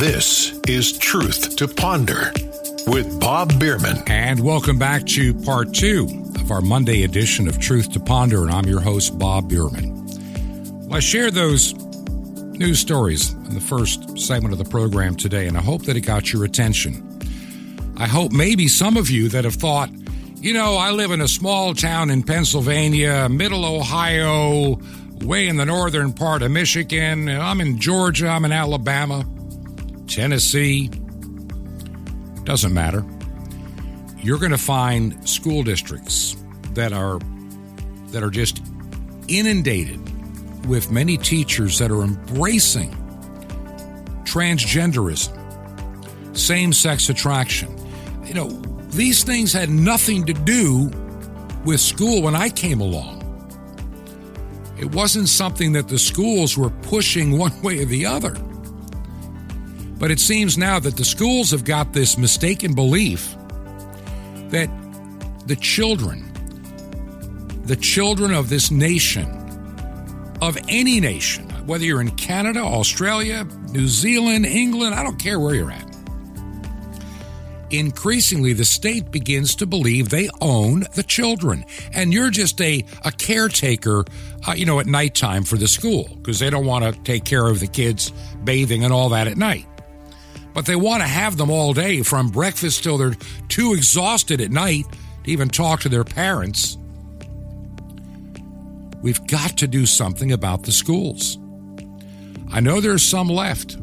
This 0.01 0.59
is 0.67 0.97
Truth 0.97 1.57
to 1.57 1.67
Ponder 1.67 2.33
with 2.87 3.19
Bob 3.19 3.59
Bierman. 3.59 4.01
And 4.07 4.39
welcome 4.39 4.79
back 4.79 5.05
to 5.09 5.31
part 5.31 5.75
two 5.75 6.07
of 6.39 6.49
our 6.49 6.59
Monday 6.59 7.03
edition 7.03 7.47
of 7.47 7.59
Truth 7.59 7.91
to 7.91 7.99
Ponder. 7.99 8.41
And 8.41 8.49
I'm 8.49 8.65
your 8.65 8.81
host, 8.81 9.19
Bob 9.19 9.47
Bierman. 9.47 10.07
Well, 10.87 10.95
I 10.95 11.01
shared 11.01 11.35
those 11.35 11.75
news 11.75 12.79
stories 12.79 13.33
in 13.33 13.53
the 13.53 13.61
first 13.61 14.17
segment 14.17 14.53
of 14.53 14.57
the 14.57 14.65
program 14.65 15.15
today, 15.15 15.45
and 15.45 15.55
I 15.55 15.61
hope 15.61 15.83
that 15.83 15.95
it 15.95 16.01
got 16.01 16.33
your 16.33 16.45
attention. 16.45 17.21
I 17.97 18.07
hope 18.07 18.31
maybe 18.31 18.67
some 18.69 18.97
of 18.97 19.11
you 19.11 19.29
that 19.29 19.43
have 19.43 19.53
thought, 19.53 19.91
you 20.37 20.51
know, 20.51 20.77
I 20.77 20.89
live 20.89 21.11
in 21.11 21.21
a 21.21 21.27
small 21.27 21.75
town 21.75 22.09
in 22.09 22.23
Pennsylvania, 22.23 23.29
middle 23.29 23.65
Ohio, 23.65 24.79
way 25.21 25.47
in 25.47 25.57
the 25.57 25.65
northern 25.67 26.11
part 26.11 26.41
of 26.41 26.49
Michigan. 26.49 27.29
I'm 27.29 27.61
in 27.61 27.77
Georgia, 27.79 28.29
I'm 28.29 28.45
in 28.45 28.51
Alabama, 28.51 29.23
Tennessee. 30.11 30.89
Doesn't 32.43 32.73
matter. 32.73 33.05
You're 34.17 34.39
going 34.39 34.51
to 34.51 34.57
find 34.57 35.27
school 35.27 35.63
districts 35.63 36.35
that 36.73 36.91
are 36.91 37.19
that 38.07 38.21
are 38.21 38.29
just 38.29 38.61
inundated 39.29 39.99
with 40.67 40.91
many 40.91 41.17
teachers 41.17 41.79
that 41.79 41.91
are 41.91 42.01
embracing 42.01 42.91
transgenderism, 44.25 45.37
same-sex 46.37 47.07
attraction. 47.07 47.73
You 48.25 48.33
know, 48.33 48.49
these 48.89 49.23
things 49.23 49.53
had 49.53 49.69
nothing 49.69 50.25
to 50.25 50.33
do 50.33 50.91
with 51.63 51.79
school 51.79 52.21
when 52.21 52.35
I 52.35 52.49
came 52.49 52.81
along. 52.81 53.19
It 54.77 54.93
wasn't 54.93 55.29
something 55.29 55.71
that 55.71 55.87
the 55.87 55.97
schools 55.97 56.57
were 56.57 56.69
pushing 56.69 57.37
one 57.37 57.61
way 57.61 57.79
or 57.79 57.85
the 57.85 58.05
other. 58.05 58.35
But 60.01 60.09
it 60.09 60.19
seems 60.19 60.57
now 60.57 60.79
that 60.79 60.97
the 60.97 61.05
schools 61.05 61.51
have 61.51 61.63
got 61.63 61.93
this 61.93 62.17
mistaken 62.17 62.73
belief 62.73 63.35
that 64.49 64.67
the 65.45 65.55
children, 65.55 66.27
the 67.65 67.75
children 67.75 68.33
of 68.33 68.49
this 68.49 68.71
nation, 68.71 69.29
of 70.41 70.57
any 70.67 70.99
nation, 70.99 71.47
whether 71.67 71.85
you're 71.85 72.01
in 72.01 72.09
Canada, 72.15 72.61
Australia, 72.61 73.45
New 73.73 73.87
Zealand, 73.87 74.47
England, 74.47 74.95
I 74.95 75.03
don't 75.03 75.19
care 75.19 75.39
where 75.39 75.53
you're 75.53 75.69
at. 75.69 75.87
Increasingly, 77.69 78.53
the 78.53 78.65
state 78.65 79.11
begins 79.11 79.55
to 79.57 79.67
believe 79.67 80.09
they 80.09 80.29
own 80.41 80.83
the 80.95 81.03
children, 81.03 81.63
and 81.93 82.11
you're 82.11 82.31
just 82.31 82.59
a, 82.59 82.83
a 83.05 83.11
caretaker, 83.11 84.03
uh, 84.47 84.53
you 84.53 84.65
know, 84.65 84.79
at 84.79 84.87
nighttime 84.87 85.43
for 85.43 85.57
the 85.57 85.67
school 85.67 86.09
because 86.15 86.39
they 86.39 86.49
don't 86.49 86.65
want 86.65 86.83
to 86.83 86.99
take 87.03 87.23
care 87.23 87.45
of 87.45 87.59
the 87.59 87.67
kids 87.67 88.11
bathing 88.43 88.83
and 88.83 88.91
all 88.91 89.09
that 89.09 89.27
at 89.27 89.37
night 89.37 89.67
but 90.53 90.65
they 90.65 90.75
want 90.75 91.01
to 91.01 91.07
have 91.07 91.37
them 91.37 91.49
all 91.49 91.73
day 91.73 92.01
from 92.03 92.29
breakfast 92.29 92.83
till 92.83 92.97
they're 92.97 93.15
too 93.47 93.73
exhausted 93.73 94.41
at 94.41 94.51
night 94.51 94.85
to 95.23 95.31
even 95.31 95.49
talk 95.49 95.81
to 95.81 95.89
their 95.89 96.03
parents. 96.03 96.77
We've 99.01 99.25
got 99.27 99.57
to 99.59 99.67
do 99.67 99.85
something 99.85 100.31
about 100.31 100.63
the 100.63 100.71
schools. 100.71 101.37
I 102.51 102.59
know 102.59 102.81
there's 102.81 103.03
some 103.03 103.27
left, 103.29 103.77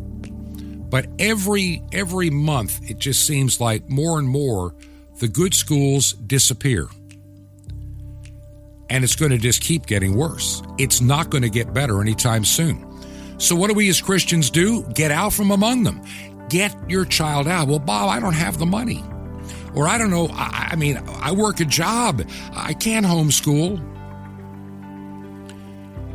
but 0.90 1.06
every 1.18 1.82
every 1.92 2.30
month 2.30 2.90
it 2.90 2.98
just 2.98 3.26
seems 3.26 3.60
like 3.60 3.88
more 3.88 4.18
and 4.18 4.28
more 4.28 4.74
the 5.18 5.28
good 5.28 5.54
schools 5.54 6.12
disappear. 6.12 6.86
And 8.90 9.04
it's 9.04 9.16
going 9.16 9.32
to 9.32 9.38
just 9.38 9.60
keep 9.60 9.86
getting 9.86 10.16
worse. 10.16 10.62
It's 10.78 11.00
not 11.00 11.30
going 11.30 11.42
to 11.42 11.50
get 11.50 11.74
better 11.74 12.00
anytime 12.00 12.44
soon. 12.44 12.84
So, 13.38 13.54
what 13.54 13.68
do 13.68 13.74
we 13.74 13.88
as 13.88 14.00
Christians 14.00 14.50
do? 14.50 14.82
Get 14.94 15.10
out 15.10 15.32
from 15.32 15.50
among 15.50 15.82
them 15.82 16.02
get 16.48 16.74
your 16.88 17.04
child 17.04 17.46
out. 17.46 17.68
Well, 17.68 17.78
Bob, 17.78 18.10
I 18.10 18.20
don't 18.20 18.34
have 18.34 18.58
the 18.58 18.66
money. 18.66 19.04
Or 19.74 19.86
I 19.86 19.98
don't 19.98 20.10
know, 20.10 20.28
I, 20.32 20.70
I 20.72 20.76
mean, 20.76 21.00
I 21.20 21.32
work 21.32 21.60
a 21.60 21.64
job. 21.64 22.22
I 22.52 22.74
can't 22.74 23.06
homeschool. 23.06 23.84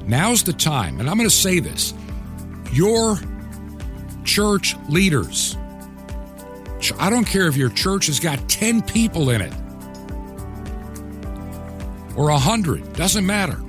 Now's 0.05 0.43
the 0.43 0.53
time, 0.53 0.99
and 0.99 1.09
I'm 1.09 1.17
going 1.17 1.29
to 1.29 1.35
say 1.35 1.59
this 1.59 1.93
your 2.73 3.17
church 4.25 4.75
leaders, 4.89 5.57
I 6.99 7.09
don't 7.09 7.25
care 7.25 7.47
if 7.47 7.55
your 7.55 7.69
church 7.69 8.07
has 8.07 8.19
got 8.19 8.49
10 8.49 8.81
people 8.81 9.29
in 9.29 9.41
it 9.41 9.53
or 12.15 12.25
100, 12.25 12.93
doesn't 12.93 13.25
matter. 13.25 13.59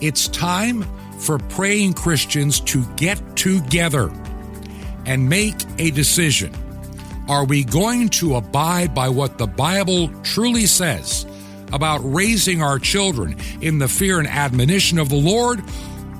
It's 0.00 0.28
time 0.28 0.86
for 1.18 1.38
praying 1.38 1.94
Christians 1.94 2.60
to 2.60 2.84
get 2.96 3.36
together 3.36 4.10
and 5.08 5.28
make 5.28 5.56
a 5.78 5.90
decision. 5.90 6.54
Are 7.28 7.44
we 7.44 7.64
going 7.64 8.10
to 8.10 8.36
abide 8.36 8.94
by 8.94 9.08
what 9.08 9.38
the 9.38 9.46
Bible 9.46 10.08
truly 10.22 10.66
says 10.66 11.26
about 11.72 12.00
raising 12.04 12.62
our 12.62 12.78
children 12.78 13.36
in 13.62 13.78
the 13.78 13.88
fear 13.88 14.18
and 14.18 14.28
admonition 14.28 14.98
of 14.98 15.08
the 15.08 15.16
Lord? 15.16 15.60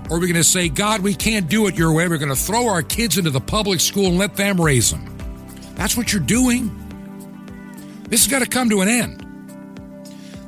Or 0.08 0.16
are 0.16 0.20
we 0.20 0.26
going 0.26 0.34
to 0.34 0.44
say, 0.44 0.70
God, 0.70 1.02
we 1.02 1.14
can't 1.14 1.50
do 1.50 1.66
it 1.66 1.76
your 1.76 1.92
way. 1.92 2.08
We're 2.08 2.16
going 2.16 2.34
to 2.34 2.36
throw 2.36 2.68
our 2.68 2.82
kids 2.82 3.18
into 3.18 3.30
the 3.30 3.42
public 3.42 3.80
school 3.80 4.06
and 4.06 4.18
let 4.18 4.36
them 4.36 4.58
raise 4.58 4.90
them? 4.90 5.04
That's 5.74 5.94
what 5.94 6.10
you're 6.10 6.22
doing. 6.22 6.74
This 8.08 8.24
has 8.24 8.30
got 8.30 8.38
to 8.40 8.48
come 8.48 8.70
to 8.70 8.80
an 8.80 8.88
end. 8.88 9.27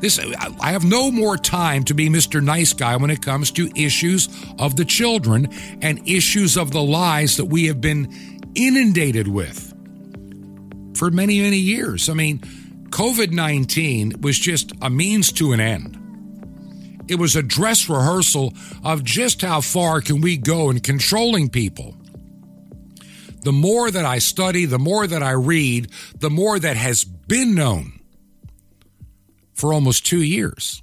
This 0.01 0.19
I 0.19 0.71
have 0.71 0.85
no 0.85 1.11
more 1.11 1.37
time 1.37 1.85
to 1.85 1.95
be 1.95 2.09
Mr. 2.09 2.43
Nice 2.43 2.73
Guy 2.73 2.97
when 2.97 3.11
it 3.11 3.21
comes 3.21 3.51
to 3.53 3.71
issues 3.77 4.29
of 4.59 4.77
the 4.77 4.85
children 4.85 5.49
and 5.83 6.09
issues 6.09 6.57
of 6.57 6.71
the 6.71 6.83
lies 6.83 7.37
that 7.37 7.45
we 7.45 7.67
have 7.67 7.83
been 7.83 8.11
inundated 8.55 9.29
with 9.29 9.75
for 10.97 11.11
many, 11.11 11.41
many 11.41 11.59
years. 11.59 12.09
I 12.09 12.15
mean, 12.15 12.39
COVID 12.89 13.31
19 13.31 14.23
was 14.23 14.39
just 14.39 14.73
a 14.81 14.89
means 14.89 15.33
to 15.33 15.53
an 15.53 15.61
end. 15.61 15.99
It 17.09 17.19
was 17.19 17.37
a 17.37 17.43
dress 17.43 17.89
rehearsal 17.89 18.55
of 18.83 19.05
just 19.05 19.43
how 19.43 19.61
far 19.61 20.01
can 20.01 20.23
we 20.23 20.39
go 20.39 20.71
in 20.71 20.81
controlling 20.81 21.51
people. 21.51 21.95
The 23.43 23.53
more 23.53 23.91
that 23.91 24.07
I 24.07 24.19
study, 24.19 24.65
the 24.65 24.79
more 24.79 25.07
that 25.07 25.23
I 25.23 25.33
read, 25.33 25.91
the 26.19 26.31
more 26.31 26.59
that 26.59 26.77
has 26.77 27.05
been 27.05 27.55
known 27.55 28.00
for 29.61 29.73
almost 29.73 30.07
two 30.07 30.23
years. 30.23 30.83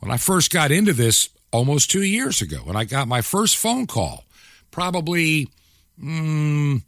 When 0.00 0.10
I 0.10 0.18
first 0.18 0.52
got 0.52 0.70
into 0.70 0.92
this 0.92 1.30
almost 1.50 1.90
two 1.90 2.02
years 2.02 2.42
ago, 2.42 2.58
when 2.58 2.76
I 2.76 2.84
got 2.84 3.08
my 3.08 3.22
first 3.22 3.56
phone 3.56 3.86
call, 3.86 4.24
probably 4.70 5.48
mm, 5.98 6.82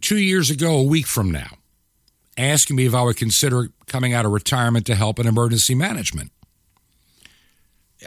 two 0.00 0.18
years 0.18 0.50
ago, 0.50 0.76
a 0.76 0.82
week 0.82 1.06
from 1.06 1.30
now. 1.30 1.58
asking 2.36 2.76
me 2.76 2.86
if 2.86 2.94
I 2.94 3.02
would 3.02 3.16
consider 3.16 3.68
coming 3.86 4.12
out 4.12 4.24
of 4.24 4.32
retirement 4.32 4.86
to 4.86 4.94
help 4.94 5.18
in 5.18 5.26
emergency 5.26 5.74
management. 5.74 6.32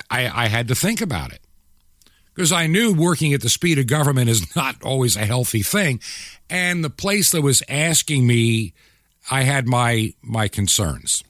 I, 0.10 0.46
I 0.46 0.48
had 0.48 0.68
to 0.68 0.76
think 0.76 1.00
about 1.00 1.32
it 1.32 1.42
because 2.34 2.52
I 2.52 2.68
knew 2.68 2.94
working 2.94 3.34
at 3.34 3.42
the 3.42 3.50
speed 3.50 3.80
of 3.80 3.88
government 3.88 4.30
is 4.30 4.56
not 4.56 4.82
always 4.84 5.16
a 5.16 5.26
healthy 5.26 5.64
thing. 5.64 6.00
And 6.50 6.84
the 6.84 6.90
place 6.90 7.32
that 7.32 7.42
was 7.42 7.64
asking 7.68 8.28
me, 8.28 8.74
I 9.30 9.44
had 9.44 9.68
my 9.68 10.14
my 10.22 10.48
concerns. 10.48 11.24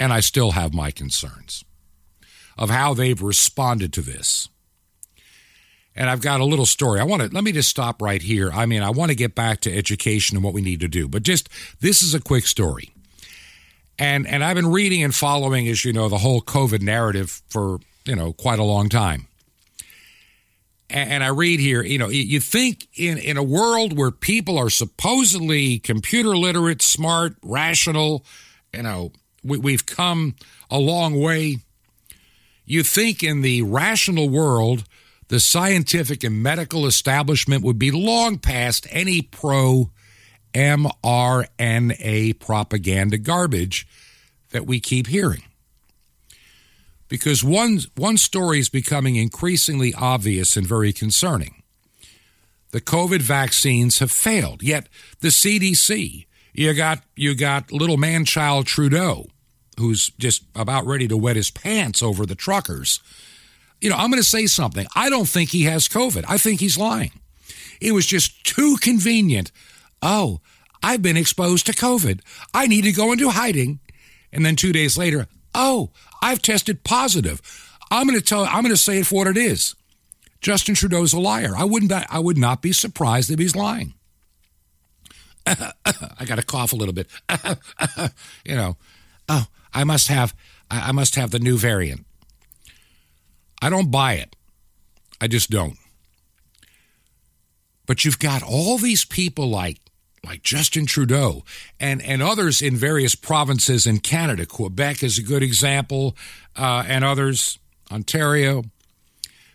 And 0.00 0.12
I 0.12 0.20
still 0.20 0.50
have 0.52 0.74
my 0.74 0.90
concerns 0.90 1.64
of 2.58 2.68
how 2.68 2.94
they've 2.94 3.22
responded 3.22 3.92
to 3.92 4.02
this. 4.02 4.48
And 5.96 6.10
I've 6.10 6.20
got 6.20 6.40
a 6.40 6.44
little 6.44 6.66
story. 6.66 6.98
I 6.98 7.04
want 7.04 7.22
to 7.22 7.28
let 7.28 7.44
me 7.44 7.52
just 7.52 7.68
stop 7.68 8.02
right 8.02 8.20
here. 8.20 8.50
I 8.52 8.66
mean, 8.66 8.82
I 8.82 8.90
want 8.90 9.10
to 9.10 9.14
get 9.14 9.36
back 9.36 9.60
to 9.60 9.74
education 9.74 10.36
and 10.36 10.44
what 10.44 10.52
we 10.52 10.62
need 10.62 10.80
to 10.80 10.88
do, 10.88 11.08
but 11.08 11.22
just 11.22 11.48
this 11.80 12.02
is 12.02 12.14
a 12.14 12.20
quick 12.20 12.46
story. 12.46 12.92
And 13.98 14.26
and 14.26 14.42
I've 14.42 14.56
been 14.56 14.72
reading 14.72 15.04
and 15.04 15.14
following, 15.14 15.68
as 15.68 15.84
you 15.84 15.92
know, 15.92 16.08
the 16.08 16.18
whole 16.18 16.40
COVID 16.42 16.82
narrative 16.82 17.42
for 17.48 17.78
you 18.04 18.16
know 18.16 18.32
quite 18.32 18.58
a 18.58 18.64
long 18.64 18.88
time. 18.88 19.28
And, 20.90 21.24
I 21.24 21.28
read 21.28 21.60
here, 21.60 21.82
you 21.82 21.98
know, 21.98 22.08
you 22.08 22.40
think 22.40 22.88
in 22.94 23.18
in 23.18 23.36
a 23.36 23.42
world 23.42 23.96
where 23.96 24.10
people 24.10 24.58
are 24.58 24.70
supposedly 24.70 25.78
computer 25.78 26.36
literate, 26.36 26.82
smart, 26.82 27.36
rational, 27.42 28.24
you 28.72 28.82
know, 28.82 29.12
we, 29.42 29.58
we've 29.58 29.86
come 29.86 30.36
a 30.70 30.78
long 30.78 31.18
way. 31.18 31.58
You 32.66 32.82
think 32.82 33.22
in 33.22 33.40
the 33.40 33.62
rational 33.62 34.28
world 34.28 34.84
the 35.28 35.40
scientific 35.40 36.22
and 36.22 36.42
medical 36.42 36.86
establishment 36.86 37.64
would 37.64 37.78
be 37.78 37.90
long 37.90 38.38
past 38.38 38.86
any 38.90 39.22
pro 39.22 39.90
mRNA 40.52 42.38
propaganda 42.38 43.18
garbage 43.18 43.86
that 44.50 44.66
we 44.66 44.80
keep 44.80 45.06
hearing. 45.06 45.42
Because 47.08 47.44
one, 47.44 47.80
one 47.96 48.16
story 48.16 48.58
is 48.58 48.68
becoming 48.68 49.16
increasingly 49.16 49.94
obvious 49.94 50.56
and 50.56 50.66
very 50.66 50.92
concerning. 50.92 51.62
The 52.70 52.80
COVID 52.80 53.20
vaccines 53.20 54.00
have 54.00 54.10
failed, 54.10 54.62
yet 54.62 54.88
the 55.20 55.28
CDC, 55.28 56.26
you 56.52 56.74
got, 56.74 57.02
you 57.14 57.34
got 57.34 57.70
little 57.70 57.96
man 57.96 58.24
child 58.24 58.66
Trudeau, 58.66 59.26
who's 59.78 60.10
just 60.18 60.44
about 60.54 60.86
ready 60.86 61.06
to 61.08 61.16
wet 61.16 61.36
his 61.36 61.50
pants 61.50 62.02
over 62.02 62.26
the 62.26 62.34
truckers 62.34 63.00
you 63.84 63.90
know, 63.90 63.96
I'm 63.96 64.10
going 64.10 64.22
to 64.22 64.26
say 64.26 64.46
something. 64.46 64.86
I 64.96 65.10
don't 65.10 65.28
think 65.28 65.50
he 65.50 65.64
has 65.64 65.88
COVID. 65.88 66.24
I 66.26 66.38
think 66.38 66.60
he's 66.60 66.78
lying. 66.78 67.12
It 67.82 67.92
was 67.92 68.06
just 68.06 68.42
too 68.42 68.78
convenient. 68.80 69.52
Oh, 70.00 70.40
I've 70.82 71.02
been 71.02 71.18
exposed 71.18 71.66
to 71.66 71.72
COVID. 71.72 72.20
I 72.54 72.66
need 72.66 72.84
to 72.84 72.92
go 72.92 73.12
into 73.12 73.28
hiding. 73.28 73.80
And 74.32 74.44
then 74.44 74.56
two 74.56 74.72
days 74.72 74.96
later, 74.96 75.28
oh, 75.54 75.90
I've 76.24 76.40
tested 76.40 76.84
positive. 76.84 77.42
I'm 77.90 78.06
going 78.06 78.18
to 78.18 78.24
tell. 78.24 78.44
I'm 78.44 78.62
going 78.62 78.74
to 78.74 78.78
say 78.78 79.00
it 79.00 79.06
for 79.06 79.16
what 79.16 79.26
it 79.26 79.36
is. 79.36 79.74
Justin 80.40 80.74
Trudeau's 80.74 81.12
a 81.12 81.20
liar. 81.20 81.52
I 81.54 81.64
wouldn't. 81.64 81.92
I 81.92 82.18
would 82.18 82.38
not 82.38 82.62
be 82.62 82.72
surprised 82.72 83.30
if 83.30 83.38
he's 83.38 83.54
lying. 83.54 83.92
I 85.46 86.24
got 86.24 86.36
to 86.36 86.42
cough 86.42 86.72
a 86.72 86.76
little 86.76 86.94
bit. 86.94 87.08
you 88.46 88.54
know, 88.54 88.78
oh, 89.28 89.46
I 89.74 89.84
must 89.84 90.08
have. 90.08 90.34
I 90.70 90.92
must 90.92 91.14
have 91.16 91.30
the 91.30 91.38
new 91.38 91.58
variant. 91.58 92.06
I 93.60 93.68
don't 93.68 93.90
buy 93.90 94.14
it. 94.14 94.34
I 95.20 95.28
just 95.28 95.50
don't. 95.50 95.76
But 97.84 98.06
you've 98.06 98.18
got 98.18 98.42
all 98.42 98.78
these 98.78 99.04
people 99.04 99.50
like 99.50 99.78
like 100.24 100.42
Justin 100.42 100.86
Trudeau 100.86 101.44
and, 101.78 102.02
and 102.02 102.22
others 102.22 102.62
in 102.62 102.76
various 102.76 103.14
provinces 103.14 103.86
in 103.86 103.98
Canada. 103.98 104.46
Quebec 104.46 105.02
is 105.02 105.18
a 105.18 105.22
good 105.22 105.42
example, 105.42 106.16
uh, 106.56 106.84
and 106.86 107.04
others, 107.04 107.58
Ontario. 107.92 108.64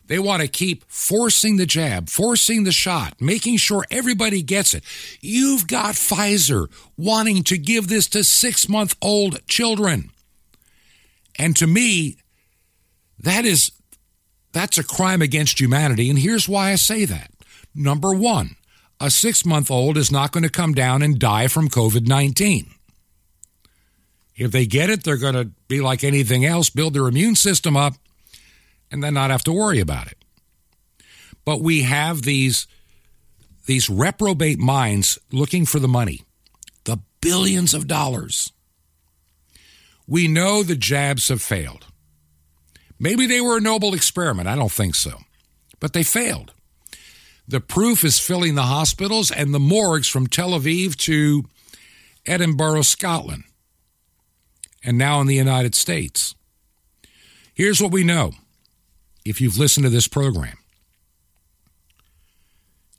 They 0.08 0.20
want 0.20 0.42
to 0.42 0.48
keep 0.48 0.86
forcing 0.88 1.58
the 1.58 1.68
jab, 1.68 2.10
forcing 2.10 2.64
the 2.64 2.72
shot, 2.72 3.22
making 3.22 3.58
sure 3.58 3.86
everybody 3.92 4.42
gets 4.42 4.74
it. 4.74 4.84
You've 5.22 5.68
got 5.68 5.94
Pfizer 5.94 6.68
wanting 6.98 7.44
to 7.44 7.60
give 7.60 7.90
this 7.90 8.08
to 8.10 8.24
six 8.24 8.68
month 8.68 8.96
old 9.04 9.46
children. 9.48 10.10
And 11.38 11.56
to 11.58 11.68
me, 11.68 12.18
that 13.20 13.46
is 13.46 13.72
that's 14.52 14.80
a 14.80 14.84
crime 14.84 15.22
against 15.22 15.60
humanity. 15.60 16.10
And 16.10 16.18
here's 16.18 16.50
why 16.50 16.72
I 16.72 16.76
say 16.76 17.06
that. 17.06 17.32
Number 17.76 18.12
one, 18.14 18.56
a 19.00 19.10
six 19.10 19.46
month 19.46 19.72
old 19.72 19.98
is 19.98 20.12
not 20.12 20.32
going 20.32 20.44
to 20.44 20.50
come 20.50 20.74
down 20.74 21.02
and 21.02 21.20
die 21.20 21.48
from 21.48 21.70
COVID 21.70 22.08
19. 22.08 22.72
If 24.36 24.52
they 24.52 24.66
get 24.66 24.90
it, 24.90 25.04
they're 25.04 25.18
going 25.18 25.34
to 25.34 25.52
be 25.68 25.82
like 25.82 26.04
anything 26.04 26.46
else, 26.46 26.70
build 26.70 26.94
their 26.94 27.08
immune 27.08 27.36
system 27.36 27.76
up, 27.76 27.96
and 28.90 29.04
then 29.04 29.14
not 29.14 29.32
have 29.32 29.44
to 29.44 29.52
worry 29.52 29.80
about 29.80 30.08
it. 30.08 30.18
But 31.44 31.62
we 31.62 31.82
have 31.82 32.22
these, 32.22 32.66
these 33.66 33.90
reprobate 33.90 34.60
minds 34.60 35.20
looking 35.32 35.66
for 35.66 35.80
the 35.80 35.90
money, 35.90 36.22
the 36.86 37.00
billions 37.22 37.74
of 37.74 37.88
dollars. 37.88 38.54
We 40.08 40.28
know 40.28 40.64
the 40.64 40.76
jabs 40.76 41.28
have 41.28 41.42
failed. 41.42 41.86
Maybe 42.98 43.26
they 43.26 43.42
were 43.42 43.58
a 43.58 43.62
noble 43.62 43.94
experiment. 43.94 44.48
I 44.48 44.56
don't 44.56 44.72
think 44.72 44.96
so. 44.96 45.20
But 45.80 45.94
they 45.94 46.04
failed. 46.04 46.54
The 47.50 47.60
proof 47.60 48.04
is 48.04 48.20
filling 48.20 48.54
the 48.54 48.62
hospitals 48.62 49.32
and 49.32 49.56
the 49.56 49.60
morgues 49.60 50.08
from 50.08 50.28
Tel 50.28 50.52
Aviv 50.52 50.96
to 50.98 51.46
Edinburgh, 52.24 52.84
Scotland, 52.84 53.44
and 54.84 55.00
now 55.00 55.20
in 55.20 55.26
the 55.26 55.34
United 55.34 55.74
States. 55.74 56.36
Here's 57.56 57.82
what 57.82 57.92
we 57.92 58.04
know 58.04 58.34
if 59.26 59.42
you've 59.42 59.58
listened 59.58 59.86
to 59.86 59.90
this 59.90 60.08
program 60.08 60.60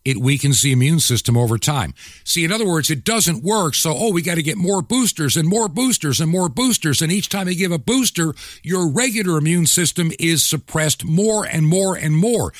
it 0.04 0.16
weakens 0.16 0.62
the 0.62 0.72
immune 0.72 0.98
system 0.98 1.36
over 1.36 1.56
time. 1.56 1.94
See, 2.24 2.42
in 2.42 2.50
other 2.50 2.66
words, 2.66 2.90
it 2.90 3.04
doesn't 3.04 3.44
work. 3.44 3.76
So, 3.76 3.94
oh, 3.96 4.10
we 4.10 4.20
got 4.20 4.34
to 4.34 4.42
get 4.42 4.56
more 4.56 4.82
boosters 4.82 5.36
and 5.36 5.46
more 5.46 5.68
boosters 5.68 6.20
and 6.20 6.28
more 6.28 6.48
boosters. 6.48 7.00
And 7.00 7.12
each 7.12 7.28
time 7.28 7.46
you 7.46 7.54
give 7.54 7.70
a 7.70 7.78
booster, 7.78 8.34
your 8.64 8.90
regular 8.90 9.38
immune 9.38 9.66
system 9.66 10.10
is 10.18 10.44
suppressed 10.44 11.04
more 11.04 11.44
and 11.44 11.68
more 11.68 11.94
and 11.94 12.16
more. 12.16 12.52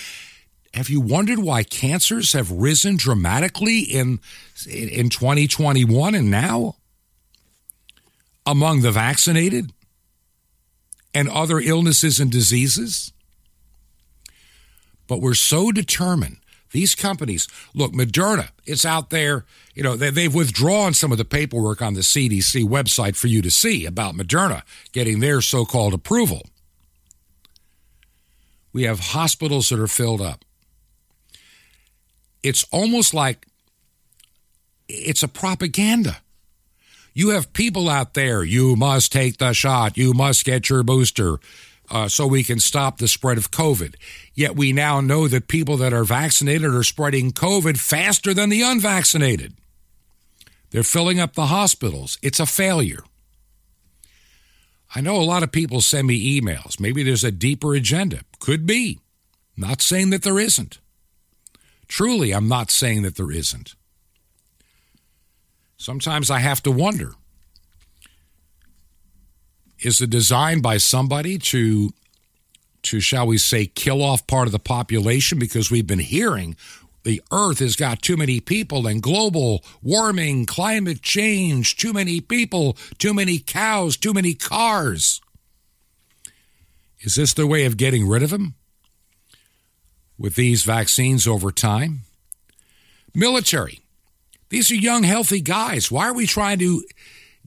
Have 0.75 0.89
you 0.89 1.01
wondered 1.01 1.41
why 1.41 1.63
cancers 1.65 2.33
have 2.33 2.51
risen 2.51 2.97
dramatically 2.97 3.81
in, 3.81 4.21
in 4.69 5.09
2021 5.09 6.15
and 6.15 6.31
now 6.31 6.77
among 8.47 8.83
the 8.83 8.93
vaccinated 8.93 9.73
and 11.13 11.29
other 11.29 11.59
illnesses 11.59 12.21
and 12.21 12.31
diseases? 12.31 13.13
But 15.09 15.21
we're 15.21 15.35
so 15.35 15.73
determined 15.73 16.37
these 16.73 16.95
companies, 16.95 17.49
look, 17.75 17.93
Moderna, 17.93 18.51
it's 18.65 18.85
out 18.85 19.11
there. 19.11 19.45
You 19.75 19.83
know, 19.83 19.97
they, 19.97 20.23
have 20.23 20.35
withdrawn 20.35 20.95
some 20.95 21.11
of 21.11 21.19
the 21.19 21.25
paperwork 21.25 21.83
on 21.83 21.95
the 21.95 22.01
CDC 22.01 22.65
website 22.65 23.17
for 23.17 23.27
you 23.27 23.43
to 23.43 23.51
see 23.51 23.87
about 23.87 24.15
Moderna 24.15 24.63
getting 24.93 25.19
their 25.19 25.41
so 25.41 25.65
called 25.65 25.95
approval. 25.95 26.43
We 28.73 28.85
have 28.85 29.01
hospitals 29.01 29.69
that 29.71 29.81
are 29.81 29.89
filled 29.89 30.21
up. 30.21 30.45
It's 32.43 32.65
almost 32.73 33.15
like 33.15 33.47
it's 34.89 35.23
a 35.23 35.29
propaganda. 35.29 36.19
You 37.13 37.31
have 37.31 37.53
people 37.53 37.89
out 37.89 38.15
there, 38.15 38.43
you 38.45 38.77
must 38.77 39.13
take 39.13 39.39
the 39.39 39.53
shot, 39.53 39.97
you 39.97 40.13
must 40.13 40.45
get 40.45 40.69
your 40.69 40.83
booster 40.83 41.39
uh, 41.91 42.09
so 42.09 42.27
we 42.27 42.45
can 42.45 42.61
stop 42.61 42.99
the 42.99 43.09
spread 43.09 43.37
of 43.37 43.51
COVID. 43.51 43.95
Yet 44.35 44.57
we 44.57 44.73
now 44.73 45.01
know 45.01 45.27
that 45.29 45.49
people 45.49 45.77
that 45.79 45.93
are 45.93 46.05
vaccinated 46.05 46.73
are 46.73 46.85
spreading 46.85 47.33
COVID 47.33 47.79
faster 47.79 48.33
than 48.33 48.49
the 48.49 48.63
unvaccinated. 48.63 49.55
They're 50.71 50.83
filling 50.85 51.19
up 51.19 51.35
the 51.35 51.47
hospitals. 51.47 52.19
It's 52.23 52.39
a 52.39 52.47
failure. 52.47 53.03
I 54.95 55.01
know 55.01 55.17
a 55.17 55.23
lot 55.23 55.43
of 55.43 55.53
people 55.53 55.81
send 55.81 56.07
me 56.07 56.41
emails. 56.41 56.81
Maybe 56.81 57.03
there's 57.03 57.25
a 57.25 57.31
deeper 57.31 57.75
agenda. 57.75 58.21
Could 58.39 58.67
be. 58.67 59.01
Not 59.57 59.83
saying 59.83 60.11
that 60.11 60.23
there 60.23 60.39
isn't. 60.39 60.80
Truly, 61.91 62.33
I'm 62.33 62.47
not 62.47 62.71
saying 62.71 63.03
that 63.03 63.17
there 63.17 63.33
isn't. 63.33 63.75
Sometimes 65.77 66.31
I 66.31 66.39
have 66.39 66.63
to 66.63 66.71
wonder 66.71 67.15
is 69.81 70.01
it 70.01 70.09
designed 70.11 70.63
by 70.63 70.77
somebody 70.77 71.37
to 71.37 71.91
to 72.85 73.01
shall 73.01 73.27
we 73.27 73.39
say 73.39 73.67
kill 73.67 74.03
off 74.03 74.25
part 74.29 74.47
of 74.47 74.53
the 74.53 74.61
population? 74.61 75.41
Because 75.41 75.69
we've 75.69 75.87
been 75.87 75.99
hearing 75.99 76.55
the 77.03 77.21
earth 77.33 77.59
has 77.59 77.75
got 77.75 78.03
too 78.03 78.17
many 78.17 78.39
people 78.39 78.87
and 78.87 79.03
global 79.03 79.65
warming 79.83 80.47
climate 80.47 81.03
change 81.03 81.77
too 81.77 81.93
many 81.93 82.21
people 82.21 82.77
too 82.99 83.13
many 83.13 83.41
cows 83.41 83.97
too 83.97 84.15
many 84.15 84.33
cars. 84.33 85.21
Is 87.01 87.17
this 87.17 87.35
the 87.35 87.49
way 87.49 87.65
of 87.65 87.77
getting 87.77 88.07
rid 88.07 88.23
of 88.23 88.31
them 88.31 88.55
with 90.21 90.37
these 90.37 90.63
vaccines 90.63 91.27
over 91.27 91.51
time 91.51 92.03
military 93.15 93.81
These 94.51 94.71
are 94.71 94.77
young, 94.77 95.03
healthy 95.03 95.41
guys. 95.41 95.91
Why 95.91 96.09
are 96.09 96.15
we 96.15 96.27
trying 96.27 96.59
to 96.61 96.85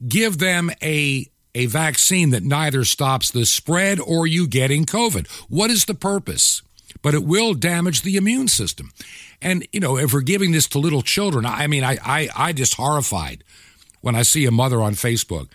give 0.06 0.38
them 0.38 0.70
a 0.82 1.30
a 1.54 1.66
vaccine 1.66 2.30
that 2.30 2.42
neither 2.42 2.84
stops 2.84 3.30
the 3.30 3.46
spread 3.46 4.00
or 4.00 4.26
you 4.26 4.48
getting 4.48 4.84
COVID? 4.84 5.28
What 5.48 5.70
is 5.70 5.84
the 5.84 5.94
purpose? 5.94 6.62
But 7.00 7.14
it 7.14 7.24
will 7.24 7.54
damage 7.54 8.02
the 8.02 8.16
immune 8.16 8.48
system. 8.48 8.90
And, 9.40 9.66
you 9.72 9.78
know, 9.80 9.96
if 9.96 10.12
we're 10.12 10.22
giving 10.22 10.52
this 10.52 10.66
to 10.68 10.78
little 10.78 11.02
children, 11.02 11.46
I 11.46 11.66
mean, 11.68 11.84
I, 11.84 11.98
I, 12.02 12.28
I 12.34 12.52
just 12.52 12.74
horrified 12.74 13.44
when 14.00 14.16
I 14.16 14.22
see 14.22 14.46
a 14.46 14.50
mother 14.50 14.80
on 14.80 14.94
Facebook. 14.94 15.48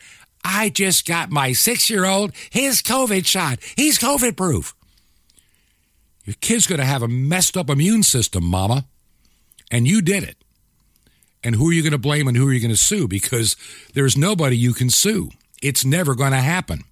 I 0.44 0.70
just 0.70 1.06
got 1.06 1.32
my 1.32 1.52
six 1.52 1.90
year 1.90 2.06
old 2.06 2.32
his 2.50 2.82
COVID 2.82 3.26
shot. 3.26 3.60
He's 3.76 4.00
COVID 4.00 4.38
proof. 4.38 4.74
Your 6.30 6.36
kid's 6.42 6.68
going 6.68 6.78
to 6.78 6.86
have 6.86 7.02
a 7.02 7.08
messed 7.08 7.58
up 7.58 7.72
immune 7.72 8.04
system, 8.04 8.44
mama. 8.44 8.86
And 9.72 9.88
you 9.88 10.00
did 10.00 10.22
it. 10.22 10.38
And 11.44 11.56
who 11.56 11.72
are 11.72 11.74
you 11.74 11.82
going 11.82 11.92
to 11.92 11.98
blame 11.98 12.28
and 12.28 12.38
who 12.38 12.48
are 12.48 12.54
you 12.54 12.60
going 12.60 12.70
to 12.70 12.78
sue? 12.78 13.08
Because 13.08 13.56
there's 13.96 14.16
nobody 14.16 14.56
you 14.56 14.74
can 14.74 14.92
sue. 14.92 15.32
It's 15.64 15.84
never 15.84 16.14
going 16.14 16.34
to 16.34 16.38
happen. 16.38 16.84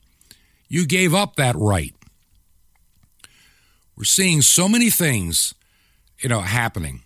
You 0.67 0.87
gave 0.87 1.13
up 1.13 1.35
that 1.35 1.55
right. 1.55 1.93
We're 3.95 4.05
seeing 4.05 4.41
so 4.41 4.67
many 4.67 4.89
things, 4.89 5.53
you 6.17 6.29
know, 6.29 6.41
happening 6.41 7.03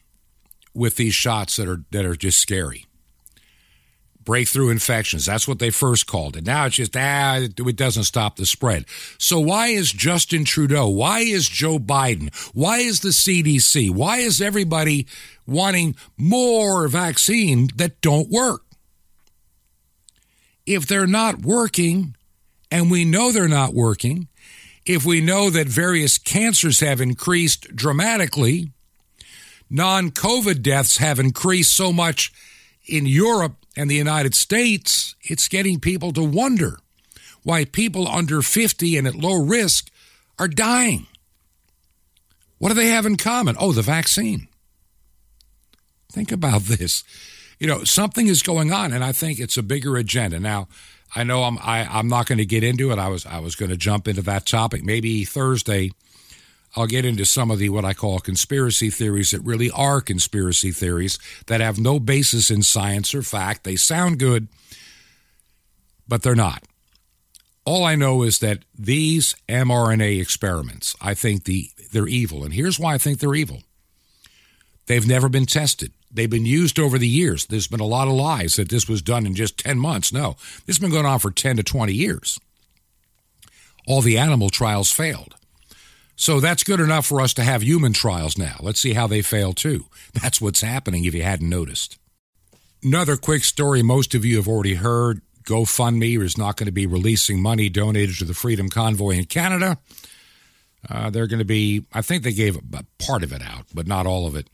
with 0.74 0.96
these 0.96 1.14
shots 1.14 1.58
that 1.58 1.68
are 1.68 1.84
that 1.92 2.06
are 2.06 2.16
just 2.16 2.40
scary. 2.40 2.86
Breakthrough 4.24 4.70
infections, 4.70 5.26
that's 5.26 5.48
what 5.48 5.60
they 5.60 5.70
first 5.70 6.08
called 6.08 6.38
it. 6.38 6.46
Now 6.46 6.66
it's 6.66 6.76
just 6.76 6.96
ah, 6.96 7.40
it 7.40 7.76
doesn't 7.76 8.04
stop 8.04 8.36
the 8.36 8.46
spread. 8.46 8.86
So 9.18 9.40
why 9.40 9.68
is 9.68 9.92
Justin 9.92 10.46
Trudeau? 10.46 10.88
Why 10.88 11.20
is 11.20 11.50
Joe 11.50 11.80
Biden? 11.80 12.34
Why 12.54 12.78
is 12.80 13.00
the 13.00 13.10
CDC? 13.10 13.90
Why 13.90 14.18
is 14.18 14.42
everybody 14.42 15.08
wanting 15.48 15.96
more 16.18 16.88
vaccine 16.88 17.70
that 17.76 18.02
don't 18.02 18.30
work? 18.30 18.62
If 20.66 20.86
they're 20.86 21.08
not 21.08 21.42
working, 21.42 22.16
and 22.72 22.90
we 22.90 23.04
know 23.04 23.32
they're 23.32 23.48
not 23.48 23.74
working, 23.74 24.28
if 24.86 25.06
we 25.06 25.22
know 25.22 25.50
that 25.50 25.68
various 25.68 26.18
cancers 26.18 26.80
have 26.80 27.02
increased 27.02 27.76
dramatically, 27.76 28.72
non 29.70 30.12
COVID 30.12 30.62
deaths 30.62 30.98
have 30.98 31.20
increased 31.20 31.76
so 31.76 31.92
much 31.92 32.32
in 32.88 33.06
Europe 33.06 33.61
and 33.76 33.90
the 33.90 33.96
United 33.96 34.36
States, 34.36 35.16
it's 35.22 35.48
getting 35.48 35.80
people 35.80 36.12
to 36.14 36.24
wonder 36.24 36.80
why 37.44 37.66
people 37.66 38.08
under 38.08 38.42
50 38.42 38.98
and 38.98 39.08
at 39.08 39.16
low 39.16 39.42
risk 39.44 39.90
are 40.38 40.48
dying. 40.48 41.08
What 42.58 42.70
do 42.70 42.76
they 42.76 42.90
have 42.90 43.06
in 43.06 43.18
common? 43.18 43.56
Oh, 43.60 43.72
the 43.72 43.82
vaccine. 43.82 44.48
Think 46.12 46.32
about 46.32 46.62
this. 46.66 47.04
You 47.60 47.68
know, 47.68 47.84
something 47.84 48.28
is 48.28 48.44
going 48.44 48.72
on, 48.72 48.92
and 48.92 49.04
I 49.04 49.12
think 49.12 49.40
it's 49.40 49.58
a 49.58 49.64
bigger 49.64 49.96
agenda. 49.96 50.40
Now, 50.40 50.68
I 51.16 51.24
know 51.24 51.44
I'm 51.44 51.58
I, 51.60 51.80
am 51.80 51.90
i 51.92 52.00
am 52.00 52.08
not 52.08 52.26
going 52.26 52.38
to 52.38 52.46
get 52.46 52.64
into 52.64 52.92
it. 52.92 53.00
I 53.00 53.08
was 53.08 53.26
I 53.26 53.40
was 53.40 53.56
going 53.56 53.70
to 53.70 53.78
jump 53.78 54.08
into 54.08 54.22
that 54.24 54.46
topic. 54.46 54.84
Maybe 54.84 55.26
Thursday, 55.26 55.92
I'll 56.76 56.88
get 56.88 57.06
into 57.06 57.26
some 57.26 57.52
of 57.52 57.60
the 57.60 57.70
what 57.70 57.86
I 57.86 57.94
call 57.94 58.20
conspiracy 58.20 58.90
theories 58.90 59.32
that 59.32 59.42
really 59.42 59.70
are 59.72 60.00
conspiracy 60.00 60.72
theories 60.72 61.20
that 61.48 61.62
have 61.62 61.80
no 61.80 62.00
basis 62.00 62.50
in 62.50 62.64
science 62.64 63.14
or 63.14 63.22
fact. 63.22 63.64
They 63.64 63.76
sound 63.76 64.20
good, 64.20 64.48
but 66.08 66.24
they're 66.24 66.36
not. 66.36 66.64
All 67.66 67.84
I 67.84 67.96
know 67.96 68.24
is 68.24 68.40
that 68.40 68.64
these 68.78 69.36
mRNA 69.48 70.22
experiments, 70.22 70.96
I 71.02 71.14
think 71.14 71.44
the 71.44 71.70
they're 71.92 72.08
evil, 72.08 72.44
and 72.44 72.54
here's 72.54 72.80
why 72.80 72.94
I 72.94 72.98
think 72.98 73.20
they're 73.20 73.36
evil. 73.36 73.64
They've 74.88 75.08
never 75.08 75.30
been 75.30 75.46
tested. 75.46 75.92
They've 76.10 76.30
been 76.30 76.46
used 76.46 76.80
over 76.80 76.98
the 76.98 77.08
years. 77.08 77.46
There's 77.46 77.68
been 77.68 77.80
a 77.80 77.86
lot 77.86 78.08
of 78.08 78.14
lies 78.14 78.56
that 78.56 78.70
this 78.70 78.88
was 78.88 79.02
done 79.02 79.26
in 79.26 79.36
just 79.36 79.58
10 79.60 79.78
months. 79.78 80.12
No, 80.12 80.36
this 80.66 80.76
has 80.76 80.80
been 80.80 80.92
going 80.92 81.06
on 81.06 81.20
for 81.20 81.32
10 81.32 81.58
to 81.58 81.64
20 81.64 81.94
years. 81.94 82.40
All 83.88 84.02
the 84.02 84.18
animal 84.18 84.50
trials 84.50 84.92
failed. 84.92 85.36
So 86.22 86.40
that's 86.40 86.64
good 86.64 86.80
enough 86.80 87.08
for 87.08 87.20
us 87.20 87.34
to 87.34 87.44
have 87.44 87.64
human 87.64 87.94
trials 87.94 88.38
now. 88.38 88.58
Let's 88.60 88.80
see 88.80 88.94
how 88.94 89.08
they 89.08 89.24
fail 89.24 89.54
too. 89.54 89.86
That's 90.14 90.40
what's 90.40 90.62
happening 90.62 91.06
if 91.06 91.16
you 91.16 91.24
hadn't 91.24 91.50
noticed. 91.50 91.98
Another 92.84 93.18
quick 93.18 93.44
story 93.44 93.82
most 93.82 94.14
of 94.14 94.24
you 94.24 94.36
have 94.36 94.48
already 94.48 94.76
heard 94.76 95.22
GoFundMe 95.46 96.22
is 96.22 96.38
not 96.38 96.58
going 96.58 96.68
to 96.68 96.72
be 96.72 96.86
releasing 96.86 97.42
money 97.42 97.70
donated 97.70 98.18
to 98.18 98.26
the 98.26 98.36
Freedom 98.36 98.70
Convoy 98.70 99.18
in 99.18 99.26
Canada. 99.26 99.80
Uh, 100.88 101.10
they're 101.10 101.26
going 101.26 101.40
to 101.40 101.46
be, 101.46 101.86
I 101.92 102.04
think 102.04 102.22
they 102.22 102.34
gave 102.34 102.56
part 103.00 103.24
of 103.24 103.34
it 103.34 103.42
out, 103.42 103.66
but 103.74 103.88
not 103.88 104.06
all 104.06 104.28
of 104.28 104.36
it 104.36 104.48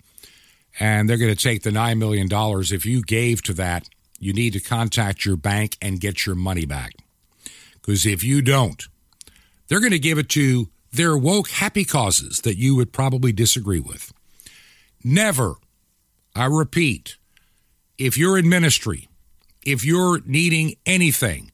and 0.80 1.09
they're 1.09 1.18
going 1.18 1.34
to 1.34 1.43
take 1.43 1.63
the 1.63 1.70
$9 1.70 1.97
million. 1.97 2.28
If 2.32 2.86
you 2.86 3.01
gave 3.01 3.41
to 3.43 3.53
that, 3.53 3.88
you 4.20 4.34
need 4.34 4.53
to 4.53 4.59
contact 4.59 5.26
your 5.26 5.36
bank 5.36 5.78
and 5.82 5.99
get 5.99 6.26
your 6.26 6.36
money 6.36 6.65
back. 6.65 6.93
Because 7.74 8.05
if 8.05 8.24
you 8.24 8.41
don't, 8.41 8.88
they're 9.68 9.80
going 9.80 9.91
to 9.91 9.99
give 9.99 10.18
it 10.18 10.30
to 10.30 10.70
their 10.92 11.18
woke 11.18 11.50
happy 11.50 11.86
causes 11.86 12.42
that 12.42 12.58
you 12.58 12.76
would 12.76 12.92
probably 12.92 13.32
disagree 13.32 13.80
with. 13.80 14.14
Never, 15.04 15.56
I 16.36 16.46
repeat, 16.46 17.18
if 17.98 18.18
you're 18.18 18.38
in 18.38 18.50
ministry, 18.50 19.08
if 19.66 19.84
you're 19.84 20.22
needing 20.26 20.76
anything, 20.86 21.52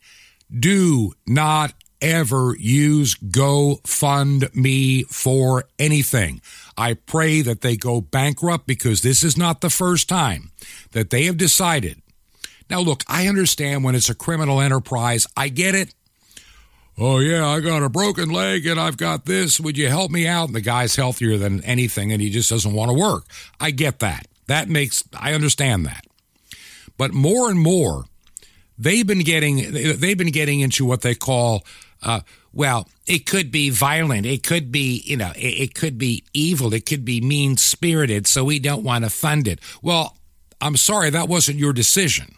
do 0.52 1.14
not 1.26 1.74
ever 2.02 2.56
use 2.60 3.16
GoFundMe 3.16 5.06
for 5.08 5.64
anything. 5.80 6.42
I 6.78 6.96
pray 6.96 7.42
that 7.42 7.62
they 7.62 7.78
go 7.78 8.02
bankrupt 8.02 8.68
because 8.68 9.02
this 9.02 9.24
is 9.24 9.38
not 9.38 9.62
the 9.62 9.70
first 9.70 10.10
time 10.10 10.52
that 10.92 11.10
they 11.10 11.24
have 11.26 11.38
decided. 11.38 12.02
Now, 12.70 12.82
look, 12.82 13.04
I 13.08 13.28
understand 13.28 13.84
when 13.84 13.96
it's 13.96 14.10
a 14.10 14.16
criminal 14.16 14.60
enterprise. 14.60 15.28
I 15.38 15.48
get 15.50 15.76
it. 15.76 15.94
Oh, 16.98 17.20
yeah, 17.20 17.48
I 17.48 17.60
got 17.60 17.82
a 17.82 17.89
broken 17.89 18.30
leg 18.30 18.68
and 18.68 18.80
I've 18.80 18.98
got 18.98 19.26
this. 19.26 19.60
Would 19.60 19.78
you 19.78 19.89
help 19.89 20.12
me 20.12 20.28
out? 20.28 20.48
And 20.48 20.56
the 20.56 20.62
guy's 20.62 20.96
healthier 20.96 21.38
than 21.38 21.64
anything 21.64 22.12
and 22.12 22.22
he 22.22 22.30
just 22.30 22.50
doesn't 22.50 22.74
want 22.74 22.89
to 22.89 22.98
work. 22.98 23.26
I 23.60 23.72
get 23.72 24.00
that. 24.00 24.28
That 24.48 24.70
makes, 24.70 25.04
I 25.18 25.34
understand 25.34 25.86
that. 25.88 26.06
But 26.98 27.14
more 27.14 27.50
and 27.50 27.60
more, 27.60 28.06
they've 28.78 29.08
been 29.08 29.24
getting, 29.24 29.72
they've 29.72 30.18
been 30.18 30.32
getting 30.32 30.60
into 30.60 30.86
what 30.86 31.02
they 31.02 31.16
call, 31.16 31.66
uh, 32.04 32.20
well, 32.54 32.88
it 33.08 33.26
could 33.26 33.52
be 33.52 33.72
violent. 33.72 34.28
It 34.28 34.44
could 34.44 34.72
be, 34.72 35.02
you 35.06 35.18
know, 35.18 35.32
it, 35.36 35.39
it 35.62 35.74
could 35.74 35.98
be 35.98 36.24
evil. 36.34 36.74
It 36.74 36.86
could 36.86 37.04
be 37.04 37.22
mean 37.22 37.58
spirited. 37.58 38.28
So 38.28 38.44
we 38.44 38.60
don't 38.60 38.84
want 38.84 39.04
to 39.04 39.10
fund 39.10 39.48
it. 39.48 39.60
Well, 39.82 40.16
I'm 40.62 40.78
sorry, 40.78 41.10
that 41.10 41.28
wasn't 41.28 41.58
your 41.58 41.74
decision. 41.74 42.36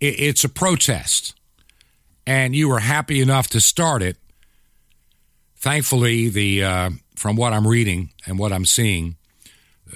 It, 0.00 0.18
it's 0.18 0.42
a 0.42 0.48
protest. 0.48 1.34
And 2.26 2.54
you 2.54 2.68
were 2.68 2.80
happy 2.80 3.20
enough 3.20 3.48
to 3.48 3.60
start 3.60 4.02
it. 4.02 4.16
Thankfully, 5.56 6.28
the 6.28 6.64
uh, 6.64 6.90
from 7.16 7.36
what 7.36 7.52
I'm 7.52 7.66
reading 7.66 8.10
and 8.26 8.38
what 8.38 8.52
I'm 8.52 8.64
seeing, 8.64 9.16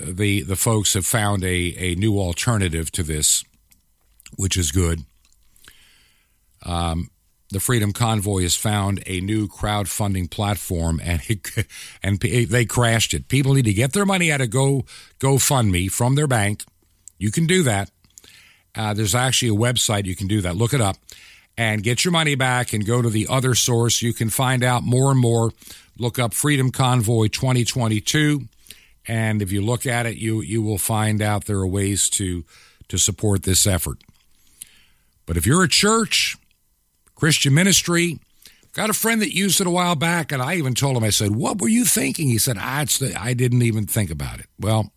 uh, 0.01 0.07
the 0.09 0.43
the 0.43 0.57
folks 0.57 0.95
have 0.95 1.07
found 1.07 1.45
a, 1.45 1.75
a 1.77 1.95
new 1.97 2.19
alternative 2.19 2.91
to 2.93 3.03
this, 3.03 3.45
which 4.37 4.57
is 4.57 4.71
good. 4.71 5.01
Um, 6.65 7.11
the 7.51 7.61
Freedom 7.61 7.93
Convoy 7.93 8.43
has 8.43 8.57
found 8.57 9.03
a 9.07 9.21
new 9.21 9.47
crowdfunding 9.47 10.31
platform, 10.31 11.01
and 11.03 11.23
it, 11.29 11.49
and 12.03 12.21
they 12.21 12.65
crashed 12.65 13.15
it. 13.15 13.29
People 13.29 13.55
need 13.55 13.65
to 13.67 13.73
get 13.73 13.93
their 13.93 14.07
money 14.07 14.33
out 14.33 14.41
of 14.41 14.51
Go 14.51 14.85
GoFundMe 15.21 15.91
from 15.91 16.17
their 16.17 16.27
bank. 16.27 16.65
You 17.19 17.31
can 17.31 17.47
do 17.47 17.63
that. 17.63 17.91
Uh, 18.75 18.93
there's 18.93 19.15
actually 19.15 19.49
a 19.49 19.59
website 19.59 20.05
you 20.05 20.17
can 20.17 20.27
do 20.27 20.41
that. 20.43 20.57
Look 20.57 20.75
it 20.75 20.81
up 20.81 20.97
and 21.57 21.83
get 21.83 22.05
your 22.05 22.13
money 22.13 22.35
back 22.35 22.73
and 22.73 22.87
go 22.87 23.03
to 23.03 23.11
the 23.11 23.27
other 23.29 23.55
source. 23.55 24.03
You 24.03 24.13
can 24.13 24.31
find 24.31 24.63
out 24.63 24.83
more 24.83 25.11
and 25.11 25.21
more. 25.21 25.53
Look 25.99 26.19
up 26.19 26.35
Freedom 26.35 26.71
Convoy 26.71 27.29
2022, 27.29 28.49
and 29.09 29.41
if 29.41 29.51
you 29.51 29.63
look 29.63 29.87
at 29.87 30.07
it, 30.07 30.17
you 30.17 30.43
you 30.43 30.63
will 30.63 30.79
find 30.79 31.23
out 31.23 31.47
there 31.47 31.59
are 31.59 31.67
ways 31.67 32.11
to 32.11 32.45
to 32.89 32.99
support 32.99 33.45
this 33.45 33.67
effort. 33.67 33.99
But 35.25 35.37
if 35.37 35.47
you're 35.47 35.65
a 35.65 35.69
church 35.69 36.37
Christian 37.17 37.55
ministry. 37.55 38.21
Got 38.75 38.91
a 38.91 38.95
friend 38.95 39.23
that 39.23 39.35
used 39.35 39.61
it 39.61 39.67
a 39.67 39.71
while 39.71 39.97
back, 39.97 40.31
and 40.31 40.43
I 40.43 40.57
even 40.57 40.75
told 40.75 40.97
him, 40.99 41.03
I 41.03 41.11
said, 41.11 41.35
What 41.35 41.61
were 41.61 41.69
you 41.69 41.85
thinking? 41.85 42.29
He 42.29 42.39
said, 42.39 42.59
ah, 42.61 42.85
the, 42.85 43.17
I 43.19 43.33
didn't 43.33 43.63
even 43.63 43.87
think 43.87 44.11
about 44.11 44.39
it. 44.39 44.47
Well, 44.61 44.93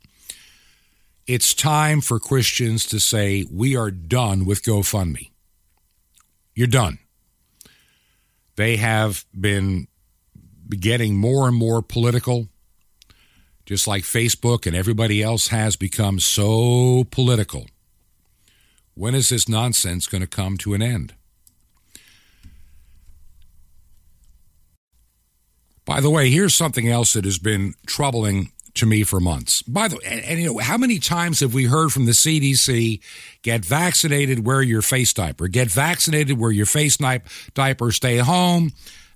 it's 1.26 1.54
time 1.54 2.02
for 2.02 2.20
Christians 2.20 2.86
to 2.88 3.00
say, 3.00 3.48
We 3.50 3.78
are 3.78 3.90
done 3.90 4.46
with 4.46 4.64
GoFundMe. 4.64 5.29
You're 6.60 6.68
done. 6.68 7.00
They 8.58 8.76
have 8.76 9.24
been 9.34 9.88
getting 10.70 11.16
more 11.16 11.48
and 11.48 11.56
more 11.56 11.82
political, 11.82 12.50
just 13.66 13.88
like 13.88 14.04
Facebook 14.04 14.68
and 14.68 14.76
everybody 14.76 15.24
else 15.24 15.48
has 15.48 15.78
become 15.78 16.20
so 16.20 17.06
political. 17.12 17.68
When 18.94 19.16
is 19.16 19.30
this 19.30 19.48
nonsense 19.48 20.06
going 20.06 20.20
to 20.20 20.28
come 20.28 20.58
to 20.58 20.74
an 20.74 20.82
end? 20.82 21.14
By 25.86 26.02
the 26.02 26.10
way, 26.10 26.30
here's 26.30 26.56
something 26.56 26.90
else 26.90 27.14
that 27.14 27.24
has 27.24 27.38
been 27.38 27.76
troubling 27.88 28.52
to 28.80 28.86
me 28.86 29.04
for 29.04 29.20
months. 29.20 29.62
By 29.64 29.88
the 29.88 29.98
way, 29.98 30.04
and, 30.06 30.22
and, 30.22 30.40
you 30.40 30.48
know, 30.48 30.58
how 30.60 30.78
many 30.78 31.00
times 31.00 31.40
have 31.40 31.54
we 31.54 31.66
heard 31.66 31.92
from 31.92 32.06
the 32.06 32.12
CDC, 32.12 33.00
get 33.42 33.64
vaccinated, 33.64 34.46
wear 34.46 34.62
your 34.62 34.82
face 34.82 35.14
diaper, 35.14 35.48
get 35.48 35.70
vaccinated, 35.70 36.38
wear 36.38 36.52
your 36.52 36.66
face 36.66 36.98
diaper, 36.98 37.92
stay 37.92 38.18
home, 38.18 38.72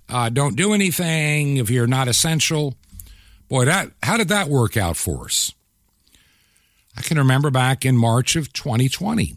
uh, 0.09 0.29
don't 0.29 0.55
do 0.55 0.73
anything 0.73 1.57
if 1.57 1.69
you're 1.69 1.87
not 1.87 2.07
essential. 2.07 2.75
Boy, 3.49 3.65
that 3.65 3.91
how 4.01 4.17
did 4.17 4.29
that 4.29 4.47
work 4.47 4.77
out 4.77 4.97
for 4.97 5.25
us? 5.25 5.53
I 6.95 7.01
can 7.01 7.17
remember 7.17 7.49
back 7.49 7.85
in 7.85 7.97
March 7.97 8.35
of 8.35 8.53
2020 8.53 9.35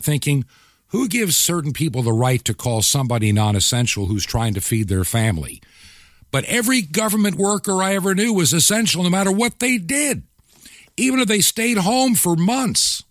thinking, 0.00 0.44
who 0.88 1.08
gives 1.08 1.36
certain 1.36 1.72
people 1.72 2.02
the 2.02 2.12
right 2.12 2.44
to 2.44 2.54
call 2.54 2.82
somebody 2.82 3.32
non 3.32 3.56
essential 3.56 4.06
who's 4.06 4.26
trying 4.26 4.54
to 4.54 4.60
feed 4.60 4.88
their 4.88 5.04
family? 5.04 5.62
But 6.32 6.44
every 6.46 6.82
government 6.82 7.36
worker 7.36 7.80
I 7.80 7.94
ever 7.94 8.14
knew 8.14 8.32
was 8.32 8.52
essential 8.52 9.04
no 9.04 9.10
matter 9.10 9.30
what 9.30 9.60
they 9.60 9.78
did, 9.78 10.24
even 10.96 11.20
if 11.20 11.28
they 11.28 11.40
stayed 11.40 11.76
home 11.76 12.16
for 12.16 12.34
months, 12.34 13.04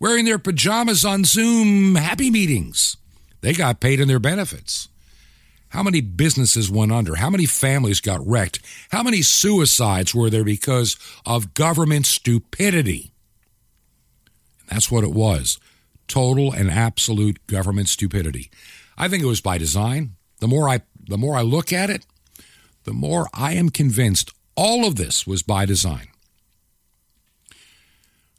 wearing 0.00 0.24
their 0.24 0.38
pajamas 0.38 1.04
on 1.04 1.24
Zoom 1.24 1.94
happy 1.94 2.30
meetings. 2.30 2.96
They 3.42 3.52
got 3.52 3.80
paid 3.80 4.00
in 4.00 4.08
their 4.08 4.18
benefits. 4.18 4.88
How 5.68 5.82
many 5.84 6.00
businesses 6.00 6.70
went 6.70 6.90
under? 6.90 7.14
How 7.14 7.30
many 7.30 7.46
families 7.46 8.00
got 8.00 8.26
wrecked? 8.26 8.58
How 8.90 9.04
many 9.04 9.22
suicides 9.22 10.14
were 10.14 10.28
there 10.28 10.42
because 10.42 10.96
of 11.24 11.54
government 11.54 12.06
stupidity? 12.06 13.12
That's 14.68 14.90
what 14.90 15.04
it 15.04 15.12
was 15.12 15.60
total 16.08 16.52
and 16.52 16.70
absolute 16.70 17.46
government 17.46 17.88
stupidity. 17.88 18.50
I 18.98 19.06
think 19.08 19.22
it 19.22 19.26
was 19.26 19.40
by 19.40 19.58
design. 19.58 20.16
The 20.40 20.48
more 20.48 20.68
I 20.68 20.80
the 21.08 21.18
more 21.18 21.36
I 21.36 21.42
look 21.42 21.72
at 21.72 21.88
it, 21.88 22.04
the 22.84 22.92
more 22.92 23.28
I 23.34 23.52
am 23.54 23.70
convinced 23.70 24.32
all 24.56 24.86
of 24.86 24.96
this 24.96 25.26
was 25.26 25.42
by 25.42 25.64
design. 25.64 26.08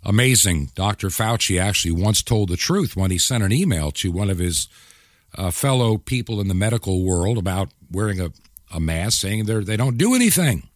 Amazing. 0.04 0.72
Dr. 0.76 1.10
Fauci 1.10 1.62
actually 1.62 1.92
once 1.92 2.24
told 2.24 2.50
the 2.50 2.58
truth 2.58 2.96
when 2.96 3.12
he 3.12 3.18
sent 3.18 3.44
an 3.44 3.52
email 3.52 3.92
to 3.92 4.12
one 4.12 4.30
of 4.30 4.40
his 4.40 4.68
uh, 5.38 5.52
fellow 5.52 5.98
people 5.98 6.42
in 6.42 6.48
the 6.48 6.54
medical 6.54 7.04
world 7.04 7.38
about 7.38 7.70
wearing 7.92 8.20
a, 8.20 8.32
a 8.74 8.80
mask, 8.80 9.22
saying 9.22 9.46
they 9.46 9.78
don't 9.78 9.98
do 9.98 10.16
anything. 10.16 10.70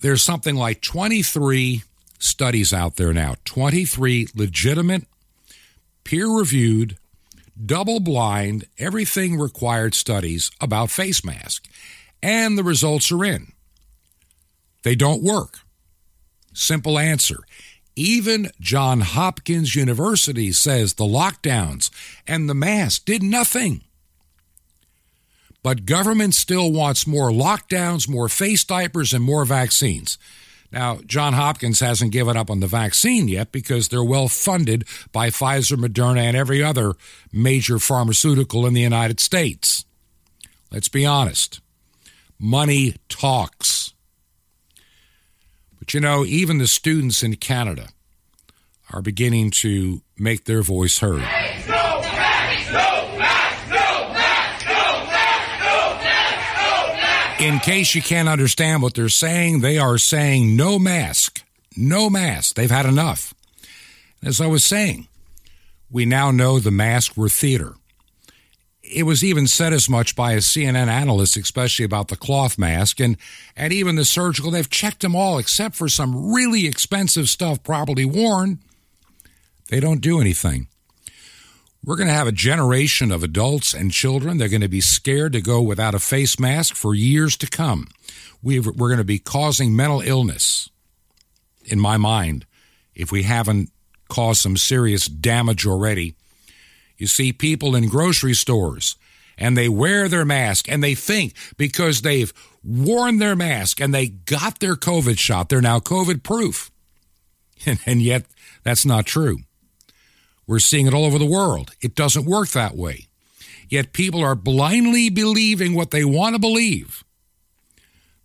There's 0.00 0.22
something 0.22 0.56
like 0.56 0.80
23 0.80 1.82
studies 2.18 2.72
out 2.72 2.96
there 2.96 3.12
now 3.12 3.34
23 3.44 4.28
legitimate, 4.34 5.06
peer 6.04 6.28
reviewed, 6.28 6.98
double 7.64 8.00
blind, 8.00 8.66
everything 8.78 9.38
required 9.38 9.94
studies 9.94 10.50
about 10.60 10.90
face 10.90 11.24
mask. 11.24 11.68
And 12.22 12.58
the 12.58 12.64
results 12.64 13.12
are 13.12 13.24
in. 13.24 13.52
They 14.82 14.94
don't 14.94 15.22
work. 15.22 15.60
Simple 16.52 16.98
answer. 16.98 17.40
Even 17.94 18.50
John 18.60 19.00
Hopkins 19.00 19.74
University 19.74 20.52
says 20.52 20.94
the 20.94 21.04
lockdowns 21.04 21.90
and 22.26 22.48
the 22.48 22.54
mask 22.54 23.04
did 23.04 23.22
nothing. 23.22 23.82
But 25.62 25.84
government 25.84 26.34
still 26.34 26.72
wants 26.72 27.06
more 27.06 27.30
lockdowns, 27.30 28.08
more 28.08 28.28
face 28.28 28.64
diapers, 28.64 29.12
and 29.12 29.24
more 29.24 29.44
vaccines. 29.44 30.16
Now, 30.70 30.98
John 31.06 31.32
Hopkins 31.32 31.80
hasn't 31.80 32.12
given 32.12 32.36
up 32.36 32.50
on 32.50 32.60
the 32.60 32.66
vaccine 32.66 33.26
yet 33.26 33.52
because 33.52 33.88
they're 33.88 34.04
well 34.04 34.28
funded 34.28 34.84
by 35.12 35.30
Pfizer, 35.30 35.76
Moderna, 35.76 36.20
and 36.20 36.36
every 36.36 36.62
other 36.62 36.94
major 37.32 37.78
pharmaceutical 37.78 38.66
in 38.66 38.74
the 38.74 38.82
United 38.82 39.18
States. 39.18 39.86
Let's 40.70 40.88
be 40.88 41.06
honest. 41.06 41.60
Money 42.38 42.96
talks. 43.08 43.94
But 45.78 45.94
you 45.94 46.00
know, 46.00 46.24
even 46.24 46.58
the 46.58 46.66
students 46.66 47.22
in 47.22 47.36
Canada 47.36 47.88
are 48.92 49.00
beginning 49.00 49.50
to 49.50 50.02
make 50.18 50.44
their 50.44 50.62
voice 50.62 50.98
heard. 50.98 51.24
In 57.38 57.60
case 57.60 57.94
you 57.94 58.02
can't 58.02 58.28
understand 58.28 58.82
what 58.82 58.94
they're 58.94 59.08
saying, 59.08 59.60
they 59.60 59.78
are 59.78 59.96
saying 59.96 60.56
no 60.56 60.76
mask. 60.76 61.44
No 61.76 62.10
mask. 62.10 62.56
They've 62.56 62.68
had 62.70 62.84
enough. 62.84 63.32
As 64.24 64.40
I 64.40 64.48
was 64.48 64.64
saying, 64.64 65.06
we 65.88 66.04
now 66.04 66.32
know 66.32 66.58
the 66.58 66.72
masks 66.72 67.16
were 67.16 67.28
theater. 67.28 67.74
It 68.82 69.04
was 69.04 69.22
even 69.22 69.46
said 69.46 69.72
as 69.72 69.88
much 69.88 70.16
by 70.16 70.32
a 70.32 70.38
CNN 70.38 70.88
analyst, 70.88 71.36
especially 71.36 71.84
about 71.84 72.08
the 72.08 72.16
cloth 72.16 72.58
mask 72.58 72.98
and, 72.98 73.16
and 73.56 73.72
even 73.72 73.94
the 73.94 74.04
surgical. 74.04 74.50
They've 74.50 74.68
checked 74.68 75.02
them 75.02 75.14
all 75.14 75.38
except 75.38 75.76
for 75.76 75.88
some 75.88 76.32
really 76.32 76.66
expensive 76.66 77.28
stuff 77.28 77.62
properly 77.62 78.04
worn. 78.04 78.58
They 79.68 79.78
don't 79.78 80.00
do 80.00 80.20
anything. 80.20 80.66
We're 81.88 81.96
going 81.96 82.08
to 82.08 82.14
have 82.14 82.26
a 82.26 82.32
generation 82.32 83.10
of 83.10 83.22
adults 83.22 83.72
and 83.72 83.90
children. 83.90 84.36
They're 84.36 84.50
going 84.50 84.60
to 84.60 84.68
be 84.68 84.82
scared 84.82 85.32
to 85.32 85.40
go 85.40 85.62
without 85.62 85.94
a 85.94 85.98
face 85.98 86.38
mask 86.38 86.74
for 86.74 86.94
years 86.94 87.34
to 87.38 87.46
come. 87.46 87.88
we 88.42 88.58
are 88.58 88.62
going 88.72 88.98
to 88.98 89.04
be 89.04 89.18
causing 89.18 89.74
mental 89.74 90.02
illness, 90.02 90.68
in 91.64 91.80
my 91.80 91.96
mind, 91.96 92.44
if 92.94 93.10
we 93.10 93.22
haven't 93.22 93.70
caused 94.10 94.42
some 94.42 94.58
serious 94.58 95.06
damage 95.06 95.66
already. 95.66 96.14
You 96.98 97.06
see 97.06 97.32
people 97.32 97.74
in 97.74 97.88
grocery 97.88 98.34
stores 98.34 98.96
and 99.38 99.56
they 99.56 99.70
wear 99.70 100.10
their 100.10 100.26
mask 100.26 100.70
and 100.70 100.84
they 100.84 100.94
think 100.94 101.32
because 101.56 102.02
they've 102.02 102.34
worn 102.62 103.16
their 103.16 103.34
mask 103.34 103.80
and 103.80 103.94
they 103.94 104.08
got 104.08 104.60
their 104.60 104.76
COVID 104.76 105.18
shot, 105.18 105.48
they're 105.48 105.62
now 105.62 105.78
COVID 105.78 106.22
proof. 106.22 106.70
And, 107.64 107.78
and 107.86 108.02
yet, 108.02 108.26
that's 108.62 108.84
not 108.84 109.06
true. 109.06 109.38
We're 110.48 110.58
seeing 110.58 110.86
it 110.86 110.94
all 110.94 111.04
over 111.04 111.18
the 111.18 111.26
world. 111.26 111.72
It 111.82 111.94
doesn't 111.94 112.24
work 112.24 112.48
that 112.48 112.74
way. 112.74 113.06
Yet 113.68 113.92
people 113.92 114.24
are 114.24 114.34
blindly 114.34 115.10
believing 115.10 115.74
what 115.74 115.90
they 115.90 116.04
want 116.04 116.34
to 116.34 116.40
believe. 116.40 117.04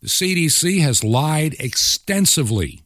The 0.02 0.08
CDC 0.08 0.82
has 0.82 1.04
lied 1.04 1.56
extensively. 1.60 2.82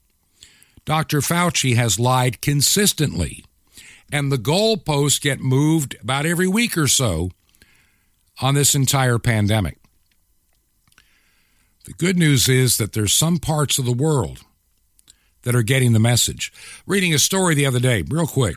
Dr. 0.86 1.20
Fauci 1.20 1.76
has 1.76 2.00
lied 2.00 2.42
consistently. 2.42 3.46
And 4.12 4.32
the 4.32 4.38
goalposts 4.38 5.22
get 5.22 5.40
moved 5.40 5.96
about 6.02 6.26
every 6.26 6.48
week 6.48 6.76
or 6.76 6.88
so 6.88 7.30
on 8.42 8.56
this 8.56 8.74
entire 8.74 9.20
pandemic. 9.20 9.78
The 11.86 11.94
good 11.94 12.18
news 12.18 12.50
is 12.50 12.78
that 12.78 12.94
there's 12.94 13.14
some 13.14 13.38
parts 13.38 13.78
of 13.78 13.86
the 13.86 13.94
world 13.94 14.40
that 15.44 15.56
are 15.56 15.64
getting 15.64 15.94
the 15.94 16.00
message. 16.00 16.52
Reading 16.86 17.14
a 17.14 17.20
story 17.20 17.54
the 17.54 17.66
other 17.66 17.80
day, 17.80 18.04
real 18.08 18.28
quick. 18.28 18.56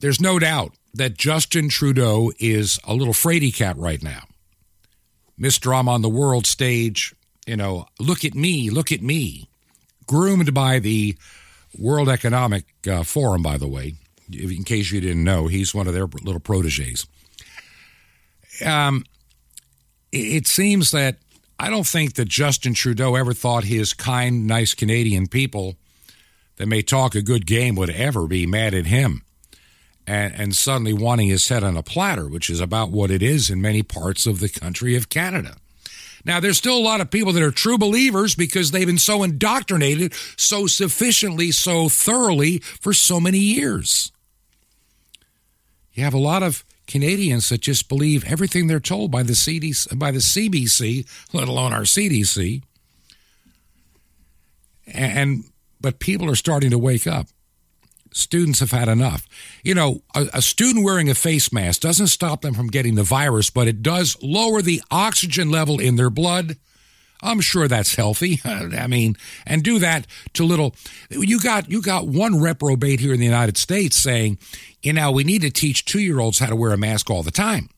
There's 0.00 0.20
no 0.20 0.38
doubt 0.38 0.74
that 0.94 1.16
Justin 1.16 1.68
Trudeau 1.68 2.32
is 2.38 2.80
a 2.84 2.94
little 2.94 3.14
fraidy 3.14 3.54
cat 3.54 3.76
right 3.76 4.02
now. 4.02 4.24
Miss 5.36 5.58
Drama 5.58 5.92
on 5.92 6.02
the 6.02 6.08
world 6.08 6.46
stage, 6.46 7.14
you 7.46 7.56
know, 7.56 7.86
look 7.98 8.24
at 8.24 8.34
me, 8.34 8.70
look 8.70 8.92
at 8.92 9.02
me. 9.02 9.48
Groomed 10.06 10.52
by 10.52 10.78
the 10.78 11.16
World 11.78 12.08
Economic 12.08 12.64
uh, 12.90 13.04
Forum, 13.04 13.42
by 13.42 13.56
the 13.56 13.68
way, 13.68 13.94
in 14.32 14.64
case 14.64 14.90
you 14.90 15.00
didn't 15.00 15.22
know, 15.22 15.46
he's 15.46 15.74
one 15.74 15.86
of 15.86 15.94
their 15.94 16.06
little 16.06 16.40
proteges. 16.40 17.06
Um, 18.64 19.04
it 20.10 20.46
seems 20.46 20.90
that 20.90 21.16
I 21.58 21.70
don't 21.70 21.86
think 21.86 22.14
that 22.14 22.26
Justin 22.26 22.74
Trudeau 22.74 23.14
ever 23.14 23.32
thought 23.32 23.64
his 23.64 23.92
kind, 23.92 24.46
nice 24.46 24.74
Canadian 24.74 25.28
people 25.28 25.76
that 26.56 26.66
may 26.66 26.82
talk 26.82 27.14
a 27.14 27.22
good 27.22 27.46
game 27.46 27.76
would 27.76 27.90
ever 27.90 28.26
be 28.26 28.46
mad 28.46 28.74
at 28.74 28.86
him 28.86 29.22
and, 30.10 30.34
and 30.34 30.56
suddenly 30.56 30.92
wanting 30.92 31.28
his 31.28 31.46
head 31.48 31.62
on 31.62 31.76
a 31.76 31.84
platter, 31.84 32.26
which 32.26 32.50
is 32.50 32.58
about 32.58 32.90
what 32.90 33.12
it 33.12 33.22
is 33.22 33.48
in 33.48 33.62
many 33.62 33.80
parts 33.80 34.26
of 34.26 34.40
the 34.40 34.48
country 34.48 34.96
of 34.96 35.08
Canada. 35.08 35.54
Now, 36.24 36.40
there's 36.40 36.58
still 36.58 36.76
a 36.76 36.82
lot 36.82 37.00
of 37.00 37.12
people 37.12 37.32
that 37.32 37.42
are 37.44 37.52
true 37.52 37.78
believers 37.78 38.34
because 38.34 38.72
they've 38.72 38.88
been 38.88 38.98
so 38.98 39.22
indoctrinated 39.22 40.12
so 40.36 40.66
sufficiently, 40.66 41.52
so 41.52 41.88
thoroughly 41.88 42.58
for 42.58 42.92
so 42.92 43.20
many 43.20 43.38
years. 43.38 44.10
You 45.92 46.02
have 46.02 46.14
a 46.14 46.18
lot 46.18 46.42
of 46.42 46.64
Canadians 46.88 47.48
that 47.50 47.60
just 47.60 47.88
believe 47.88 48.24
everything 48.24 48.66
they're 48.66 48.80
told 48.80 49.12
by 49.12 49.22
the 49.22 49.34
CDC, 49.34 49.96
by 49.96 50.10
the 50.10 50.18
CBC, 50.18 51.06
let 51.32 51.46
alone 51.46 51.72
our 51.72 51.82
CDC. 51.82 52.62
And 54.88 55.44
but 55.80 56.00
people 56.00 56.28
are 56.28 56.34
starting 56.34 56.70
to 56.70 56.78
wake 56.78 57.06
up 57.06 57.28
students 58.12 58.60
have 58.60 58.70
had 58.70 58.88
enough. 58.88 59.26
You 59.62 59.74
know, 59.74 60.02
a, 60.14 60.28
a, 60.34 60.42
student 60.42 60.84
wearing 60.84 61.08
a 61.08 61.14
face 61.14 61.52
mask 61.52 61.80
doesn't 61.80 62.08
stop 62.08 62.42
them 62.42 62.54
from 62.54 62.68
getting 62.68 62.94
the 62.94 63.02
virus, 63.02 63.50
but 63.50 63.68
it 63.68 63.82
does 63.82 64.16
lower 64.22 64.62
the 64.62 64.82
oxygen 64.90 65.50
level 65.50 65.80
in 65.80 65.96
their 65.96 66.10
blood. 66.10 66.56
I'm 67.22 67.40
sure 67.40 67.68
that's 67.68 67.94
healthy. 67.94 68.40
I 68.44 68.86
mean, 68.86 69.16
and 69.46 69.62
do 69.62 69.78
that 69.78 70.06
to 70.34 70.44
little. 70.44 70.74
You 71.10 71.40
got 71.40 71.70
you 71.70 71.82
got 71.82 72.06
one 72.06 72.40
reprobate 72.40 73.00
here 73.00 73.12
in 73.12 73.20
the 73.20 73.26
United 73.26 73.56
States 73.58 73.96
saying, 73.96 74.38
you 74.82 74.92
know, 74.92 75.10
we 75.12 75.24
need 75.24 75.42
to 75.42 75.50
teach 75.50 75.84
two 75.84 76.00
year 76.00 76.18
olds 76.20 76.38
how 76.38 76.46
to 76.46 76.56
wear 76.56 76.72
a 76.72 76.78
mask 76.78 77.10
all 77.10 77.22
the 77.22 77.30
time. 77.30 77.68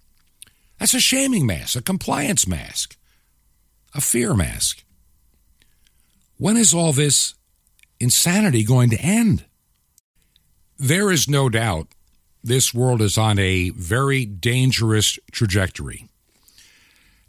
That's 0.78 0.95
a 0.95 1.01
shaming 1.01 1.47
mask, 1.47 1.76
a 1.76 1.83
compliance 1.83 2.47
mask. 2.47 2.97
a 3.95 4.01
fear 4.01 4.35
mask. 4.35 4.85
When 6.39 6.57
is 6.57 6.72
all 6.72 6.93
this 6.93 7.35
insanity 8.01 8.64
going 8.64 8.91
to 8.91 8.99
end? 8.99 9.45
There 10.83 11.12
is 11.12 11.28
no 11.28 11.49
doubt 11.49 11.87
this 12.43 12.74
world 12.74 13.01
is 13.01 13.16
on 13.16 13.39
a 13.39 13.70
very 13.70 14.26
dangerous 14.26 15.16
trajectory. 15.30 16.09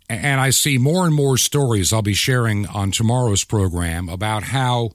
And 0.10 0.42
I 0.42 0.50
see 0.50 0.80
more 0.80 1.06
and 1.06 1.14
more 1.14 1.38
stories 1.38 1.94
I'll 1.94 2.02
be 2.02 2.16
sharing 2.16 2.66
on 2.66 2.90
tomorrow's 2.90 3.44
program 3.44 4.10
about 4.10 4.46
how 4.46 4.94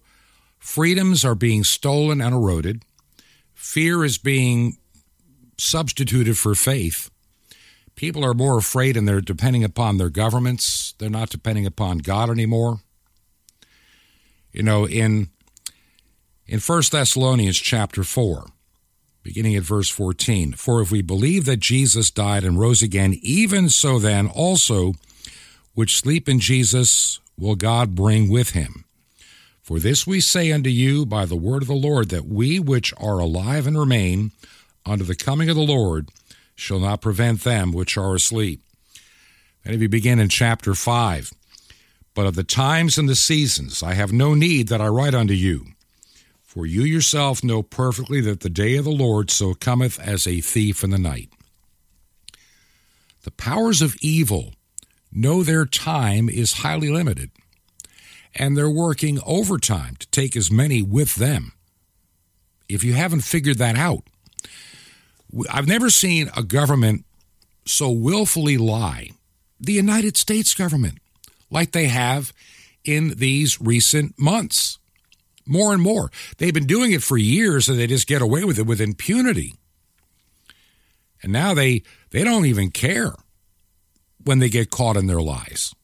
freedoms 0.59 1.25
are 1.25 1.37
being 1.37 1.63
stolen 1.63 2.21
and 2.21 2.35
eroded, 2.35 2.83
fear 3.55 4.05
is 4.05 4.19
being 4.19 4.77
substituted 5.57 6.37
for 6.37 6.57
faith. 6.57 7.13
People 7.95 8.25
are 8.25 8.35
more 8.35 8.59
afraid 8.59 8.97
and 8.97 9.07
they're 9.07 9.21
depending 9.21 9.63
upon 9.63 9.99
their 9.99 10.11
governments. 10.11 10.95
They're 10.99 11.09
not 11.09 11.31
depending 11.31 11.65
upon 11.65 11.99
God 11.99 12.29
anymore. 12.29 12.81
You 14.51 14.65
know, 14.65 14.85
in 14.85 15.29
in 16.49 16.61
1 16.61 16.83
Thessalonians 16.91 17.59
chapter 17.59 18.03
4, 18.03 18.47
beginning 19.23 19.55
at 19.55 19.63
verse 19.63 19.91
14, 19.91 20.55
for 20.55 20.81
if 20.81 20.91
we 20.91 21.03
believe 21.03 21.45
that 21.45 21.61
Jesus 21.61 22.11
died 22.11 22.43
and 22.43 22.59
rose 22.59 22.81
again, 22.81 23.19
even 23.21 23.69
so 23.69 23.99
then 23.99 24.27
also 24.27 24.95
which 25.75 26.01
sleep 26.01 26.27
in 26.27 26.41
Jesus 26.41 27.21
will 27.37 27.55
God 27.55 27.95
bring 27.95 28.31
with 28.31 28.51
him. 28.51 28.87
For 29.61 29.79
this 29.79 30.07
we 30.07 30.21
say 30.21 30.51
unto 30.51 30.71
you 30.71 31.05
by 31.05 31.27
the 31.27 31.37
word 31.37 31.61
of 31.61 31.69
the 31.69 31.75
Lord, 31.75 32.09
that 32.09 32.25
we 32.25 32.59
which 32.59 32.95
are 32.99 33.19
alive 33.19 33.67
and 33.67 33.79
remain 33.79 34.33
unto 34.87 35.05
the 35.05 35.15
coming 35.15 35.51
of 35.51 35.57
the 35.57 35.63
Lord 35.63 36.09
shall 36.55 36.81
not 36.81 37.03
prevent 37.03 37.45
them 37.45 37.73
which 37.73 37.99
are 37.99 38.15
asleep. 38.15 38.63
And 39.67 39.75
if 39.75 39.83
you 39.83 39.89
begin 39.91 40.19
in 40.19 40.31
chapter 40.31 40.75
5, 40.75 41.31
but 42.15 42.25
of 42.25 42.35
the 42.35 42.43
times 42.43 42.97
and 42.97 43.07
the 43.07 43.15
seasons 43.15 43.83
I 43.83 43.93
have 43.93 44.13
no 44.13 44.33
need 44.33 44.69
that 44.69 44.81
I 44.81 44.89
write 44.89 45.15
unto 45.15 45.35
you. 45.35 45.67
For 46.49 46.65
you 46.65 46.81
yourself 46.81 47.45
know 47.45 47.63
perfectly 47.63 48.23
that 48.23 48.41
the 48.41 48.49
day 48.49 48.77
of 48.77 48.87
the 48.87 48.91
Lord 48.91 49.31
so 49.31 49.53
cometh 49.53 50.01
as 50.01 50.27
a 50.27 50.41
thief 50.41 50.83
in 50.83 50.89
the 50.89 50.97
night. 50.97 51.29
The 53.25 53.31
powers 53.31 53.83
of 53.83 53.95
evil 54.01 54.55
know 55.13 55.43
their 55.43 55.67
time 55.67 56.31
is 56.31 56.55
highly 56.55 56.89
limited, 56.89 57.33
and 58.35 58.57
they're 58.57 58.71
working 58.71 59.21
overtime 59.27 59.97
to 59.97 60.09
take 60.09 60.35
as 60.39 60.51
many 60.51 60.81
with 60.81 61.17
them. 61.17 61.53
If 62.67 62.83
you 62.83 62.95
haven't 62.95 63.25
figured 63.25 63.59
that 63.59 63.77
out, 63.77 64.05
I've 65.51 65.69
never 65.69 65.91
seen 65.91 66.31
a 66.35 66.43
government 66.43 67.05
so 67.67 67.91
willfully 67.91 68.57
lie, 68.57 69.11
the 69.61 69.75
United 69.75 70.17
States 70.17 70.55
government, 70.55 70.97
like 71.51 71.73
they 71.73 71.89
have 71.89 72.33
in 72.87 73.19
these 73.19 73.61
recent 73.61 74.19
months. 74.19 74.78
More 75.49 75.73
and 75.73 75.83
more. 75.83 76.11
They've 76.37 76.55
been 76.55 76.67
doing 76.67 76.93
it 76.93 77.03
for 77.03 77.17
years 77.17 77.69
and 77.69 77.79
they 77.79 77.87
just 77.87 78.07
get 78.07 78.23
away 78.23 78.45
with 78.45 78.59
it 78.59 78.67
with 78.67 78.81
impunity. 78.81 79.55
And 81.23 81.33
now 81.33 81.55
they, 81.55 81.83
they 82.11 82.23
don't 82.23 82.47
even 82.47 82.71
care 82.71 83.15
when 84.23 84.39
they 84.39 84.51
get 84.51 84.71
caught 84.71 84.97
in 84.97 85.07
their 85.07 85.23
lies 85.23 85.75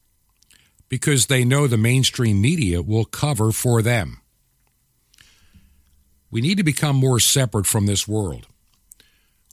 because 0.87 1.25
they 1.25 1.43
know 1.43 1.67
the 1.67 1.77
mainstream 1.77 2.39
media 2.39 2.81
will 2.81 3.05
cover 3.05 3.51
for 3.51 3.81
them. 3.81 4.21
We 6.29 6.41
need 6.41 6.57
to 6.57 6.63
become 6.63 6.95
more 6.95 7.19
separate 7.19 7.65
from 7.65 7.85
this 7.85 8.07
world. 8.07 8.47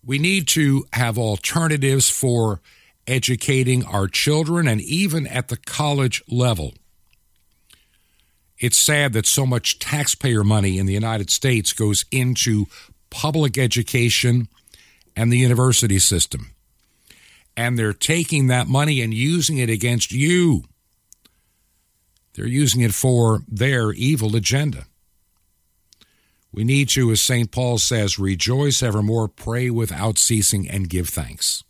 We 0.05 0.19
need 0.19 0.49
to 0.49 0.85
have 0.93 1.17
alternatives 1.17 2.11
for 2.11 2.61
educating 3.07 3.85
our 3.85 4.09
children 4.09 4.67
and 4.69 4.81
even 4.81 5.27
at 5.27 5.49
the 5.49 5.57
college 5.57 6.23
level. 6.29 6.75
It's 8.63 8.79
sad 8.79 9.13
that 9.15 9.27
so 9.27 9.45
much 9.45 9.81
taxpayer 9.81 10.45
money 10.45 10.79
in 10.79 10.87
the 10.87 10.95
United 10.95 11.31
States 11.31 11.73
goes 11.73 12.05
into 12.13 12.67
public 13.11 13.59
education 13.59 14.47
and 15.17 15.33
the 15.33 15.39
university 15.39 15.99
system. 15.99 16.53
And 17.57 17.77
they're 17.77 17.93
taking 17.93 18.47
that 18.47 18.69
money 18.69 19.03
and 19.03 19.13
using 19.13 19.59
it 19.59 19.69
against 19.69 20.13
you. 20.13 20.63
They're 22.35 22.47
using 22.47 22.83
it 22.83 22.95
for 22.95 23.41
their 23.49 23.91
evil 23.91 24.37
agenda. 24.37 24.87
We 26.53 26.63
need 26.63 26.89
to, 26.91 27.11
as 27.11 27.21
St. 27.21 27.51
Paul 27.51 27.79
says, 27.79 28.17
rejoice 28.17 28.81
evermore, 28.81 29.27
pray 29.27 29.71
without 29.71 30.19
ceasing, 30.19 30.71
and 30.71 30.89
give 30.89 31.09
thanks. 31.09 31.65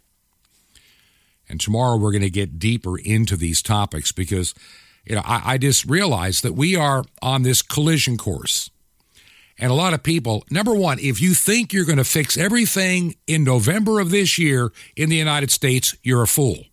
And 1.48 1.58
tomorrow 1.58 1.96
we're 1.96 2.12
going 2.12 2.20
to 2.20 2.30
get 2.30 2.58
deeper 2.58 2.98
into 2.98 3.36
these 3.36 3.62
topics 3.62 4.12
because, 4.12 4.54
you 5.04 5.16
know, 5.16 5.22
I, 5.24 5.54
I 5.54 5.58
just 5.58 5.84
realized 5.84 6.42
that 6.44 6.54
we 6.54 6.76
are 6.76 7.04
on 7.20 7.42
this 7.42 7.62
collision 7.62 8.16
course. 8.16 8.70
And 9.58 9.70
a 9.70 9.74
lot 9.74 9.94
of 9.94 10.02
people, 10.02 10.44
number 10.50 10.74
one, 10.74 10.98
if 10.98 11.20
you 11.20 11.34
think 11.34 11.72
you're 11.72 11.84
going 11.84 11.98
to 11.98 12.04
fix 12.04 12.36
everything 12.36 13.16
in 13.26 13.44
November 13.44 14.00
of 14.00 14.10
this 14.10 14.38
year 14.38 14.72
in 14.96 15.08
the 15.08 15.16
United 15.16 15.50
States, 15.50 15.94
you're 16.02 16.22
a 16.22 16.26
fool. 16.26 16.64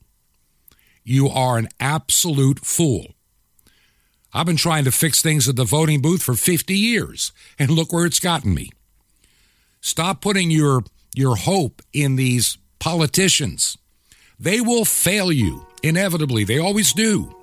You 1.03 1.27
are 1.29 1.57
an 1.57 1.69
absolute 1.79 2.59
fool. 2.59 3.07
I've 4.33 4.45
been 4.45 4.57
trying 4.57 4.85
to 4.85 4.91
fix 4.91 5.21
things 5.21 5.49
at 5.49 5.55
the 5.55 5.65
voting 5.65 6.01
booth 6.01 6.21
for 6.21 6.35
50 6.35 6.75
years, 6.75 7.31
and 7.57 7.71
look 7.71 7.91
where 7.91 8.05
it's 8.05 8.19
gotten 8.19 8.53
me. 8.53 8.69
Stop 9.81 10.21
putting 10.21 10.51
your, 10.51 10.83
your 11.15 11.35
hope 11.35 11.81
in 11.93 12.15
these 12.15 12.57
politicians. 12.79 13.77
They 14.39 14.61
will 14.61 14.85
fail 14.85 15.31
you, 15.31 15.65
inevitably. 15.81 16.43
They 16.43 16.59
always 16.59 16.93
do. 16.93 17.35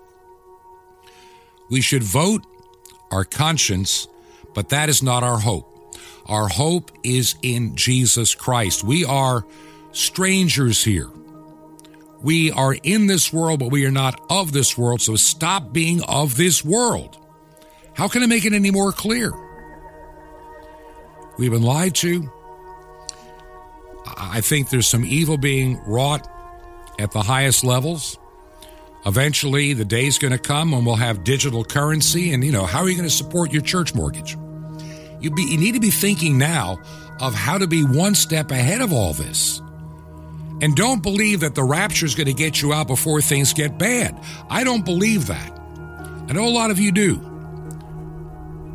We 1.71 1.81
should 1.81 2.03
vote 2.03 2.47
our 3.11 3.25
conscience, 3.25 4.09
but 4.55 4.69
that 4.71 4.89
is 4.89 5.03
not 5.03 5.23
our 5.23 5.39
hope. 5.39 5.73
Our 6.27 6.49
hope 6.49 6.91
is 7.03 7.37
in 7.43 7.77
Jesus 7.77 8.35
Christ. 8.35 8.83
We 8.83 9.05
are 9.05 9.45
strangers 9.93 10.83
here. 10.83 11.09
We 12.23 12.51
are 12.51 12.75
in 12.83 13.07
this 13.07 13.33
world, 13.33 13.61
but 13.61 13.71
we 13.71 13.85
are 13.85 13.91
not 13.91 14.21
of 14.31 14.53
this 14.53 14.77
world, 14.77 15.01
so 15.01 15.17
stop 15.17 15.73
being 15.73 16.03
of 16.03 16.37
this 16.37 16.65
world. 16.65 17.19
How 17.95 18.09
can 18.09 18.23
I 18.23 18.27
make 18.27 18.45
it 18.45 18.53
any 18.53 18.71
more 18.71 18.93
clear? 18.93 19.33
We've 21.39 21.51
been 21.51 21.63
lied 21.63 21.95
to. 21.97 22.31
I 24.07 24.41
think 24.41 24.71
there's 24.71 24.89
some 24.89 25.05
evil 25.05 25.37
being 25.37 25.81
wrought 25.85 26.27
at 26.99 27.13
the 27.13 27.23
highest 27.23 27.65
levels. 27.65 28.19
Eventually, 29.07 29.73
the 29.73 29.85
day's 29.85 30.19
going 30.19 30.33
to 30.33 30.39
come 30.39 30.73
when 30.73 30.85
we'll 30.85 30.97
have 30.97 31.23
digital 31.23 31.65
currency, 31.65 32.33
and 32.33 32.43
you 32.43 32.51
know, 32.51 32.67
how 32.67 32.81
are 32.81 32.89
you 32.89 32.97
going 32.97 33.09
to 33.09 33.15
support 33.15 33.53
your 33.53 33.63
church 33.63 33.95
mortgage? 33.95 34.37
You, 35.21 35.31
be, 35.31 35.43
you 35.43 35.59
need 35.59 35.75
to 35.75 35.81
be 35.81 35.93
thinking 35.93 36.39
now 36.39 36.81
of 37.21 37.33
how 37.33 37.57
to 37.57 37.69
be 37.69 37.85
one 37.85 38.17
step 38.17 38.51
ahead 38.51 38.81
of 38.81 38.93
all 38.93 39.13
this. 39.13 39.63
And 40.61 40.75
don't 40.75 41.03
believe 41.03 41.41
that 41.41 41.55
the 41.55 41.63
rapture 41.63 42.05
is 42.05 42.17
going 42.17 42.27
to 42.27 42.33
get 42.33 42.61
you 42.61 42.73
out 42.73 42.89
before 42.89 43.21
things 43.21 43.53
get 43.53 43.79
bad. 43.79 44.19
I 44.51 44.65
don't 44.65 44.85
believe 44.85 45.29
that. 45.29 45.53
I 46.29 46.33
know 46.33 46.47
a 46.47 46.51
lot 46.51 46.73
of 46.73 46.81
you 46.81 46.91
do. 46.91 47.17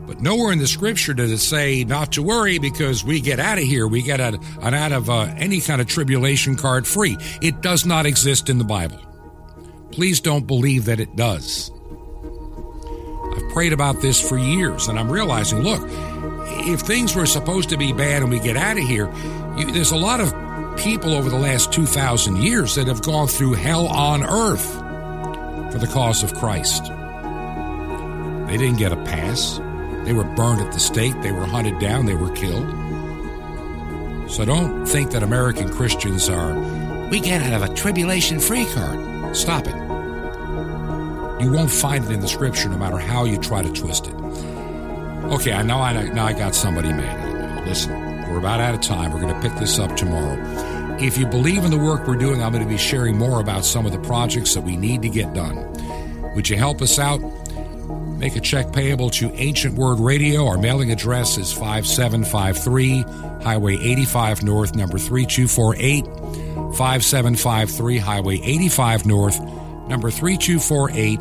But 0.08 0.22
nowhere 0.22 0.54
in 0.54 0.60
the 0.60 0.68
scripture 0.68 1.14
does 1.14 1.32
it 1.32 1.40
say 1.40 1.84
not 1.84 2.14
to 2.14 2.24
worry 2.24 2.58
because 2.58 3.04
we 3.04 3.20
get 3.20 3.40
out 3.40 3.58
of 3.58 3.66
here. 3.66 3.88
We 3.88 4.02
get 4.02 4.20
an 4.20 4.74
out 4.74 4.92
of 4.92 5.10
uh, 5.10 5.34
any 5.38 5.60
kind 5.60 5.82
of 5.82 5.88
tribulation 5.88 6.56
card 6.56 6.88
free. 6.88 7.18
It 7.42 7.62
does 7.62 7.86
not 7.86 8.06
exist 8.06 8.50
in 8.50 8.58
the 8.58 8.64
Bible. 8.64 9.00
Please 9.92 10.22
don't 10.22 10.48
believe 10.48 10.86
that 10.86 11.00
it 11.00 11.16
does. 11.16 11.72
I've 13.36 13.50
prayed 13.54 13.74
about 13.74 14.02
this 14.02 14.20
for 14.20 14.38
years 14.38 14.88
and 14.88 15.00
I'm 15.00 15.12
realizing 15.12 15.62
look, 15.62 15.82
if 16.68 16.82
things 16.82 17.16
were 17.16 17.26
supposed 17.26 17.70
to 17.70 17.78
be 17.78 17.94
bad 17.94 18.22
and 18.22 18.32
we 18.32 18.40
get 18.40 18.58
out 18.58 18.78
of 18.78 18.84
here, 18.84 19.12
you, 19.58 19.72
there's 19.72 19.92
a 19.92 19.98
lot 19.98 20.20
of 20.20 20.32
people 20.78 21.14
over 21.14 21.30
the 21.30 21.38
last 21.38 21.72
2,000 21.74 22.38
years 22.38 22.76
that 22.76 22.88
have 22.88 23.02
gone 23.02 23.28
through 23.28 23.54
hell 23.54 23.88
on 23.88 24.24
earth 24.24 24.66
for 25.72 25.78
the 25.80 25.88
cause 25.88 26.24
of 26.24 26.34
Christ. 26.34 26.86
They 28.48 28.58
didn't 28.58 28.78
get 28.78 28.92
a 28.92 28.98
pass. 28.98 29.60
They 30.06 30.14
were 30.14 30.24
burned 30.24 30.62
at 30.62 30.72
the 30.72 30.80
stake. 30.80 31.20
They 31.22 31.32
were 31.32 31.46
hunted 31.46 31.80
down. 31.80 32.06
They 32.06 32.16
were 32.16 32.32
killed. 32.32 32.70
So 34.30 34.46
don't 34.46 34.86
think 34.86 35.12
that 35.12 35.24
American 35.24 35.70
Christians 35.70 36.30
are, 36.30 36.58
we 37.10 37.20
get 37.20 37.42
out 37.42 37.62
of 37.62 37.70
a 37.70 37.74
tribulation 37.74 38.40
free 38.40 38.66
card. 38.74 39.11
Stop 39.34 39.68
it. 39.68 39.76
You 41.42 41.52
won't 41.52 41.72
find 41.72 42.06
it 42.06 42.12
in 42.12 42.20
the 42.20 42.28
scripture 42.28 42.70
no 42.70 42.78
matter 42.78 42.98
how 42.98 43.24
you 43.24 43.38
try 43.40 43.62
to 43.62 43.72
twist 43.72 44.08
it. 44.08 44.14
Okay, 44.14 45.54
I 45.54 45.64
know 45.64 45.78
I, 45.78 45.94
now 46.10 46.26
I 46.26 46.34
got 46.34 46.54
somebody 46.54 46.90
mad. 46.90 47.66
Listen, 47.66 47.94
we're 48.30 48.40
about 48.40 48.60
out 48.60 48.76
of 48.76 48.82
time. 48.82 49.14
We're 49.14 49.22
going 49.22 49.34
to 49.34 49.42
pick 49.42 49.58
this 49.58 49.80
up 49.80 49.96
tomorrow. 49.96 50.38
If 51.00 51.18
you 51.18 51.26
believe 51.26 51.64
in 51.64 51.72
the 51.72 51.78
work 51.78 52.08
we're 52.08 52.16
doing, 52.16 52.44
I'm 52.44 52.52
going 52.52 52.64
to 52.64 52.70
be 52.70 52.78
sharing 52.78 53.18
more 53.18 53.40
about 53.40 53.66
some 53.66 53.86
of 53.86 53.92
the 53.92 54.00
projects 54.00 54.54
that 54.54 54.64
we 54.64 54.76
need 54.76 55.02
to 55.02 55.10
get 55.10 55.34
done. 55.34 55.56
Would 56.36 56.50
you 56.50 56.58
help 56.58 56.82
us 56.82 57.00
out? 57.00 57.20
Make 58.20 58.36
a 58.36 58.40
check 58.40 58.72
payable 58.72 59.10
to 59.12 59.32
Ancient 59.34 59.76
Word 59.76 60.00
Radio. 60.00 60.46
Our 60.46 60.58
mailing 60.58 60.92
address 60.92 61.40
is 61.40 61.52
5753 61.52 63.02
Highway 63.44 63.78
85 63.78 64.44
North, 64.44 64.76
number 64.76 65.00
3248. 65.00 66.21
5753 66.76 67.98
Highway 67.98 68.42
85 68.42 69.06
North, 69.06 69.40
number 69.88 70.12
3248, 70.12 71.20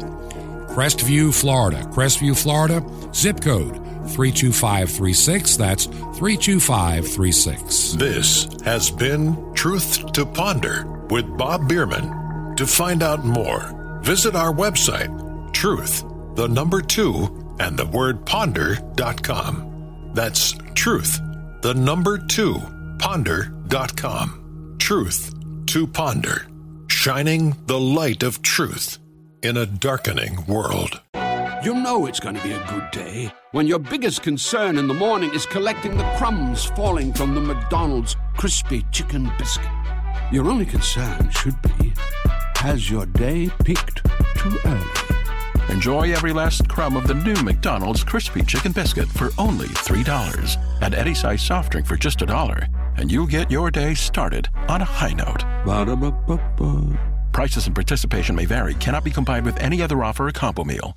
Crestview, 0.70 1.34
Florida. 1.34 1.82
Crestview, 1.92 2.40
Florida, 2.40 2.80
zip 3.12 3.40
code 3.40 3.74
32536. 4.10 5.56
That's 5.56 5.86
32536. 5.86 7.94
This 7.94 8.46
has 8.62 8.88
been 8.90 9.52
Truth 9.54 10.12
to 10.12 10.24
Ponder 10.24 10.86
with 11.10 11.36
Bob 11.36 11.68
Bierman. 11.68 12.54
To 12.56 12.66
find 12.66 13.02
out 13.02 13.24
more, 13.24 13.98
visit 14.02 14.36
our 14.36 14.52
website, 14.52 15.10
truth, 15.52 16.04
the 16.36 16.46
number 16.46 16.80
two, 16.80 17.56
and 17.58 17.76
the 17.76 17.86
word 17.86 18.24
ponder.com. 18.24 20.12
That's 20.14 20.54
truth, 20.74 21.18
the 21.62 21.74
number 21.74 22.18
two, 22.18 22.60
ponder.com. 22.98 24.76
Truth 24.78 25.34
to 25.70 25.86
Ponder, 25.86 26.48
shining 26.88 27.56
the 27.66 27.78
light 27.78 28.24
of 28.24 28.42
truth 28.42 28.98
in 29.44 29.56
a 29.56 29.64
darkening 29.64 30.44
world. 30.46 31.00
You 31.62 31.74
know 31.74 32.06
it's 32.06 32.18
going 32.18 32.34
to 32.34 32.42
be 32.42 32.50
a 32.50 32.66
good 32.66 32.90
day 32.90 33.32
when 33.52 33.68
your 33.68 33.78
biggest 33.78 34.20
concern 34.20 34.78
in 34.78 34.88
the 34.88 34.94
morning 34.94 35.32
is 35.32 35.46
collecting 35.46 35.96
the 35.96 36.12
crumbs 36.16 36.64
falling 36.64 37.12
from 37.12 37.36
the 37.36 37.40
McDonald's 37.40 38.16
crispy 38.36 38.84
chicken 38.90 39.30
biscuit. 39.38 39.70
Your 40.32 40.50
only 40.50 40.66
concern 40.66 41.30
should 41.30 41.62
be 41.62 41.92
has 42.56 42.90
your 42.90 43.06
day 43.06 43.48
peaked 43.62 44.04
too 44.38 44.58
early? 44.64 44.84
Enjoy 45.68 46.12
every 46.12 46.32
last 46.32 46.68
crumb 46.68 46.96
of 46.96 47.06
the 47.06 47.14
new 47.14 47.36
McDonald's 47.44 48.02
crispy 48.02 48.42
chicken 48.42 48.72
biscuit 48.72 49.08
for 49.08 49.30
only 49.38 49.68
$3. 49.68 50.82
Add 50.82 50.94
any 50.96 51.14
size 51.14 51.42
soft 51.42 51.70
drink 51.70 51.86
for 51.86 51.94
just 51.94 52.22
a 52.22 52.26
dollar, 52.26 52.66
and 53.00 53.10
you'll 53.10 53.26
get 53.26 53.50
your 53.50 53.70
day 53.70 53.94
started 53.94 54.48
on 54.68 54.82
a 54.82 54.84
high 54.84 55.12
note. 55.14 55.42
Ba-da-ba-ba-ba. 55.64 56.98
Prices 57.32 57.66
and 57.66 57.74
participation 57.74 58.36
may 58.36 58.44
vary, 58.44 58.74
cannot 58.74 59.04
be 59.04 59.10
combined 59.10 59.46
with 59.46 59.56
any 59.58 59.82
other 59.82 60.04
offer 60.04 60.28
or 60.28 60.32
combo 60.32 60.64
meal. 60.64 60.96